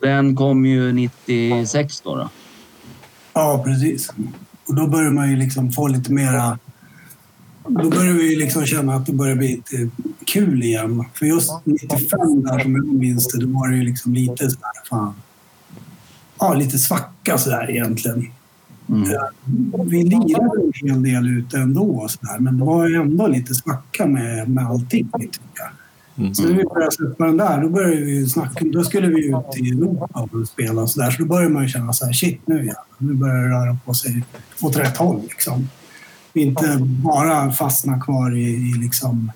Den 0.00 0.36
kom 0.36 0.66
ju 0.66 0.92
96 0.92 2.00
då. 2.00 2.16
då. 2.16 2.28
Ja, 3.32 3.62
precis. 3.64 4.10
Och 4.66 4.74
då 4.74 4.86
börjar 4.86 5.10
man 5.10 5.30
ju 5.30 5.36
liksom 5.36 5.72
få 5.72 5.88
lite 5.88 6.12
mera... 6.12 6.58
Då 7.68 7.90
börjar 7.90 8.12
vi 8.12 8.36
liksom 8.36 8.66
känna 8.66 8.94
att 8.94 9.06
det 9.06 9.12
börjar 9.12 9.36
bli 9.36 9.48
lite 9.48 9.90
kul 10.26 10.62
igen. 10.62 11.04
För 11.14 11.26
just 11.26 11.52
95 11.64 12.42
där 12.42 12.58
som 12.58 12.74
jag 12.74 12.86
minns 12.86 13.28
det, 13.28 13.46
då 13.46 13.58
var 13.58 13.68
det 13.68 13.76
ju 13.76 13.82
liksom 13.82 14.14
lite 14.14 14.50
sådär, 14.50 14.88
fan... 14.90 15.14
Ja, 16.38 16.54
lite 16.54 16.78
svacka 16.78 17.38
sådär 17.38 17.70
egentligen. 17.70 18.30
Mm. 18.88 19.08
Vi 19.84 20.02
lirade 20.02 20.62
en 20.62 20.88
hel 20.88 21.02
del 21.02 21.38
ute 21.38 21.58
ändå 21.58 21.82
och 21.82 22.10
sådär, 22.10 22.38
men 22.38 22.58
det 22.58 22.64
var 22.64 22.88
ju 22.88 22.94
ändå 22.94 23.26
lite 23.26 23.54
svacka 23.54 24.06
med, 24.06 24.48
med 24.48 24.66
allting, 24.66 25.10
tycker 25.18 25.40
jag. 25.54 25.68
Mm. 26.18 26.34
Så 26.34 26.42
när 26.42 26.54
vi 26.54 26.64
började 26.64 26.92
släppa 26.92 27.26
den 27.26 27.36
där, 27.36 27.62
då 27.62 27.68
började 27.68 27.96
vi 28.04 28.28
snacka. 28.28 28.64
Då 28.64 28.84
skulle 28.84 29.08
vi 29.08 29.26
ut 29.26 29.34
i 29.56 29.70
Europa 29.70 30.28
och 30.32 30.48
spela 30.48 30.82
och 30.82 30.90
sådär. 30.90 31.10
Så 31.10 31.22
då 31.22 31.28
började 31.28 31.54
man 31.54 31.62
ju 31.62 31.68
känna 31.68 31.92
så 31.92 32.06
här, 32.06 32.12
shit 32.12 32.40
nu 32.46 32.56
jävlar, 32.56 32.84
nu 32.98 33.14
börjar 33.14 33.34
det 33.34 33.48
röra 33.48 33.76
på 33.84 33.94
sig 33.94 34.24
åt 34.60 34.76
rätt 34.76 34.96
håll 34.96 35.22
liksom. 35.22 35.68
Inte 36.34 36.78
bara 36.80 37.52
fastna 37.52 38.00
kvar 38.00 38.36
i, 38.36 38.42
i 38.42 38.74
liksom 38.82 39.32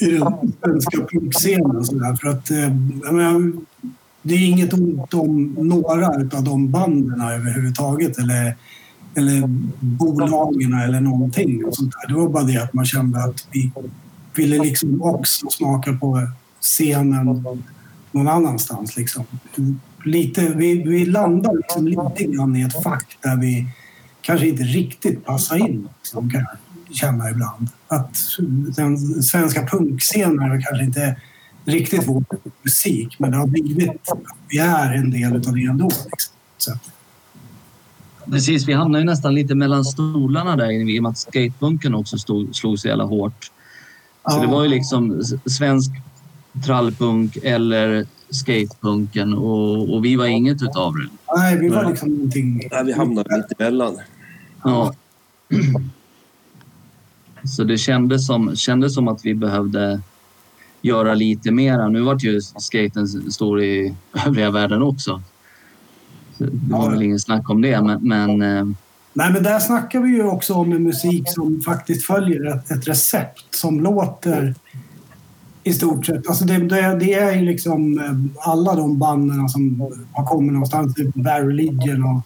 i 0.00 0.10
den 0.10 0.52
svenska 0.62 1.06
punkscenen 1.12 1.76
och 1.76 1.86
sådär. 1.86 2.14
För 2.14 2.28
att, 2.28 2.50
eh, 2.50 2.58
jag 3.04 3.14
menar, 3.14 3.52
det 4.22 4.34
är 4.34 4.48
inget 4.48 4.72
ont 4.72 5.14
om 5.14 5.56
några 5.58 6.06
av 6.06 6.44
de 6.44 6.70
banden 6.70 7.20
överhuvudtaget 7.20 8.18
eller, 8.18 8.56
eller 9.14 9.42
bolagen 9.80 10.74
eller 10.74 11.00
någonting. 11.00 11.64
Och 11.64 11.74
sånt 11.76 11.92
där. 11.92 12.14
Det 12.14 12.20
var 12.20 12.28
bara 12.28 12.44
det 12.44 12.62
att 12.62 12.74
man 12.74 12.84
kände 12.84 13.24
att 13.24 13.46
vi 13.50 13.72
ville 14.38 14.58
liksom 14.58 15.02
också 15.02 15.46
smaka 15.50 15.92
på 15.92 16.28
scenen 16.60 17.26
någon 18.12 18.28
annanstans. 18.28 18.96
Liksom. 18.96 19.24
Lite, 20.04 20.54
vi, 20.56 20.82
vi 20.82 21.06
landar 21.06 21.56
liksom 21.56 21.88
lite 21.88 22.24
grann 22.24 22.56
i 22.56 22.62
ett 22.62 22.82
fack 22.82 23.18
där 23.22 23.36
vi 23.36 23.66
kanske 24.20 24.48
inte 24.48 24.62
riktigt 24.62 25.24
passar 25.24 25.56
in, 25.56 25.88
liksom, 25.98 26.30
kan 26.30 26.40
jag 26.40 26.96
känna 26.96 27.30
ibland. 27.30 27.68
Att 27.88 28.16
den 28.76 29.22
svenska 29.22 29.66
punkscenen 29.66 30.52
är 30.52 30.60
kanske 30.60 30.84
inte 30.84 31.16
riktigt 31.64 32.08
vår 32.08 32.24
musik, 32.62 33.16
men 33.18 33.30
det 33.30 33.36
har 33.36 33.46
blivit, 33.46 33.90
vi 34.48 34.58
är 34.58 34.92
en 34.92 35.10
del 35.10 35.34
av 35.34 35.54
det 35.54 35.64
ändå. 35.64 35.84
Liksom. 35.84 36.34
Så, 36.58 36.72
Precis, 38.30 38.68
vi 38.68 38.72
hamnade 38.72 38.98
ju 38.98 39.06
nästan 39.06 39.34
lite 39.34 39.54
mellan 39.54 39.84
stolarna 39.84 40.56
där 40.56 40.70
i 40.70 40.98
och 40.98 41.02
med 41.02 41.10
att 41.10 41.18
skatebunken 41.18 41.94
också 41.94 42.18
stod, 42.18 42.56
slog 42.56 42.78
så 42.78 42.88
jävla 42.88 43.04
hårt. 43.04 43.50
Så 44.30 44.36
Ja. 44.36 44.40
det 44.40 44.46
var 44.46 44.62
ju 44.62 44.68
liksom 44.68 45.22
svensk 45.46 45.90
trallpunk 46.66 47.36
eller 47.42 48.06
skatepunken 48.30 49.34
och, 49.34 49.94
och 49.94 50.04
vi 50.04 50.16
var 50.16 50.26
inget 50.26 50.62
utav 50.62 50.94
det. 50.94 51.08
nej, 51.36 51.58
vi 51.58 51.68
var 51.68 51.90
liksom 51.90 52.08
någonting... 52.14 52.68
Nej, 52.72 52.84
vi 52.84 52.92
hamnade 52.92 53.36
mitt 53.36 53.60
emellan. 53.60 53.96
Ja. 54.64 54.94
Så 57.44 57.64
det 57.64 57.78
kändes 57.78 58.26
som, 58.26 58.56
kändes 58.56 58.94
som 58.94 59.08
att 59.08 59.24
vi 59.24 59.34
behövde 59.34 60.00
göra 60.82 61.14
lite 61.14 61.50
mera. 61.50 61.88
Nu 61.88 62.00
vart 62.00 62.22
ju 62.22 62.40
skaten 62.40 63.08
stor 63.32 63.62
i 63.62 63.94
övriga 64.26 64.50
världen 64.50 64.82
också. 64.82 65.22
Så 66.38 66.44
Det 66.44 66.50
var 66.74 66.90
väl 66.90 67.02
ingen 67.02 67.20
snack 67.20 67.50
om 67.50 67.62
det, 67.62 67.82
men, 67.82 68.08
men 68.08 68.42
eh, 68.42 68.66
Nej, 69.18 69.32
men 69.32 69.42
där 69.42 69.58
snackar 69.58 70.00
vi 70.00 70.08
ju 70.08 70.22
också 70.22 70.54
om 70.54 70.72
en 70.72 70.82
musik 70.82 71.22
som 71.26 71.60
faktiskt 71.60 72.06
följer 72.06 72.44
ett, 72.56 72.70
ett 72.70 72.88
recept 72.88 73.54
som 73.54 73.80
låter 73.80 74.54
i 75.64 75.72
stort 75.72 76.06
sett. 76.06 76.28
Alltså 76.28 76.44
det, 76.44 76.58
det, 76.58 76.98
det 77.00 77.14
är 77.14 77.34
ju 77.34 77.44
liksom 77.44 77.98
eh, 77.98 78.48
alla 78.50 78.74
de 78.74 78.98
banden 78.98 79.48
som 79.48 79.92
har 80.12 80.26
kommit 80.26 80.52
någonstans, 80.52 80.94
typ 80.94 81.14
Bad 81.14 81.46
Religion 81.46 82.04
och 82.04 82.22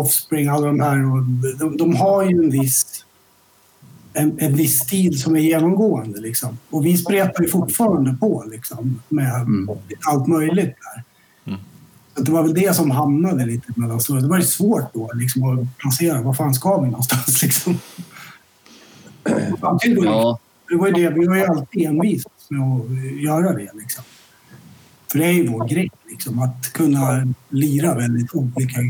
Offspring, 0.00 0.48
alla 0.48 0.66
de 0.66 0.80
här. 0.80 1.12
Och 1.12 1.22
de, 1.58 1.76
de 1.76 1.96
har 1.96 2.22
ju 2.22 2.44
en 2.44 2.50
viss, 2.50 3.04
en, 4.12 4.38
en 4.38 4.56
viss 4.56 4.78
stil 4.78 5.20
som 5.20 5.36
är 5.36 5.40
genomgående. 5.40 6.20
Liksom. 6.20 6.58
Och 6.70 6.86
vi 6.86 6.96
spretar 6.96 7.42
ju 7.42 7.48
fortfarande 7.48 8.16
på 8.20 8.44
liksom, 8.50 9.02
med 9.08 9.34
Mm. 9.34 9.68
allt 10.06 10.26
möjligt 10.26 10.74
där. 10.94 11.13
Det 12.16 12.32
var 12.32 12.42
väl 12.42 12.54
det 12.54 12.76
som 12.76 12.90
hamnade 12.90 13.46
lite 13.46 13.72
mellan 13.76 14.00
stolarna. 14.00 14.26
Det 14.26 14.30
var 14.30 14.38
ju 14.38 14.44
svårt 14.44 14.94
då 14.94 15.10
liksom, 15.14 15.42
att 15.42 15.78
placera. 15.78 16.22
Var 16.22 16.34
fan 16.34 16.54
ska 16.54 16.80
vi 16.80 16.90
någonstans? 16.90 17.42
Liksom. 17.42 17.78
Ja, 20.04 20.38
det 20.68 20.76
var 20.76 20.86
ju 20.86 20.92
det, 20.92 21.10
vi 21.10 21.26
var 21.26 21.36
ju 21.36 21.44
alltid 21.44 21.86
envisa 21.86 22.28
med 22.48 22.60
att 22.62 23.22
göra 23.22 23.52
det. 23.52 23.70
Liksom. 23.74 24.04
För 25.12 25.18
det 25.18 25.26
är 25.26 25.32
ju 25.32 25.48
vår 25.48 25.68
grej, 25.68 25.90
liksom, 26.10 26.42
att 26.42 26.72
kunna 26.72 27.34
lira 27.48 27.94
väldigt 27.94 28.34
olika 28.34 28.80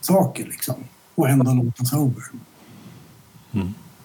saker 0.00 0.44
liksom, 0.44 0.74
och 1.14 1.28
ändå 1.28 1.52
låta 1.52 1.84
sober. 1.84 2.22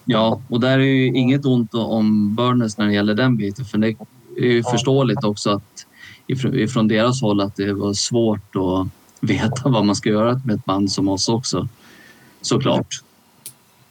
Ja, 0.04 0.40
och 0.48 0.60
där 0.60 0.78
är 0.78 0.82
ju 0.82 1.06
inget 1.06 1.44
ont 1.44 1.74
om 1.74 2.34
Burners 2.34 2.76
när 2.76 2.86
det 2.86 2.92
gäller 2.92 3.14
den 3.14 3.36
biten. 3.36 3.64
För 3.64 3.78
det 3.78 3.88
är 4.36 4.46
ju 4.46 4.62
förståeligt 4.62 5.24
också 5.24 5.50
att 5.50 5.86
ifrån, 6.26 6.88
deras 6.88 7.22
håll 7.22 7.40
att 7.40 7.56
det 7.56 7.72
var 7.72 7.92
svårt 7.92 8.56
att 8.56 8.88
veta 9.20 9.62
vad 9.68 9.84
man 9.84 9.96
ska 9.96 10.08
göra 10.08 10.40
med 10.44 10.56
ett 10.56 10.64
band 10.64 10.92
som 10.92 11.08
oss 11.08 11.28
också. 11.28 11.68
Såklart. 12.40 13.02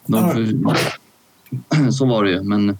De 0.05 0.75
så 1.91 2.05
var 2.05 2.23
det 2.23 2.31
ju, 2.31 2.43
men 2.43 2.77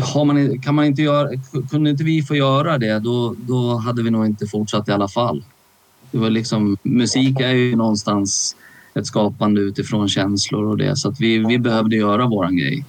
har 0.00 0.24
man, 0.24 0.60
kan 0.60 0.74
man 0.74 0.84
inte 0.84 1.02
göra, 1.02 1.28
kunde 1.70 1.90
inte 1.90 2.04
vi 2.04 2.22
få 2.22 2.36
göra 2.36 2.78
det, 2.78 2.98
då, 2.98 3.34
då 3.38 3.76
hade 3.76 4.02
vi 4.02 4.10
nog 4.10 4.26
inte 4.26 4.46
fortsatt 4.46 4.88
i 4.88 4.92
alla 4.92 5.08
fall. 5.08 5.44
Det 6.10 6.18
var 6.18 6.30
liksom, 6.30 6.76
musik 6.82 7.40
är 7.40 7.52
ju 7.52 7.76
någonstans 7.76 8.56
ett 8.94 9.06
skapande 9.06 9.60
utifrån 9.60 10.08
känslor 10.08 10.64
och 10.64 10.76
det. 10.76 10.96
Så 10.96 11.08
att 11.08 11.20
vi, 11.20 11.38
vi 11.38 11.58
behövde 11.58 11.96
göra 11.96 12.26
våran 12.26 12.56
grej. 12.56 12.84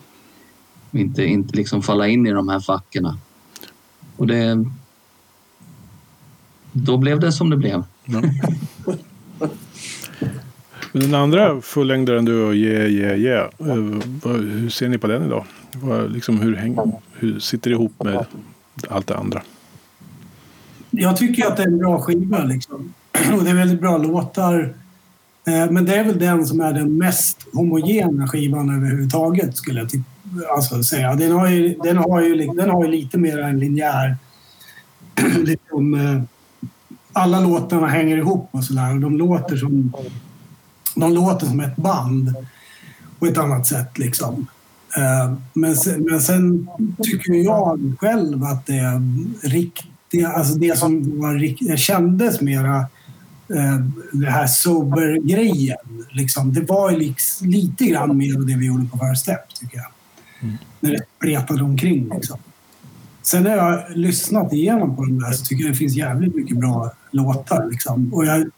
Inte, 0.91 1.25
inte 1.25 1.57
liksom 1.57 1.81
falla 1.81 2.07
in 2.07 2.27
i 2.27 2.31
de 2.31 2.49
här 2.49 2.59
fackorna. 2.59 3.17
Och 4.17 4.27
det... 4.27 4.65
Då 6.71 6.97
blev 6.97 7.19
det 7.19 7.31
som 7.31 7.49
det 7.49 7.57
blev. 7.57 7.83
Den 10.91 11.15
andra 11.15 11.61
fullängdaren 11.61 12.25
du 12.25 12.43
och 12.43 12.55
Yeah 12.55 12.85
Yeah 12.91 13.19
Yeah. 13.19 13.49
eh, 13.59 13.75
Hur 14.31 14.69
ser 14.69 14.89
ni 14.89 14.97
på 14.97 15.07
den 15.07 15.23
idag? 15.25 15.45
Liksom, 16.09 16.39
hur, 16.41 16.55
häng, 16.55 16.77
hur 17.13 17.39
sitter 17.39 17.69
det 17.69 17.73
ihop 17.73 18.03
med 18.03 18.25
allt 18.89 19.07
det 19.07 19.17
andra? 19.17 19.41
Jag 20.91 21.17
tycker 21.17 21.47
att 21.47 21.57
det 21.57 21.63
är 21.63 21.67
en 21.67 21.77
bra 21.77 21.99
skiva 22.01 22.43
liksom. 22.43 22.93
och 23.37 23.43
det 23.43 23.49
är 23.49 23.55
väldigt 23.55 23.81
bra 23.81 23.97
låtar. 23.97 24.73
Eh, 25.47 25.71
Men 25.71 25.85
det 25.85 25.95
är 25.95 26.03
väl 26.03 26.19
den 26.19 26.45
som 26.45 26.61
är 26.61 26.73
den 26.73 26.97
mest 26.97 27.47
homogena 27.53 28.27
skivan 28.27 28.75
överhuvudtaget 28.75 29.57
skulle 29.57 29.79
jag 29.79 29.89
typ, 29.89 30.01
alltså 30.55 30.83
säga. 30.83 31.15
Den 31.15 31.31
har 31.31 31.47
ju, 31.49 31.75
den 31.83 31.97
har 31.97 32.21
ju, 32.21 32.47
den 32.47 32.69
har 32.69 32.85
ju 32.85 32.91
lite 32.91 33.17
mer 33.17 33.39
en 33.39 33.59
linjär... 33.59 34.17
liksom, 35.43 35.93
eh, 35.93 36.21
alla 37.13 37.39
låtarna 37.39 37.87
hänger 37.87 38.17
ihop 38.17 38.49
och 38.51 38.63
sådär. 38.63 38.99
De 38.99 39.17
låter 39.17 39.57
som, 39.57 39.93
de 40.95 41.13
låter 41.13 41.45
som 41.47 41.59
ett 41.59 41.75
band 41.75 42.33
på 43.19 43.25
ett 43.25 43.37
annat 43.37 43.67
sätt 43.67 43.97
liksom. 43.97 44.47
Eh, 44.97 45.33
men 45.53 45.75
sen, 45.75 46.03
men 46.09 46.21
sen 46.21 46.67
tycker 47.03 47.33
jag 47.33 47.93
själv 47.99 48.43
att 48.43 48.65
det 48.65 48.77
är 48.77 49.01
riktiga, 49.49 50.29
alltså 50.29 50.53
det 50.55 50.77
som 50.79 51.21
var, 51.21 51.33
rikt- 51.33 51.67
det 51.67 51.77
kändes 51.77 52.41
mera 52.41 52.77
eh, 53.55 53.79
det 54.11 54.29
här 54.31 54.47
sober-grejen. 54.47 55.77
Liksom. 56.11 56.53
Det 56.53 56.61
var 56.61 56.91
ju 56.91 57.13
lite 57.41 57.85
grann 57.85 58.17
mer 58.17 58.47
det 58.47 58.57
vi 58.57 58.65
gjorde 58.65 58.85
på 58.85 58.97
First 58.97 59.21
Step, 59.21 59.53
tycker 59.53 59.77
jag. 59.77 59.87
När 60.79 60.91
det 60.91 61.01
spretade 61.17 61.63
omkring. 61.63 62.09
Liksom. 62.15 62.37
Sen 63.21 63.43
när 63.43 63.57
jag 63.57 63.83
lyssnat 63.95 64.53
igenom 64.53 64.95
på 64.95 65.05
den 65.05 65.19
där 65.19 65.31
så 65.31 65.45
tycker 65.45 65.63
jag 65.63 65.73
det 65.73 65.77
finns 65.77 65.95
jävligt 65.95 66.35
mycket 66.35 66.57
bra 66.57 66.91
låtar. 67.11 67.67
Liksom. 67.71 68.13
Och 68.13 68.25
jag, 68.25 68.51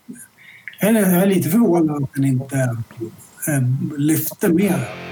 jag, 0.80 0.96
är, 0.96 1.26
lite 1.26 1.50
förvånad 1.50 2.04
att 2.04 2.14
den 2.14 2.26
inte 2.26 2.58
eh, 3.48 3.62
lyfte 3.98 4.50
mer. 4.50 5.05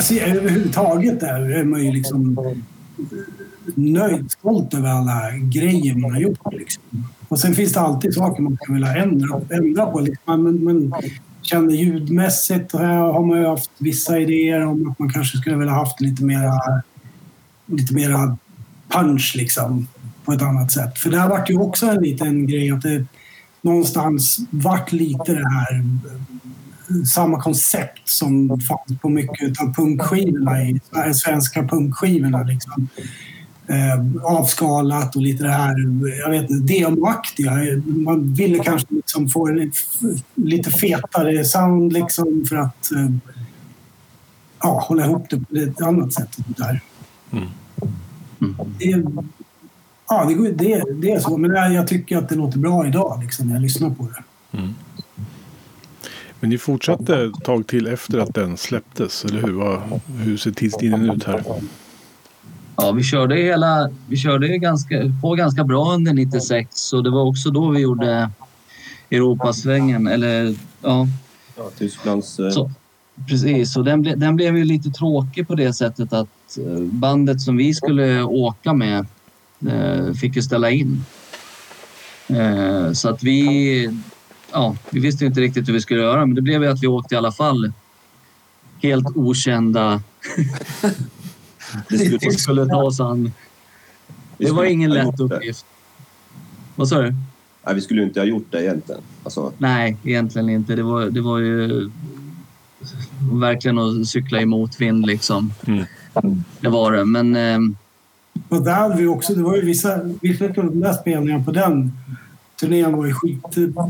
Alltså, 0.00 0.38
överhuvudtaget 0.38 1.20
där 1.20 1.50
är 1.50 1.64
man 1.64 1.84
ju 1.84 1.92
liksom 1.92 2.38
nöjd, 3.74 4.30
stolt 4.30 4.74
över 4.74 4.88
alla 4.88 5.30
grejer 5.30 5.94
man 5.94 6.12
har 6.12 6.20
gjort. 6.20 6.52
Liksom. 6.52 6.82
Och 7.28 7.38
sen 7.38 7.54
finns 7.54 7.72
det 7.72 7.80
alltid 7.80 8.14
saker 8.14 8.42
man 8.42 8.58
kan 8.66 8.74
vilja 8.74 8.96
ändra, 8.96 9.40
ändra 9.50 9.86
på. 9.86 10.00
Liksom. 10.00 10.44
Men, 10.44 10.64
men 10.64 10.94
känner 11.42 11.74
ljudmässigt 11.74 12.74
och 12.74 12.80
här 12.80 12.96
har 12.96 13.26
man 13.26 13.38
ju 13.38 13.46
haft 13.46 13.70
vissa 13.78 14.18
idéer 14.18 14.66
om 14.66 14.90
att 14.90 14.98
man 14.98 15.12
kanske 15.12 15.38
skulle 15.38 15.56
vilja 15.56 15.74
haft 15.74 16.00
lite 16.00 16.24
mera, 16.24 16.82
lite 17.66 17.94
mera 17.94 18.36
punch 18.88 19.34
liksom 19.36 19.88
på 20.24 20.32
ett 20.32 20.42
annat 20.42 20.72
sätt. 20.72 20.98
För 20.98 21.10
där 21.10 21.28
vart 21.28 21.50
ju 21.50 21.58
också 21.58 21.86
en 21.86 22.02
liten 22.02 22.46
grej 22.46 22.70
att 22.70 22.82
det 22.82 23.04
någonstans 23.62 24.38
vart 24.50 24.92
lite 24.92 25.34
det 25.34 25.50
här 25.50 25.84
samma 27.06 27.40
koncept 27.40 28.08
som 28.08 28.60
fanns 28.60 29.00
på 29.00 29.08
mycket 29.08 29.60
av 29.60 29.74
punkskivorna 29.74 30.62
i 30.62 30.80
de 30.90 31.14
svenska 31.14 31.68
punkskivorna. 31.68 32.42
Liksom. 32.42 32.88
Eh, 33.66 34.24
avskalat 34.24 35.16
och 35.16 35.22
lite 35.22 35.44
det 35.44 35.50
här, 35.50 35.74
jag 36.18 36.30
vet 36.30 36.50
inte, 36.50 36.74
demoaktiga. 36.74 37.52
Man 37.84 38.34
ville 38.34 38.58
kanske 38.58 38.86
liksom 38.94 39.28
få 39.28 39.68
lite 40.34 40.70
fetare 40.70 41.44
sound 41.44 41.92
liksom 41.92 42.44
för 42.48 42.56
att 42.56 42.92
eh, 42.92 43.08
ja, 44.62 44.84
hålla 44.88 45.04
ihop 45.04 45.30
det 45.30 45.36
på 45.36 45.56
ett 45.56 45.82
annat 45.82 46.12
sätt. 46.12 46.36
Där. 46.46 46.80
Mm. 47.32 47.48
Det, 48.78 49.04
ja, 50.08 50.24
det, 50.24 50.50
det, 50.50 50.84
det 51.00 51.12
är 51.12 51.18
så. 51.18 51.36
Men 51.36 51.72
jag, 51.72 51.88
tycker 51.88 52.16
att 52.16 52.28
det 52.28 52.34
låter 52.34 52.58
bra 52.58 52.86
idag 52.86 53.20
liksom, 53.22 53.46
när 53.46 53.54
jag 53.54 53.62
lyssnar 53.62 53.90
på 53.90 54.08
det. 54.08 54.22
Men 56.40 56.50
ni 56.50 56.58
fortsatte 56.58 57.16
ett 57.16 57.44
tag 57.44 57.66
till 57.66 57.86
efter 57.86 58.18
att 58.18 58.34
den 58.34 58.56
släpptes, 58.56 59.24
eller 59.24 59.40
hur? 59.42 59.52
Vad, 59.52 60.00
hur 60.18 60.36
ser 60.36 60.50
tidslinjen 60.50 61.10
ut 61.10 61.24
här? 61.24 61.44
Ja, 62.76 62.92
vi 62.92 63.02
körde 63.02 63.36
hela, 63.36 63.90
vi 64.08 64.16
körde 64.16 64.46
ju 64.46 64.58
ganska, 64.58 65.12
på 65.22 65.34
ganska 65.34 65.64
bra 65.64 65.94
under 65.94 66.12
96 66.12 66.92
och 66.92 67.02
det 67.02 67.10
var 67.10 67.24
också 67.24 67.50
då 67.50 67.70
vi 67.70 67.80
gjorde 67.80 68.30
Europasvängen. 69.10 70.06
Eller 70.06 70.54
ja, 70.82 71.06
Ja, 71.60 71.70
Tysklands... 71.78 72.38
eh, 72.38 72.50
så, 72.50 72.70
precis. 73.28 73.76
Och 73.76 73.84
den, 73.84 74.02
ble, 74.02 74.14
den 74.14 74.36
blev 74.36 74.56
ju 74.56 74.64
lite 74.64 74.90
tråkig 74.90 75.48
på 75.48 75.54
det 75.54 75.72
sättet 75.72 76.12
att 76.12 76.58
eh, 76.58 76.80
bandet 76.80 77.40
som 77.40 77.56
vi 77.56 77.74
skulle 77.74 78.22
åka 78.22 78.72
med 78.72 79.06
eh, 79.68 80.12
fick 80.12 80.36
ju 80.36 80.42
ställa 80.42 80.70
in. 80.70 81.04
Så 82.92 83.08
att 83.08 83.22
vi, 83.22 83.98
ja, 84.52 84.76
vi 84.90 85.00
visste 85.00 85.24
inte 85.24 85.40
riktigt 85.40 85.68
hur 85.68 85.72
vi 85.72 85.80
skulle 85.80 86.00
göra 86.00 86.26
men 86.26 86.34
det 86.34 86.42
blev 86.42 86.62
ju 86.62 86.68
att 86.70 86.82
vi 86.82 86.86
åkte 86.86 87.14
i 87.14 87.18
alla 87.18 87.32
fall 87.32 87.72
helt 88.82 89.16
okända 89.16 90.02
det 91.88 91.98
skulle, 91.98 92.18
Vi 92.20 92.30
skulle 92.30 92.66
ta 92.66 92.82
oss 92.82 93.00
an. 93.00 93.32
Det 94.38 94.50
var 94.50 94.64
ingen 94.64 94.90
lätt 94.90 95.20
uppgift. 95.20 95.66
Vad 96.76 96.88
sa 96.88 97.02
du? 97.02 97.14
Nej, 97.66 97.74
vi 97.74 97.80
skulle 97.80 98.00
ju 98.00 98.06
inte 98.06 98.20
ha 98.20 98.24
gjort 98.24 98.46
det 98.50 98.62
egentligen. 98.62 99.00
Alltså, 99.22 99.52
Nej, 99.58 99.96
egentligen 100.04 100.48
inte. 100.48 100.76
Det 100.76 100.82
var, 100.82 101.06
det 101.06 101.20
var 101.20 101.38
ju 101.38 101.90
verkligen 103.32 103.78
att 103.78 104.06
cykla 104.06 104.40
i 104.40 104.46
motvind 104.46 105.06
liksom. 105.06 105.52
Mm. 105.66 105.84
Det 106.60 106.68
var 106.68 106.92
det. 106.92 107.04
Men 107.04 107.36
eh, 107.36 107.58
Och 108.48 108.64
där 108.64 108.96
vi 108.96 109.06
också, 109.06 109.34
det 109.34 109.42
var 109.42 109.56
ju 109.56 109.64
vissa, 109.64 110.00
vissa 110.20 110.48
där 110.48 110.92
spelningarna 110.92 111.44
på 111.44 111.52
den 111.52 111.92
turnén 112.60 112.96
var 112.96 113.06
ju 113.06 113.14
skitbra. 113.14 113.86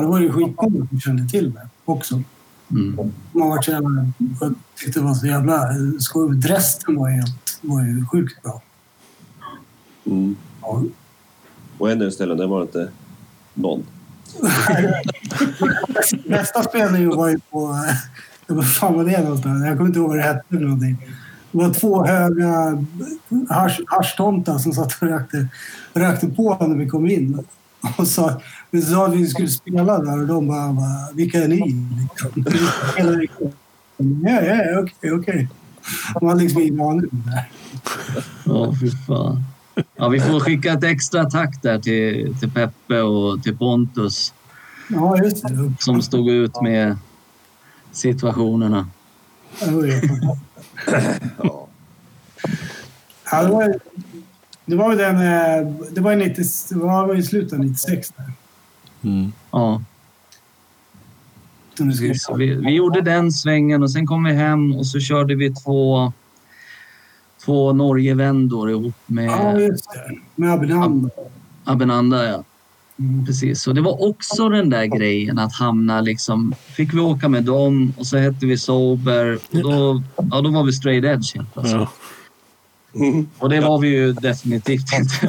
Det 0.00 0.06
var 0.06 0.20
ju 0.20 0.32
skitmånga 0.32 0.86
som 0.88 1.00
kände 1.00 1.28
till 1.28 1.52
det 1.52 1.68
också. 1.84 2.22
mm, 2.70 2.96
Man 3.32 3.48
var 3.48 3.62
så 3.62 3.70
jävla, 3.70 4.06
jag 4.40 4.54
tyckte 4.76 5.00
det 5.00 5.04
var 5.06 5.14
så 5.14 5.26
jävla 5.26 5.68
skoj. 5.98 6.36
Dresden 6.36 6.96
var, 6.96 7.08
helt, 7.08 7.58
var 7.60 7.82
ju 7.82 8.06
sjukt 8.06 8.42
bra. 8.42 8.62
mm. 10.06 10.36
Ja. 10.62 10.82
Och 11.78 11.90
en 11.90 11.98
del 11.98 12.12
ställen, 12.12 12.36
där 12.36 12.46
var 12.46 12.58
det 12.60 12.64
inte 12.66 12.88
någon. 13.54 13.82
Nästa 16.24 16.62
spelning 16.62 17.08
var 17.16 17.28
ju 17.28 17.38
på... 17.50 17.64
eh, 18.48 18.54
Vad 18.56 18.72
fan 18.72 18.94
var 18.94 19.04
det 19.04 19.22
någonstans? 19.22 19.64
Jag 19.66 19.76
kommer 19.76 19.88
inte 19.88 19.98
ihåg 19.98 20.08
vad 20.08 20.16
det 20.18 20.22
hette 20.22 20.42
eller 20.50 20.60
någonting. 20.66 20.96
Det 21.52 21.58
var 21.58 21.74
två 21.74 22.04
höga 22.06 22.84
hasch- 23.48 23.84
haschtomtar 23.86 24.58
som 24.58 24.72
satt 24.72 25.02
och 25.02 25.08
rökte, 25.08 25.48
rökte 25.94 26.26
på 26.28 26.56
när 26.66 26.76
vi 26.76 26.88
kom 26.88 27.06
in. 27.10 27.44
Och 27.96 28.06
sa, 28.06 28.40
vi 28.70 28.82
sa 28.82 29.06
att 29.06 29.14
vi 29.14 29.26
skulle 29.26 29.48
spela 29.48 29.98
där 29.98 30.20
och 30.20 30.26
de 30.26 30.48
bara, 30.48 30.72
bara 30.72 31.12
“Vilka 31.14 31.44
är 31.44 31.48
ni?” 31.48 31.76
liksom. 32.00 33.48
Ja, 34.24 34.40
ja, 34.42 34.80
okej, 34.80 35.12
okej. 35.12 35.48
De 36.20 36.28
hade 36.28 36.42
liksom 36.42 36.62
ingen 36.62 36.80
aning 36.80 37.10
ja, 38.44 38.74
fy 38.80 38.90
fan. 38.90 39.44
Ja, 39.96 40.08
vi 40.08 40.20
får 40.20 40.40
skicka 40.40 40.72
ett 40.72 40.84
extra 40.84 41.30
tack 41.30 41.62
där 41.62 41.78
till, 41.78 42.36
till 42.40 42.50
Peppe 42.50 43.00
och 43.00 43.42
till 43.42 43.56
Pontus 43.56 44.34
Ja, 44.88 45.18
just 45.24 45.48
det. 45.48 45.72
som 45.78 46.02
stod 46.02 46.30
ut 46.30 46.62
med 46.62 46.96
situationerna. 47.92 48.88
Ja, 49.60 49.66
det 53.42 53.48
var, 53.50 53.80
det 54.68 54.76
var 54.76 54.92
ju 54.92 54.98
den... 54.98 55.16
eh, 55.16 55.72
Det 55.90 56.00
var 56.00 56.10
ju 56.10 56.16
90, 56.16 56.44
det 56.70 56.74
var 56.76 57.14
i 57.14 57.22
slutet 57.22 57.52
av 57.52 57.58
96 57.58 58.12
där. 58.16 58.32
Mm. 59.10 59.32
Ja. 59.50 59.82
Vi, 62.36 62.54
vi 62.54 62.70
gjorde 62.74 63.00
den 63.00 63.32
svängen 63.32 63.82
och 63.82 63.90
sen 63.90 64.06
kom 64.06 64.24
vi 64.24 64.32
hem 64.32 64.72
och 64.74 64.86
så 64.86 65.00
körde 65.00 65.34
vi 65.34 65.54
två, 65.54 66.12
två 67.44 67.72
Norgevändor 67.72 68.70
ihop 68.70 68.94
Ja, 69.06 69.14
med 69.14 69.60
just 69.60 69.90
det. 69.92 70.18
Med 70.34 70.52
Abinanda. 70.52 71.10
Abenanda. 71.64 72.28
Ja. 72.28 72.44
Mm. 72.98 73.26
Precis, 73.26 73.66
och 73.66 73.74
det 73.74 73.80
var 73.80 74.08
också 74.08 74.48
den 74.48 74.70
där 74.70 74.84
grejen 74.84 75.38
att 75.38 75.52
hamna 75.54 76.00
liksom... 76.00 76.54
Fick 76.76 76.94
vi 76.94 77.00
åka 77.00 77.28
med 77.28 77.44
dem 77.44 77.92
och 77.98 78.06
så 78.06 78.16
hette 78.16 78.46
vi 78.46 78.58
Sober 78.58 79.34
och 79.34 79.62
då, 79.62 80.02
ja, 80.30 80.40
då 80.40 80.50
var 80.50 80.64
vi 80.64 80.72
straight 80.72 81.04
edge 81.04 81.34
helt 81.36 81.52
plötsligt. 81.52 81.80
Ja. 81.80 81.88
Och 83.38 83.48
det 83.48 83.60
var 83.60 83.78
vi 83.78 83.88
ju 83.88 84.12
definitivt 84.12 84.86
inte. 84.92 85.28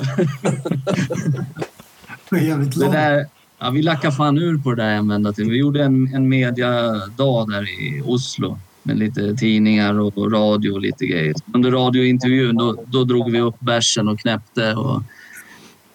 Det 2.79 2.91
där, 2.91 3.25
ja, 3.59 3.69
vi 3.69 3.81
lackade 3.81 4.15
fan 4.15 4.37
ur 4.37 4.57
på 4.57 4.73
det 4.73 4.83
där 4.83 4.89
en 4.89 5.07
vända 5.07 5.33
till. 5.33 5.49
Vi 5.49 5.57
gjorde 5.57 5.83
en, 5.83 6.13
en 6.13 6.29
mediadag 6.29 7.49
där 7.49 7.63
i 7.63 8.01
Oslo 8.05 8.59
med 8.83 8.97
lite 8.97 9.35
tidningar 9.35 9.99
och 9.99 10.31
radio 10.31 10.71
och 10.71 10.81
lite 10.81 11.05
grejer. 11.05 11.35
Under 11.53 11.71
radiointervjun 11.71 12.57
då, 12.57 12.83
då 12.87 13.03
drog 13.03 13.31
vi 13.31 13.39
upp 13.39 13.59
bärsen 13.59 14.07
och 14.07 14.19
knäppte 14.19 14.75
och 14.75 15.03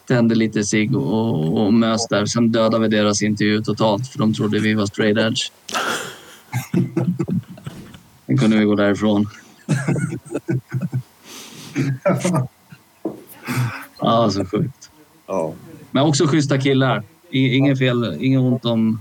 tände 0.06 0.34
lite 0.34 0.64
cigg 0.64 0.96
och, 0.96 1.64
och 1.64 1.74
mös 1.74 2.08
där. 2.08 2.26
Sen 2.26 2.52
dödade 2.52 2.78
vi 2.78 2.96
deras 2.96 3.22
intervju 3.22 3.62
totalt 3.62 4.08
för 4.08 4.18
de 4.18 4.34
trodde 4.34 4.60
vi 4.60 4.74
var 4.74 4.86
straight 4.86 5.18
edge. 5.18 5.52
Sen 8.26 8.38
kunde 8.38 8.56
vi 8.56 8.64
gå 8.64 8.74
därifrån. 8.74 9.26
Ja, 14.00 14.30
så 14.30 14.44
sjukt. 14.44 14.90
Ja. 15.26 15.52
Men 15.90 16.02
också 16.04 16.26
schyssta 16.26 16.58
killar. 16.58 17.02
Inget 17.30 17.78
fel, 17.78 18.16
inget 18.20 18.40
ont 18.40 18.64
om, 18.64 19.00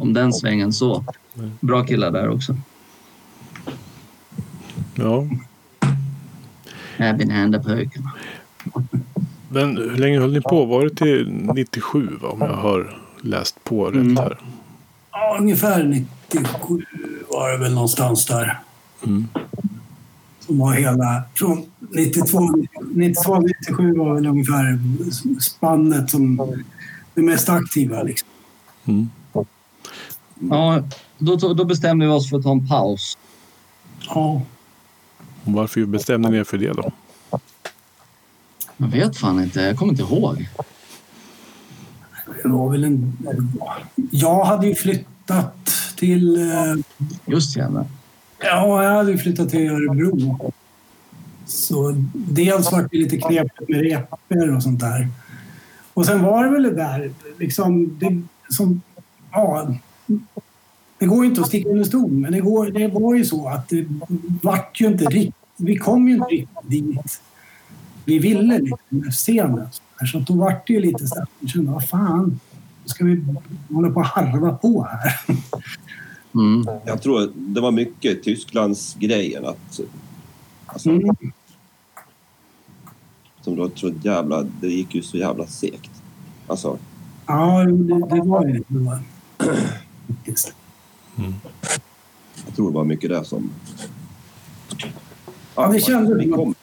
om 0.00 0.12
den 0.12 0.32
svängen 0.32 0.72
så. 0.72 1.04
Bra 1.60 1.84
killar 1.84 2.10
där 2.10 2.28
också. 2.30 2.56
ja. 4.94 5.26
Även 6.96 7.30
hända 7.30 7.62
pojkarna. 7.62 8.12
Men 9.48 9.76
hur 9.76 9.96
länge 9.96 10.18
höll 10.20 10.32
ni 10.32 10.40
på? 10.40 10.64
Var 10.64 10.84
det 10.84 10.90
till 10.94 11.28
97 11.54 12.08
va? 12.22 12.28
Om 12.28 12.40
jag 12.40 12.56
har 12.56 12.98
läst 13.20 13.64
på 13.64 13.84
rätt 13.86 13.94
Mm. 13.94 14.16
här. 14.16 14.38
Ja, 15.12 15.36
ungefär 15.40 15.84
97 15.84 16.84
var 17.28 17.50
det 17.52 17.58
väl 17.58 17.74
någonstans 17.74 18.26
där. 18.26 18.58
Mm. 19.06 19.28
Som 20.46 20.58
var 20.58 20.72
hela... 20.72 21.22
Från 21.34 21.66
92, 21.80 22.40
92 22.94 23.40
97 23.40 23.92
var 23.94 24.14
väl 24.14 24.26
ungefär 24.26 24.78
spannet 25.40 26.10
som 26.10 26.36
det 27.14 27.22
mest 27.22 27.48
aktiva. 27.48 28.02
Liksom. 28.02 28.28
Mm. 28.84 29.08
Ja, 30.50 30.82
då, 31.18 31.36
då 31.36 31.64
bestämde 31.64 32.06
vi 32.06 32.12
oss 32.12 32.30
för 32.30 32.36
att 32.36 32.42
ta 32.42 32.52
en 32.52 32.68
paus. 32.68 33.18
Ja, 34.08 34.42
varför 35.44 35.84
bestämde 35.86 36.30
ni 36.30 36.36
er 36.36 36.44
för 36.44 36.58
det 36.58 36.72
då? 36.72 36.92
Jag 38.76 38.86
vet 38.86 39.16
fan 39.16 39.40
inte. 39.42 39.60
Jag 39.60 39.76
kommer 39.76 39.92
inte 39.92 40.02
ihåg. 40.02 40.48
det 42.42 42.48
var 42.48 42.70
väl 42.70 42.84
en... 42.84 43.16
Jag 44.10 44.44
hade 44.44 44.66
ju 44.66 44.74
flyttat 44.74 45.70
till... 45.96 46.50
eh, 46.50 46.74
Just 47.26 47.56
jävlar. 47.56 47.86
Ja, 48.38 48.84
jag 48.84 48.90
hade 48.90 49.10
ju 49.10 49.18
flyttat 49.18 49.50
till 49.50 49.70
Örebro. 49.70 50.52
Så 51.46 51.94
dels 52.12 52.72
var 52.72 52.88
det 52.90 52.96
lite 52.96 53.16
knepigt 53.16 53.68
med 53.68 53.80
repor 53.80 54.56
och 54.56 54.62
sånt 54.62 54.80
där. 54.80 55.08
Och 55.94 56.06
sen 56.06 56.22
var 56.22 56.44
det 56.44 56.50
väl 56.50 56.62
det 56.62 56.74
där, 56.74 57.12
liksom, 57.38 57.98
det, 57.98 58.22
som, 58.54 58.82
ja, 59.32 59.74
det 60.98 61.06
går 61.06 61.24
ju 61.24 61.30
inte 61.30 61.40
att 61.40 61.46
sticka 61.46 61.68
under 61.68 61.84
stol, 61.84 62.10
men 62.10 62.32
det, 62.32 62.40
går, 62.40 62.66
det 62.70 62.88
var 62.88 63.14
ju 63.14 63.24
så 63.24 63.48
att 63.48 63.68
det 63.68 63.86
vart 64.42 64.80
ju 64.80 64.86
inte 64.86 65.04
riktigt, 65.04 65.34
vi 65.56 65.76
kom 65.76 66.08
ju 66.08 66.14
inte 66.14 66.26
riktigt 66.26 66.70
dit 66.70 67.20
vi 68.04 68.18
ville 68.18 68.58
liksom, 68.58 68.78
med 68.88 69.12
scenen. 69.12 69.68
Så 70.12 70.18
då 70.18 70.34
vart 70.34 70.66
det 70.66 70.72
ju 70.72 70.80
lite 70.80 71.06
så 71.06 71.14
här, 71.14 71.26
jag 71.40 71.50
kände, 71.50 71.72
vad 71.72 71.88
fan, 71.88 72.40
ska 72.84 73.04
vi 73.04 73.24
hålla 73.70 73.90
på 73.90 74.00
och 74.00 74.06
harva 74.06 74.52
på 74.52 74.88
här? 74.90 75.20
Mm. 76.34 76.66
Jag 76.84 77.02
tror 77.02 77.32
det 77.34 77.60
var 77.60 77.70
mycket 77.70 78.22
Tysklands 78.22 78.94
grejen 78.98 79.46
att... 79.46 79.80
Alltså, 80.66 80.90
Mm. 80.90 81.16
Som 83.40 83.56
var 83.56 83.70
så 83.74 83.92
jävla... 84.02 84.42
Det 84.42 84.68
gick 84.68 84.94
ju 84.94 85.02
så 85.02 85.16
jävla 85.16 85.46
segt. 85.46 85.90
Alltså, 86.46 86.78
Ja, 87.26 87.64
det, 87.64 88.16
det 88.16 88.22
var 88.22 88.46
ju 88.46 88.64
det. 88.68 89.00
Faktiskt. 90.06 90.54
jag 92.46 92.56
tror 92.56 92.70
det 92.70 92.74
var 92.74 92.84
mycket 92.84 93.10
det 93.10 93.24
som... 93.24 93.50
Ja, 95.54 95.66
det 95.72 95.80
kändes 95.80 96.34
som 96.34 96.54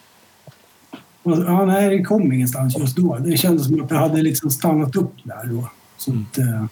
Ja, 1.24 1.66
nej, 1.66 1.98
det 1.98 2.04
kom 2.04 2.34
ingenstans 2.34 2.78
just 2.78 2.98
då. 2.98 3.18
Det 3.18 3.38
kändes 3.38 3.68
som 3.68 3.82
att 3.82 3.90
det 3.90 3.98
hade 3.98 4.22
liksom 4.22 4.52
stannat 4.52 4.96
upp 4.96 5.14
där 5.24 5.46
då. 5.46 5.70
Så 5.98 6.12
att, 6.12 6.38
eh, 6.38 6.66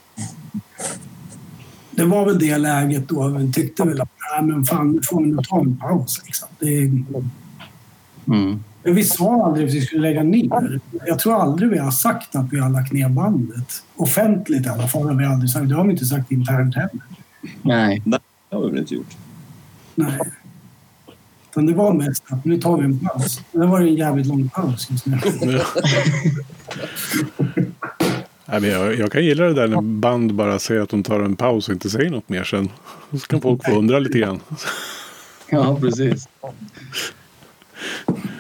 det 2.00 2.06
var 2.06 2.26
väl 2.26 2.40
det 2.40 2.58
läget 2.58 3.08
då. 3.10 3.28
Vi 3.28 3.52
tyckte 3.54 3.84
väl 3.84 4.02
att 4.02 4.10
nej, 4.36 4.44
men 4.52 4.66
fan, 4.66 4.92
nu 4.92 5.00
får 5.04 5.24
vi 5.24 5.36
ta 5.50 5.60
en 5.60 5.78
paus. 5.78 6.22
Liksom. 6.26 6.48
Det, 6.60 6.92
Mm. 8.28 8.64
men 8.84 8.96
vi 8.96 9.04
sa 9.04 9.46
aldrig 9.46 9.68
att 9.68 9.74
vi 9.74 9.82
skulle 9.82 10.02
lägga 10.02 10.24
ner. 10.24 10.80
Jag 11.08 11.20
tror 11.20 11.42
aldrig 11.42 11.70
vi 11.70 11.78
har 11.78 11.92
sagt 11.92 12.36
att 12.36 12.54
vi 12.54 12.60
har 12.60 12.70
lagt 12.70 12.94
ner 12.94 13.10
bandet. 13.10 13.84
Offentligt 13.96 14.66
i 14.66 14.70
alla 14.70 14.88
fall 14.88 15.04
har 15.08 15.14
vi 15.16 15.26
aldrig 15.26 15.50
sagt. 15.52 15.70
Det 15.70 15.76
har 15.76 15.84
vi 15.86 15.92
inte 15.92 16.06
sagt 16.06 16.32
internt 16.32 16.76
heller. 16.76 17.00
Nej. 17.62 18.02
Det 18.06 18.20
har 18.52 18.64
vi 18.64 18.70
väl 18.70 18.80
inte 18.80 18.96
gjort. 18.96 19.18
Nej. 19.96 20.20
Utan 21.52 21.66
det 21.66 21.74
var 21.74 21.94
mest 21.94 22.24
att 22.30 22.46
nu 22.46 22.62
tar 22.62 22.78
vi 22.78 22.84
en 22.86 23.00
paus. 23.00 23.42
Det 23.52 23.66
var 23.68 23.80
en 23.80 23.96
jävligt 23.96 24.28
lång 24.28 24.50
paus 24.50 24.88
just 24.92 25.06
nu. 25.06 25.20
Nej, 28.52 28.62
men 28.62 28.70
jag, 28.70 28.96
jag 28.96 29.12
kan 29.12 29.26
gilla 29.26 29.44
det 29.44 29.54
där 29.54 29.68
när 29.68 29.82
band 29.82 30.34
bara 30.34 30.60
säger 30.60 30.82
att 30.82 30.90
de 30.90 31.04
tar 31.04 31.20
en 31.20 31.36
paus 31.36 31.68
och 31.68 31.74
inte 31.74 31.90
säger 31.90 32.10
något 32.10 32.30
mer 32.30 32.44
sen. 32.44 32.70
Så 33.12 33.28
kan 33.28 33.42
folk 33.42 33.66
få 33.66 33.72
undra 33.72 34.00
lite 34.00 34.20
grann. 34.20 34.40
Ja, 35.52 35.78
precis. 35.82 36.28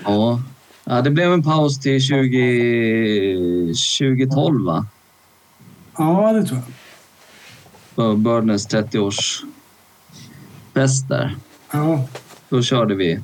Ja. 0.04 0.42
ja, 0.84 1.02
det 1.02 1.10
blev 1.10 1.34
en 1.34 1.44
paus 1.44 1.80
till 1.80 2.02
20... 2.02 3.74
2012 4.00 4.66
va? 4.66 4.86
Ja, 5.98 6.34
det 6.34 6.46
tror 6.46 6.60
jag. 6.60 6.74
På 7.96 8.16
Birdness 8.16 8.68
30-års 8.70 9.44
fest 10.74 11.10
där. 11.10 11.36
Ja, 11.72 12.08
Då 12.50 12.62
körde 12.62 12.96
vi 12.96 13.20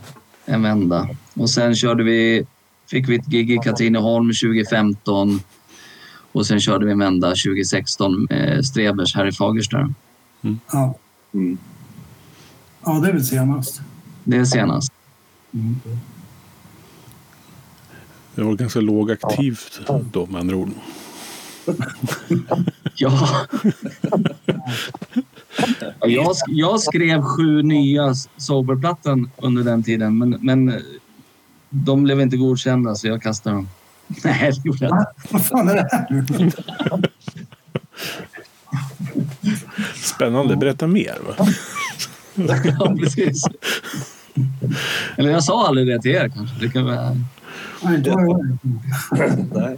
en 0.45 0.63
vända. 0.63 1.09
Och 1.33 1.49
sen 1.49 1.75
körde 1.75 2.03
vi, 2.03 2.45
fick 2.91 3.09
vi 3.09 3.15
ett 3.15 3.25
gig 3.25 3.51
i 3.51 3.57
Katrineholm 3.57 4.27
2015. 4.27 5.39
Och 6.35 6.47
sen 6.47 6.59
körde 6.59 6.85
vi 6.85 6.91
en 6.91 6.99
vända 6.99 7.27
2016 7.27 8.27
med 8.29 8.65
Strebers 8.65 9.15
här 9.15 9.27
i 9.27 9.31
Fagersta. 9.31 9.93
ja. 10.71 10.97
Mm. 11.33 11.57
ja, 12.85 12.91
det 12.91 13.09
är 13.09 13.13
väl 13.13 13.25
senast. 13.25 13.81
Det 14.23 14.37
är 14.37 14.45
senast. 14.45 14.91
Det 18.35 18.43
var 18.43 18.53
ganska 18.53 18.79
lågaktivt 18.79 19.81
då 20.11 20.25
med 20.25 20.41
andra 20.41 20.55
ord. 20.55 20.69
Ja. 22.97 23.29
Ja, 25.77 26.07
jag, 26.07 26.35
jag 26.47 26.79
skrev 26.79 27.21
sju 27.21 27.61
nya 27.61 28.13
soberplattan 28.37 29.31
under 29.37 29.63
den 29.63 29.83
tiden, 29.83 30.17
men, 30.17 30.29
men 30.41 30.81
de 31.69 32.03
blev 32.03 32.21
inte 32.21 32.37
godkända 32.37 32.95
så 32.95 33.07
jag 33.07 33.21
kastade 33.21 33.55
dem. 33.55 33.67
Nej, 34.23 34.51
det 34.51 34.65
gjorde 34.65 34.85
jag 34.85 34.99
inte. 34.99 35.05
Vad 35.29 35.45
fan 35.45 35.69
är 35.69 35.75
det 35.75 35.89
här 35.91 36.07
nu? 36.09 36.51
Spännande, 39.95 40.55
berätta 40.55 40.87
mer. 40.87 41.17
Va? 41.27 41.47
Ja, 42.79 42.95
precis. 42.99 43.43
Eller 45.17 45.29
jag 45.31 45.43
sa 45.43 45.67
aldrig 45.67 45.87
det 45.87 46.01
till 46.01 46.11
er 46.11 46.29
kanske. 46.29 46.59
Det 46.59 46.69
kan 46.69 46.85
vara... 46.85 47.17
Nej, 47.83 47.95
inte 47.95 48.09
vad 48.09 48.19
det 48.19 48.25
var. 48.27 49.61
Nej. 49.61 49.77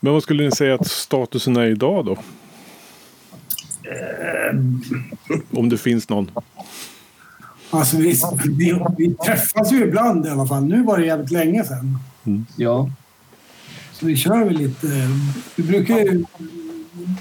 Men 0.00 0.12
vad 0.12 0.22
skulle 0.22 0.44
ni 0.44 0.50
säga 0.50 0.74
att 0.74 0.86
statusen 0.86 1.56
är 1.56 1.66
idag 1.66 2.04
då? 2.04 2.16
Om 5.50 5.68
det 5.68 5.78
finns 5.78 6.08
någon. 6.08 6.30
Alltså, 7.70 7.96
vi, 7.96 8.14
vi, 8.48 8.80
vi 8.98 9.14
träffas 9.14 9.72
ju 9.72 9.84
ibland 9.84 10.26
i 10.26 10.28
alla 10.28 10.46
fall. 10.46 10.64
Nu 10.64 10.82
var 10.82 10.98
det 10.98 11.06
jävligt 11.06 11.30
länge 11.30 11.64
sedan. 11.64 11.98
Ja. 12.56 12.90
Så 13.92 14.06
vi 14.06 14.16
kör 14.16 14.44
väl 14.44 14.56
lite... 14.56 14.86
Vi 15.56 15.62
brukar 15.62 15.98
ju... 15.98 16.24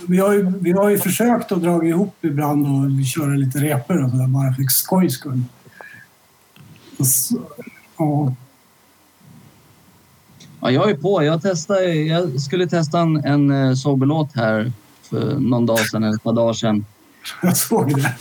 Vi 0.08 0.18
har 0.18 0.34
ju, 0.34 0.54
vi 0.60 0.72
har 0.72 0.89
ju 0.89 0.97
försökt 0.97 1.52
att 1.52 1.62
dra 1.62 1.86
ihop 1.86 2.16
ibland 2.22 2.66
och 3.00 3.06
köra 3.06 3.36
lite 3.36 3.58
repor 3.60 4.04
och 4.04 4.10
sådär 4.12 4.28
bara 4.28 4.54
för 4.54 4.64
skojs 4.64 5.14
skull. 5.14 5.41
Så- 7.06 7.41
Ja, 7.97 8.34
ja, 10.62 10.72
jag 10.72 10.89
är 10.89 10.95
på. 10.95 11.24
Jag, 11.24 11.41
testar, 11.41 11.76
jag 11.82 12.41
skulle 12.41 12.68
testa 12.68 13.00
en, 13.00 13.18
en 13.26 13.52
eh, 13.52 13.74
soberlåt 13.74 14.30
här 14.36 14.72
för 15.02 15.39
någon 15.39 15.66
dag 15.66 15.80
sedan, 15.80 16.04
eller 16.04 16.16
ett 16.16 16.24
par 16.24 16.34
dagar 16.34 16.54
sedan. 16.54 16.86
jag 17.41 17.58
såg 17.58 17.95
det. 17.95 18.16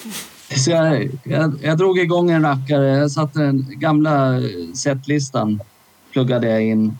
Så 0.59 0.71
jag, 0.71 1.09
jag, 1.25 1.55
jag 1.63 1.79
drog 1.79 1.99
igång 1.99 2.31
en 2.31 2.43
rackare. 2.43 2.87
Jag 2.87 3.11
satte 3.11 3.39
den 3.41 3.67
gamla 3.79 4.41
setlistan. 4.75 5.61
Pluggade 6.19 6.49
jag 6.49 6.63
in. 6.63 6.99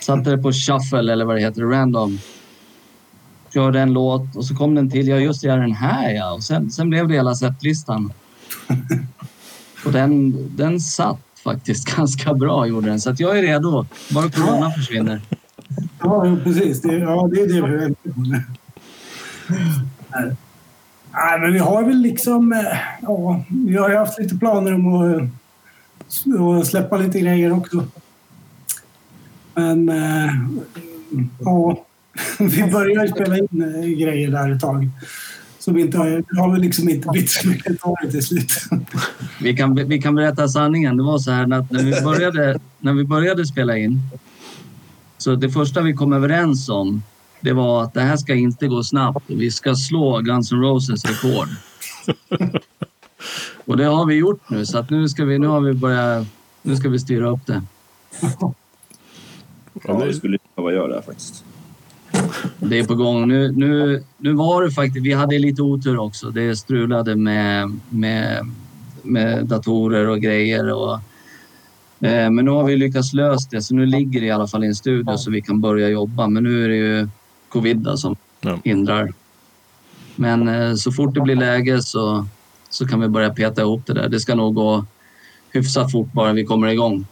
Satte 0.00 0.30
det 0.30 0.38
på 0.38 0.52
shuffle 0.52 1.12
eller 1.12 1.24
vad 1.24 1.36
det 1.36 1.40
heter, 1.40 1.62
random. 1.62 2.18
Körde 3.54 3.80
en 3.80 3.92
låt 3.92 4.36
och 4.36 4.44
så 4.44 4.56
kom 4.56 4.74
den 4.74 4.90
till. 4.90 5.08
Ja, 5.08 5.16
just 5.16 5.42
det, 5.42 5.48
den 5.48 5.72
här 5.72 6.10
ja. 6.10 6.32
Och 6.32 6.42
sen, 6.42 6.70
sen 6.70 6.90
blev 6.90 7.08
det 7.08 7.14
hela 7.14 7.34
setlistan. 7.34 8.12
Och 9.84 9.92
den, 9.92 10.34
den 10.56 10.80
satt 10.80 11.20
faktiskt 11.44 11.96
ganska 11.96 12.34
bra, 12.34 12.66
gjorde 12.66 12.88
den. 12.88 13.00
Så 13.00 13.10
att 13.10 13.20
jag 13.20 13.38
är 13.38 13.42
redo. 13.42 13.86
Bara 14.10 14.30
corona 14.30 14.70
försvinner. 14.70 15.20
Ja, 15.98 16.36
precis. 16.44 16.82
Det, 16.82 16.94
ja, 16.98 17.30
det 17.32 17.40
är 17.40 17.46
det 17.46 17.66
vi. 17.66 17.94
Nej, 21.12 21.40
men 21.40 21.52
vi 21.52 21.58
har 21.58 21.84
väl 21.84 21.98
liksom... 21.98 22.52
eh, 22.52 22.78
Ja, 23.02 23.44
vi 23.66 23.76
har 23.76 23.90
ju 23.90 23.96
haft 23.96 24.18
lite 24.18 24.36
planer 24.36 24.74
om 24.74 24.94
att, 24.94 25.22
eh, 26.26 26.58
att 26.60 26.66
släppa 26.66 26.96
lite 26.96 27.20
grejer 27.20 27.52
också. 27.52 27.84
Men... 29.58 29.88
eh, 29.88 30.30
Ja, 31.40 31.84
vi 32.38 32.70
börjar 32.72 33.04
ju 33.04 33.08
spela 33.08 33.38
in 33.38 33.48
eh, 33.62 33.88
grejer 33.88 34.30
där 34.30 34.52
ett 34.52 34.60
tag. 34.60 34.90
Så 35.58 35.72
vi, 35.72 35.80
inte 35.80 35.98
har, 35.98 36.06
vi 36.30 36.40
har 36.40 36.52
väl 36.52 36.60
liksom 36.60 36.88
inte 36.88 37.08
blivit 37.08 37.30
så 37.30 37.48
mycket 37.48 37.80
kvar 37.80 38.10
till 38.10 38.22
slut. 38.22 38.52
Vi 39.40 39.56
kan, 39.56 39.74
vi 39.88 40.02
kan 40.02 40.14
berätta 40.14 40.48
sanningen. 40.48 40.96
Det 40.96 41.02
var 41.02 41.18
så 41.18 41.30
här 41.30 41.52
att 41.52 41.70
när 41.70 41.82
vi 41.82 42.00
började, 42.02 42.58
när 42.78 42.92
vi 42.92 43.04
började 43.04 43.46
spela 43.46 43.76
in 43.78 44.00
så 45.18 45.34
det 45.34 45.50
första 45.50 45.80
vi 45.80 45.92
kom 45.92 46.12
överens 46.12 46.68
om 46.68 47.02
det 47.40 47.52
var 47.52 47.82
att 47.82 47.94
det 47.94 48.00
här 48.00 48.16
ska 48.16 48.34
inte 48.34 48.66
gå 48.66 48.84
snabbt. 48.84 49.24
Vi 49.26 49.50
ska 49.50 49.74
slå 49.74 50.20
Guns 50.20 50.52
N' 50.52 50.60
Roses 50.60 51.04
rekord. 51.04 51.48
Och 53.64 53.76
det 53.76 53.84
har 53.84 54.06
vi 54.06 54.14
gjort 54.14 54.50
nu 54.50 54.66
så 54.66 54.78
att 54.78 54.90
nu 54.90 55.08
ska 55.08 55.24
vi, 55.24 55.38
nu 55.38 55.46
har 55.46 55.60
vi 55.60 55.72
börjat, 55.72 56.26
nu 56.62 56.76
ska 56.76 56.88
vi 56.88 56.98
styra 56.98 57.28
upp 57.28 57.46
det. 57.46 57.62
Ja, 59.86 60.04
det 60.04 60.14
skulle 60.14 60.38
behöva 60.56 60.72
göra 60.72 60.96
det 60.96 61.02
faktiskt. 61.02 61.44
Det 62.60 62.78
är 62.78 62.84
på 62.84 62.94
gång. 62.94 63.28
Nu, 63.28 63.52
nu, 63.52 64.04
nu 64.18 64.32
var 64.32 64.62
det 64.62 64.70
faktiskt, 64.70 65.06
vi 65.06 65.12
hade 65.12 65.38
lite 65.38 65.62
otur 65.62 65.98
också. 65.98 66.30
Det 66.30 66.56
strulade 66.56 67.16
med, 67.16 67.78
med, 67.88 68.46
med 69.02 69.46
datorer 69.46 70.08
och 70.08 70.20
grejer. 70.20 70.72
Och, 70.72 70.94
eh, 72.06 72.30
men 72.30 72.44
nu 72.44 72.50
har 72.50 72.64
vi 72.64 72.76
lyckats 72.76 73.12
lösa 73.12 73.48
det, 73.50 73.62
så 73.62 73.74
nu 73.74 73.86
ligger 73.86 74.20
det 74.20 74.26
i 74.26 74.30
alla 74.30 74.46
fall 74.46 74.64
i 74.64 74.66
en 74.66 74.74
studio 74.74 75.16
så 75.16 75.30
vi 75.30 75.42
kan 75.42 75.60
börja 75.60 75.88
jobba. 75.88 76.26
Men 76.26 76.42
nu 76.42 76.64
är 76.64 76.68
det 76.68 76.76
ju 76.76 77.08
covid 77.48 77.88
som 77.96 78.16
Ja. 78.40 78.58
hindrar. 78.64 79.12
Men 80.16 80.48
eh, 80.48 80.74
så 80.74 80.92
fort 80.92 81.14
det 81.14 81.20
blir 81.20 81.36
läge 81.36 81.82
så, 81.82 82.26
så 82.70 82.86
kan 82.86 83.00
vi 83.00 83.08
börja 83.08 83.30
peta 83.30 83.60
ihop 83.62 83.86
det 83.86 83.92
där. 83.92 84.08
Det 84.08 84.20
ska 84.20 84.34
nog 84.34 84.54
gå 84.54 84.84
hyfsat 85.52 85.92
fort 85.92 86.12
bara 86.12 86.32
vi 86.32 86.44
kommer 86.44 86.68
igång. 86.68 87.06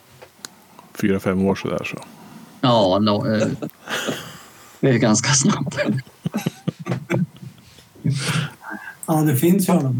Fyra, 1.01 1.21
fem 1.21 1.45
år 1.47 1.55
sådär 1.55 1.85
så. 1.85 1.97
Ja, 2.67 2.99
no, 2.99 3.35
eh, 3.35 3.49
det 4.81 4.89
är 4.89 4.99
ganska 4.99 5.33
snabbt. 5.33 5.79
Ja, 9.07 9.15
det 9.15 9.37
finns 9.37 9.69
ju 9.69 9.73
alla. 9.73 9.95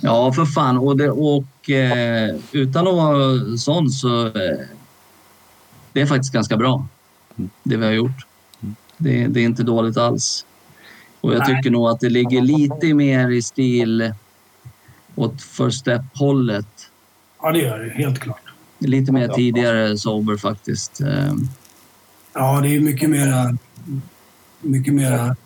Ja, 0.00 0.32
för 0.32 0.44
fan. 0.44 0.78
Och, 0.78 0.96
det, 0.96 1.10
och 1.10 1.70
eh, 1.70 2.36
utan 2.52 2.86
att 2.86 2.94
vara 2.94 3.56
sån 3.56 3.90
så... 3.90 4.26
Eh, 4.26 4.58
det 5.92 6.00
är 6.00 6.06
faktiskt 6.06 6.32
ganska 6.32 6.56
bra, 6.56 6.86
det 7.62 7.76
vi 7.76 7.84
har 7.84 7.92
gjort. 7.92 8.26
Det, 8.96 9.26
det 9.26 9.40
är 9.40 9.44
inte 9.44 9.62
dåligt 9.62 9.96
alls. 9.96 10.46
Och 11.20 11.34
jag 11.34 11.46
tycker 11.46 11.70
nog 11.70 11.88
att 11.88 12.00
det 12.00 12.08
ligger 12.08 12.40
lite 12.42 12.94
mer 12.94 13.30
i 13.30 13.42
stil 13.42 14.12
åt 15.14 15.42
first 15.42 15.80
step-hållet. 15.80 16.90
Ja, 17.42 17.52
det 17.52 17.58
gör 17.58 17.78
det. 17.78 17.90
Helt 17.90 18.18
klart. 18.18 18.45
Lite 18.78 19.12
mer 19.12 19.28
tidigare 19.28 19.98
sober 19.98 20.36
faktiskt. 20.36 21.00
Eh, 21.00 21.34
Ja, 22.38 22.60
det 22.60 22.76
är 22.76 22.80
mycket 22.80 23.10
mera... 23.10 23.56
Mycket 24.60 24.94
mera 24.94 25.36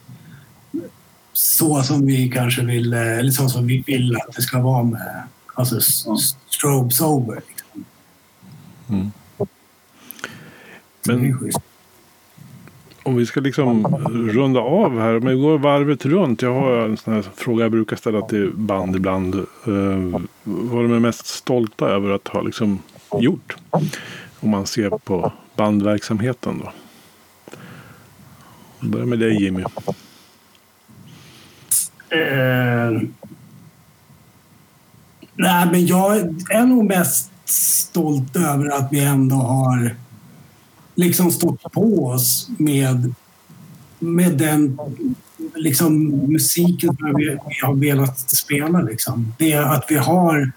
så 1.33 1.83
som 1.83 2.07
vi 2.07 2.28
kanske 2.28 2.64
vill, 2.64 2.93
eh, 2.93 3.18
eller 3.18 3.31
så 3.31 3.49
som 3.49 3.66
vi 3.66 3.85
vill 3.87 4.16
att 4.16 4.37
det 4.37 4.43
ska 4.43 4.61
vara 4.61 4.83
med 4.83 5.22
alltså 5.55 5.81
strobe 6.49 6.91
sober. 6.91 7.43
Liksom. 7.49 7.85
Men- 11.07 11.24
är 11.24 11.39
schysst. 11.39 11.59
Om 13.03 13.16
vi 13.16 13.26
ska 13.26 13.41
liksom 13.41 13.87
runda 14.33 14.61
av 14.61 15.01
här. 15.01 15.16
Om 15.16 15.26
vi 15.26 15.35
går 15.35 15.59
varvet 15.59 16.07
runt. 16.07 16.43
Jag 16.43 16.55
har 16.55 16.72
en 16.72 16.97
sån 16.97 17.14
här 17.14 17.24
fråga 17.37 17.64
jag 17.64 17.72
brukar 17.72 17.97
ställa 17.97 18.22
till 18.22 18.51
band 18.55 18.97
ibland. 18.97 19.35
Uh, 19.35 20.20
vad 20.43 20.85
de 20.85 20.93
är 20.93 20.99
mest 20.99 21.26
stolta 21.26 21.89
över 21.89 22.11
att 22.11 22.28
ha 22.28 22.43
liksom 22.43 22.78
gjort. 23.19 23.57
Om 24.41 24.51
man 24.51 24.67
ser 24.67 24.91
på 24.91 25.33
bandverksamheten 25.57 26.63
då. 26.65 26.73
Vi 28.81 28.89
börjar 28.89 29.07
med 29.07 29.19
dig 29.19 29.43
Jimmy. 29.43 29.63
Eh, 32.11 33.03
nej, 35.35 35.67
men 35.71 35.87
jag 35.87 36.17
är 36.51 36.67
nog 36.67 36.85
mest 36.85 37.31
stolt 37.45 38.37
över 38.37 38.71
att 38.71 38.89
vi 38.93 39.01
ändå 39.01 39.37
har 39.37 39.97
liksom 40.95 41.31
stått 41.31 41.73
på 41.73 42.07
oss 42.07 42.49
med, 42.59 43.15
med 43.99 44.39
den 44.39 44.79
liksom, 45.55 46.09
musiken 46.09 46.97
som 46.97 47.15
vi, 47.17 47.25
vi 47.25 47.61
har 47.63 47.75
velat 47.75 48.31
spela. 48.31 48.81
Liksom. 48.81 49.35
Det 49.39 49.53
är 49.53 49.63
att 49.63 49.85
vi 49.89 49.97
har 49.97 50.53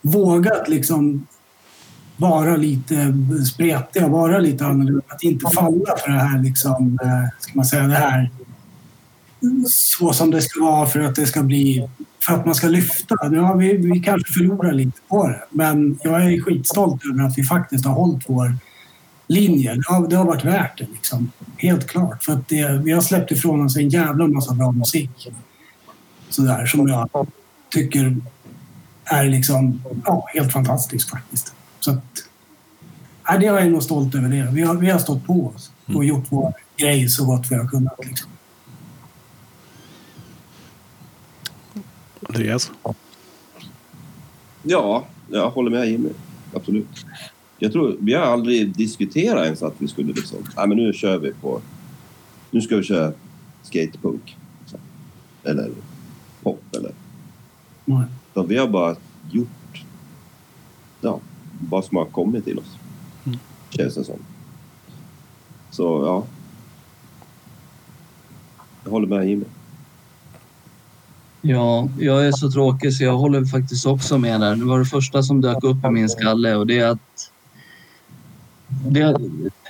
vågat 0.00 0.68
liksom 0.68 1.26
vara 2.16 2.56
lite 2.56 3.14
spretiga, 3.52 4.08
vara 4.08 4.38
lite 4.38 4.66
annorlunda. 4.66 5.02
Att 5.08 5.22
inte 5.22 5.46
falla 5.54 5.96
för 6.04 6.10
det 6.10 6.18
här, 6.18 6.42
liksom, 6.42 6.98
eh, 7.02 7.40
ska 7.40 7.52
man 7.54 7.64
säga, 7.64 7.82
det 7.82 7.94
här 7.94 8.30
så 9.68 10.12
som 10.12 10.30
det 10.30 10.42
ska 10.42 10.64
vara 10.64 10.86
för 10.86 11.00
att 11.00 11.14
det 11.14 11.26
ska 11.26 11.42
bli 11.42 11.88
för 12.26 12.34
att 12.34 12.46
man 12.46 12.54
ska 12.54 12.66
lyfta. 12.66 13.28
Nu 13.30 13.38
har 13.38 13.56
vi, 13.56 13.76
vi 13.76 14.00
kanske 14.00 14.32
förlorar 14.32 14.72
lite 14.72 15.00
på 15.08 15.28
det, 15.28 15.44
men 15.50 15.98
jag 16.02 16.32
är 16.32 16.40
skitstolt 16.40 17.02
över 17.12 17.24
att 17.24 17.38
vi 17.38 17.44
faktiskt 17.44 17.84
har 17.84 17.92
hållit 17.92 18.24
vår 18.26 18.56
linje. 19.26 19.74
Det 19.74 19.82
har, 19.86 20.08
det 20.08 20.16
har 20.16 20.24
varit 20.24 20.44
värt 20.44 20.78
det, 20.78 20.86
liksom. 20.92 21.30
helt 21.56 21.86
klart. 21.86 22.24
För 22.24 22.32
att 22.32 22.48
det, 22.48 22.80
vi 22.84 22.92
har 22.92 23.00
släppt 23.00 23.30
ifrån 23.30 23.64
oss 23.64 23.76
en 23.76 23.88
jävla 23.88 24.26
massa 24.26 24.54
bra 24.54 24.72
musik. 24.72 25.28
Sådär, 26.28 26.66
som 26.66 26.88
jag 26.88 27.08
tycker 27.70 28.16
är 29.04 29.24
liksom, 29.24 29.82
ja, 30.04 30.26
helt 30.34 30.52
fantastisk 30.52 31.10
faktiskt. 31.10 31.55
Så 31.86 31.92
att, 31.92 32.28
nej, 33.28 33.38
det 33.38 33.46
är 33.46 33.60
jag 33.60 33.70
nog 33.70 33.82
stolt 33.82 34.14
över 34.14 34.28
det. 34.28 34.50
Vi 34.52 34.62
har, 34.62 34.74
vi 34.74 34.90
har 34.90 34.98
stått 34.98 35.26
på 35.26 35.46
oss 35.46 35.72
och 35.94 36.04
gjort 36.04 36.24
vår 36.28 36.54
grej 36.76 37.08
så 37.08 37.24
gott 37.24 37.46
vi 37.50 37.56
har 37.56 37.68
kunnat. 37.68 38.06
Liksom. 38.06 38.30
Andreas. 42.28 42.72
Ja, 44.62 45.06
jag 45.30 45.50
håller 45.50 45.70
med 45.70 45.88
Jimmy. 45.88 46.08
Absolut. 46.54 47.06
Jag 47.58 47.72
tror, 47.72 47.96
vi 48.00 48.14
har 48.14 48.22
aldrig 48.22 48.76
diskuterat 48.76 49.44
ens 49.44 49.62
att 49.62 49.74
vi 49.78 49.88
skulle 49.88 50.12
liksom, 50.12 50.38
nej 50.56 50.68
men 50.68 50.76
nu 50.76 50.92
kör 50.92 51.18
vi 51.18 51.32
på, 51.32 51.60
nu 52.50 52.60
ska 52.60 52.76
vi 52.76 52.82
köra 52.82 53.12
skatepunk. 53.62 54.36
Eller 55.44 55.70
pop 56.42 56.62
eller. 56.76 56.92
Nej. 57.84 58.04
Så 58.34 58.42
vi 58.42 58.56
har 58.56 58.68
bara 58.68 58.96
gjort, 59.30 59.84
ja, 61.00 61.20
vad 61.60 61.84
som 61.84 61.96
har 61.96 62.04
kommit 62.04 62.44
till 62.44 62.58
oss. 62.58 62.76
Känns 63.70 63.94
det 63.94 64.04
som. 64.04 64.18
Så 65.70 65.82
ja. 66.06 66.24
Jag 68.84 68.90
håller 68.90 69.06
med 69.06 69.28
Jimmy. 69.28 69.44
Ja, 71.42 71.88
jag 71.98 72.26
är 72.26 72.32
så 72.32 72.50
tråkig 72.50 72.94
så 72.94 73.04
jag 73.04 73.16
håller 73.16 73.44
faktiskt 73.44 73.86
också 73.86 74.18
med 74.18 74.40
där. 74.40 74.56
Det 74.56 74.64
var 74.64 74.78
det 74.78 74.84
första 74.84 75.22
som 75.22 75.40
dök 75.40 75.64
upp 75.64 75.84
i 75.84 75.90
min 75.90 76.08
skalle 76.08 76.54
och 76.54 76.66
det 76.66 76.78
är 76.78 76.88
att 76.88 77.30
det, 78.68 79.16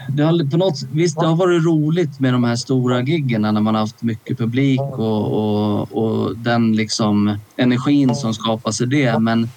det 0.09 0.23
har 0.23 0.51
på 0.51 0.57
något, 0.57 0.83
visst, 0.93 1.21
det 1.21 1.27
har 1.27 1.37
varit 1.37 1.65
roligt 1.65 2.21
med 2.21 2.33
de 2.33 2.45
här 2.45 2.57
stora 2.57 3.03
giggen 3.03 3.43
när 3.43 3.53
man 3.53 3.75
har 3.75 3.81
haft 3.81 4.03
mycket 4.03 4.39
publik 4.39 4.81
och, 4.81 5.33
och, 5.33 5.93
och 5.93 6.37
den 6.37 6.73
liksom 6.73 7.39
energin 7.57 8.15
som 8.15 8.35
skapas 8.35 8.81
i 8.81 8.87
det. 8.87 9.19
Men 9.19 9.49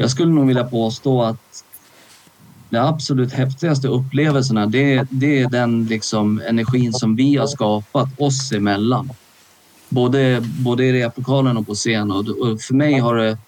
jag 0.00 0.10
skulle 0.10 0.32
nog 0.32 0.46
vilja 0.46 0.64
påstå 0.64 1.22
att 1.22 1.64
de 2.70 2.78
absolut 2.78 3.32
häftigaste 3.32 3.88
upplevelserna 3.88 4.66
det, 4.66 5.06
det 5.10 5.38
är 5.38 5.50
den 5.50 5.86
liksom 5.86 6.42
energin 6.48 6.92
som 6.92 7.16
vi 7.16 7.36
har 7.36 7.46
skapat 7.46 8.08
oss 8.20 8.52
emellan. 8.52 9.10
Både, 9.88 10.42
både 10.58 10.84
i 10.84 10.92
replokalen 10.92 11.56
och 11.56 11.66
på 11.66 11.74
scen. 11.74 12.10
Och, 12.10 12.28
och 12.28 12.60
för 12.60 12.74
mig 12.74 12.98
har 12.98 13.16
det 13.16 13.38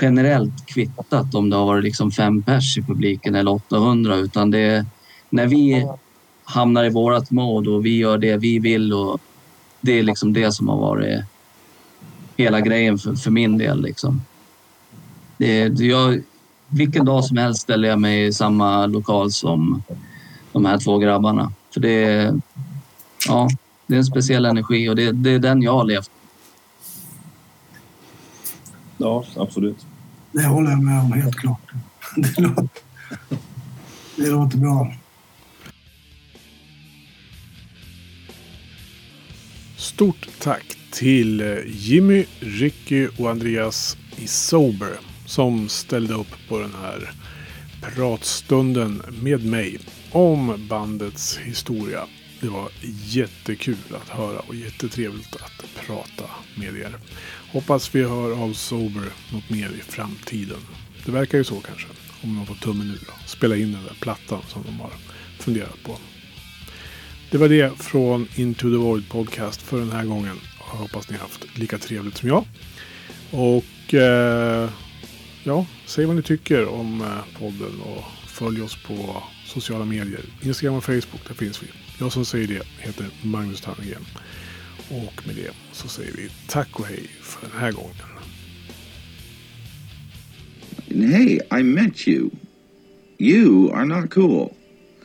generellt 0.00 0.66
kvittat 0.66 1.34
om 1.34 1.50
det 1.50 1.56
har 1.56 1.66
varit 1.66 1.84
liksom 1.84 2.10
fem 2.10 2.42
pers 2.42 2.78
i 2.78 2.82
publiken 2.82 3.34
eller 3.34 3.50
800. 3.50 4.16
Utan 4.16 4.50
det 4.50 4.58
är 4.58 4.86
när 5.30 5.46
vi 5.46 5.86
hamnar 6.44 6.84
i 6.84 6.90
vårat 6.90 7.30
mode 7.30 7.70
och 7.70 7.86
vi 7.86 7.96
gör 7.96 8.18
det 8.18 8.36
vi 8.36 8.58
vill. 8.58 8.92
Och 8.92 9.20
det 9.80 9.98
är 9.98 10.02
liksom 10.02 10.32
det 10.32 10.52
som 10.52 10.68
har 10.68 10.76
varit 10.76 11.24
hela 12.36 12.60
grejen 12.60 12.98
för, 12.98 13.14
för 13.14 13.30
min 13.30 13.58
del. 13.58 13.82
Liksom. 13.82 14.22
Det, 15.40 15.68
det- 15.68 15.84
jag, 15.84 16.22
vilken 16.68 17.04
dag 17.04 17.24
som 17.24 17.36
helst 17.36 17.62
ställer 17.62 17.88
jag 17.88 18.00
mig 18.00 18.26
i 18.26 18.32
samma 18.32 18.86
lokal 18.86 19.32
som 19.32 19.82
de 20.52 20.64
här 20.64 20.78
två 20.78 20.98
grabbarna. 20.98 21.52
För 21.74 21.80
det 21.80 22.04
är, 22.04 22.40
ja, 23.28 23.48
det 23.86 23.94
är 23.94 23.98
en 23.98 24.04
speciell 24.04 24.44
energi 24.44 24.88
och 24.88 24.96
det, 24.96 25.12
det 25.12 25.30
är 25.30 25.38
den 25.38 25.62
jag 25.62 25.72
har 25.72 25.84
levt. 25.84 26.10
Ja, 28.98 29.24
absolut. 29.36 29.86
Det 30.32 30.42
håller 30.46 30.70
jag 30.70 30.82
med 30.82 31.00
om 31.02 31.12
helt 31.12 31.36
klart. 31.36 31.70
Det 32.16 32.40
låter, 32.40 32.68
det 34.16 34.30
låter 34.30 34.58
bra. 34.58 34.92
Stort 39.76 40.28
tack 40.40 40.76
till 40.92 41.40
eh, 41.40 41.56
Jimmy, 41.66 42.24
Ricky 42.40 43.08
och 43.18 43.30
Andreas 43.30 43.96
i 44.16 44.26
Sober 44.26 45.09
som 45.30 45.68
ställde 45.68 46.14
upp 46.14 46.48
på 46.48 46.58
den 46.58 46.74
här 46.82 47.12
pratstunden 47.82 49.02
med 49.22 49.44
mig 49.44 49.78
om 50.12 50.66
bandets 50.68 51.38
historia. 51.38 52.06
Det 52.40 52.48
var 52.48 52.68
jättekul 53.04 53.76
att 54.02 54.08
höra 54.08 54.38
och 54.38 54.54
jättetrevligt 54.54 55.36
att 55.36 55.86
prata 55.86 56.24
med 56.54 56.76
er. 56.76 56.96
Hoppas 57.52 57.94
vi 57.94 58.02
hör 58.02 58.42
av 58.42 58.52
Sober 58.52 59.04
något 59.32 59.50
mer 59.50 59.68
i 59.68 59.82
framtiden. 59.92 60.60
Det 61.06 61.12
verkar 61.12 61.38
ju 61.38 61.44
så 61.44 61.60
kanske. 61.60 61.86
Om 62.22 62.36
de 62.36 62.46
får 62.46 62.54
tummen 62.54 62.90
ur 62.90 63.08
och 63.22 63.28
spela 63.28 63.56
in 63.56 63.72
den 63.72 63.84
där 63.84 63.96
plattan 64.00 64.42
som 64.48 64.62
de 64.62 64.80
har 64.80 64.92
funderat 65.38 65.82
på. 65.84 65.96
Det 67.30 67.38
var 67.38 67.48
det 67.48 67.82
från 67.82 68.28
Into 68.36 68.70
the 68.70 68.76
Void 68.76 69.08
Podcast 69.08 69.62
för 69.62 69.78
den 69.78 69.92
här 69.92 70.04
gången. 70.04 70.36
Jag 70.58 70.78
hoppas 70.78 71.10
ni 71.10 71.16
har 71.16 71.22
haft 71.22 71.58
lika 71.58 71.78
trevligt 71.78 72.16
som 72.16 72.28
jag. 72.28 72.44
Och 73.30 73.94
eh, 73.94 74.70
ja, 75.44 75.66
säg 75.86 76.06
vad 76.06 76.16
ni 76.16 76.22
tycker 76.22 76.68
om 76.68 77.00
eh, 77.00 77.38
podden 77.38 77.80
och 77.80 78.04
följ 78.26 78.62
oss 78.62 78.76
på 78.82 79.22
sociala 79.46 79.84
medier. 79.84 80.24
Instagram 80.42 80.76
och 80.76 80.84
Facebook, 80.84 81.28
där 81.28 81.34
finns 81.34 81.62
vi. 81.62 81.66
Jag 81.98 82.12
som 82.12 82.24
säger 82.24 82.46
det 82.46 82.62
heter 82.78 83.06
Magnus 83.24 83.60
Tannegren. 83.60 84.04
Och 84.90 85.26
med 85.26 85.36
det 85.36 85.50
så 85.72 85.88
säger 85.88 86.12
vi 86.12 86.28
tack 86.48 86.80
och 86.80 86.86
hej 86.86 87.06
för 87.20 87.48
den 87.48 87.60
här 87.60 87.72
gången. 87.72 87.94
And 90.90 91.04
hey, 91.04 91.40
I 91.50 91.62
met 91.62 92.08
you. 92.08 92.30
You 93.18 93.70
are 93.72 93.84
not 93.84 94.10
cool. 94.10 94.54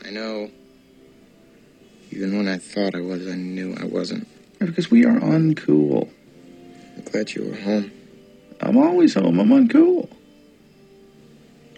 I 0.04 0.10
know. 0.10 0.50
Even 2.10 2.36
when 2.36 2.48
I 2.48 2.58
thought 2.58 2.94
I 2.94 3.00
was, 3.00 3.26
I 3.26 3.36
knew 3.36 3.72
I 3.72 3.84
wasn't. 3.84 4.26
Because 4.58 4.90
we 4.90 5.04
are 5.04 5.20
uncool. 5.20 6.08
I'm 6.96 7.04
glad 7.12 7.30
you 7.34 7.44
were 7.44 7.56
home. 7.56 7.90
I'm 8.60 8.76
always 8.76 9.14
home. 9.14 9.38
I'm 9.38 9.50
uncool. 9.50 10.08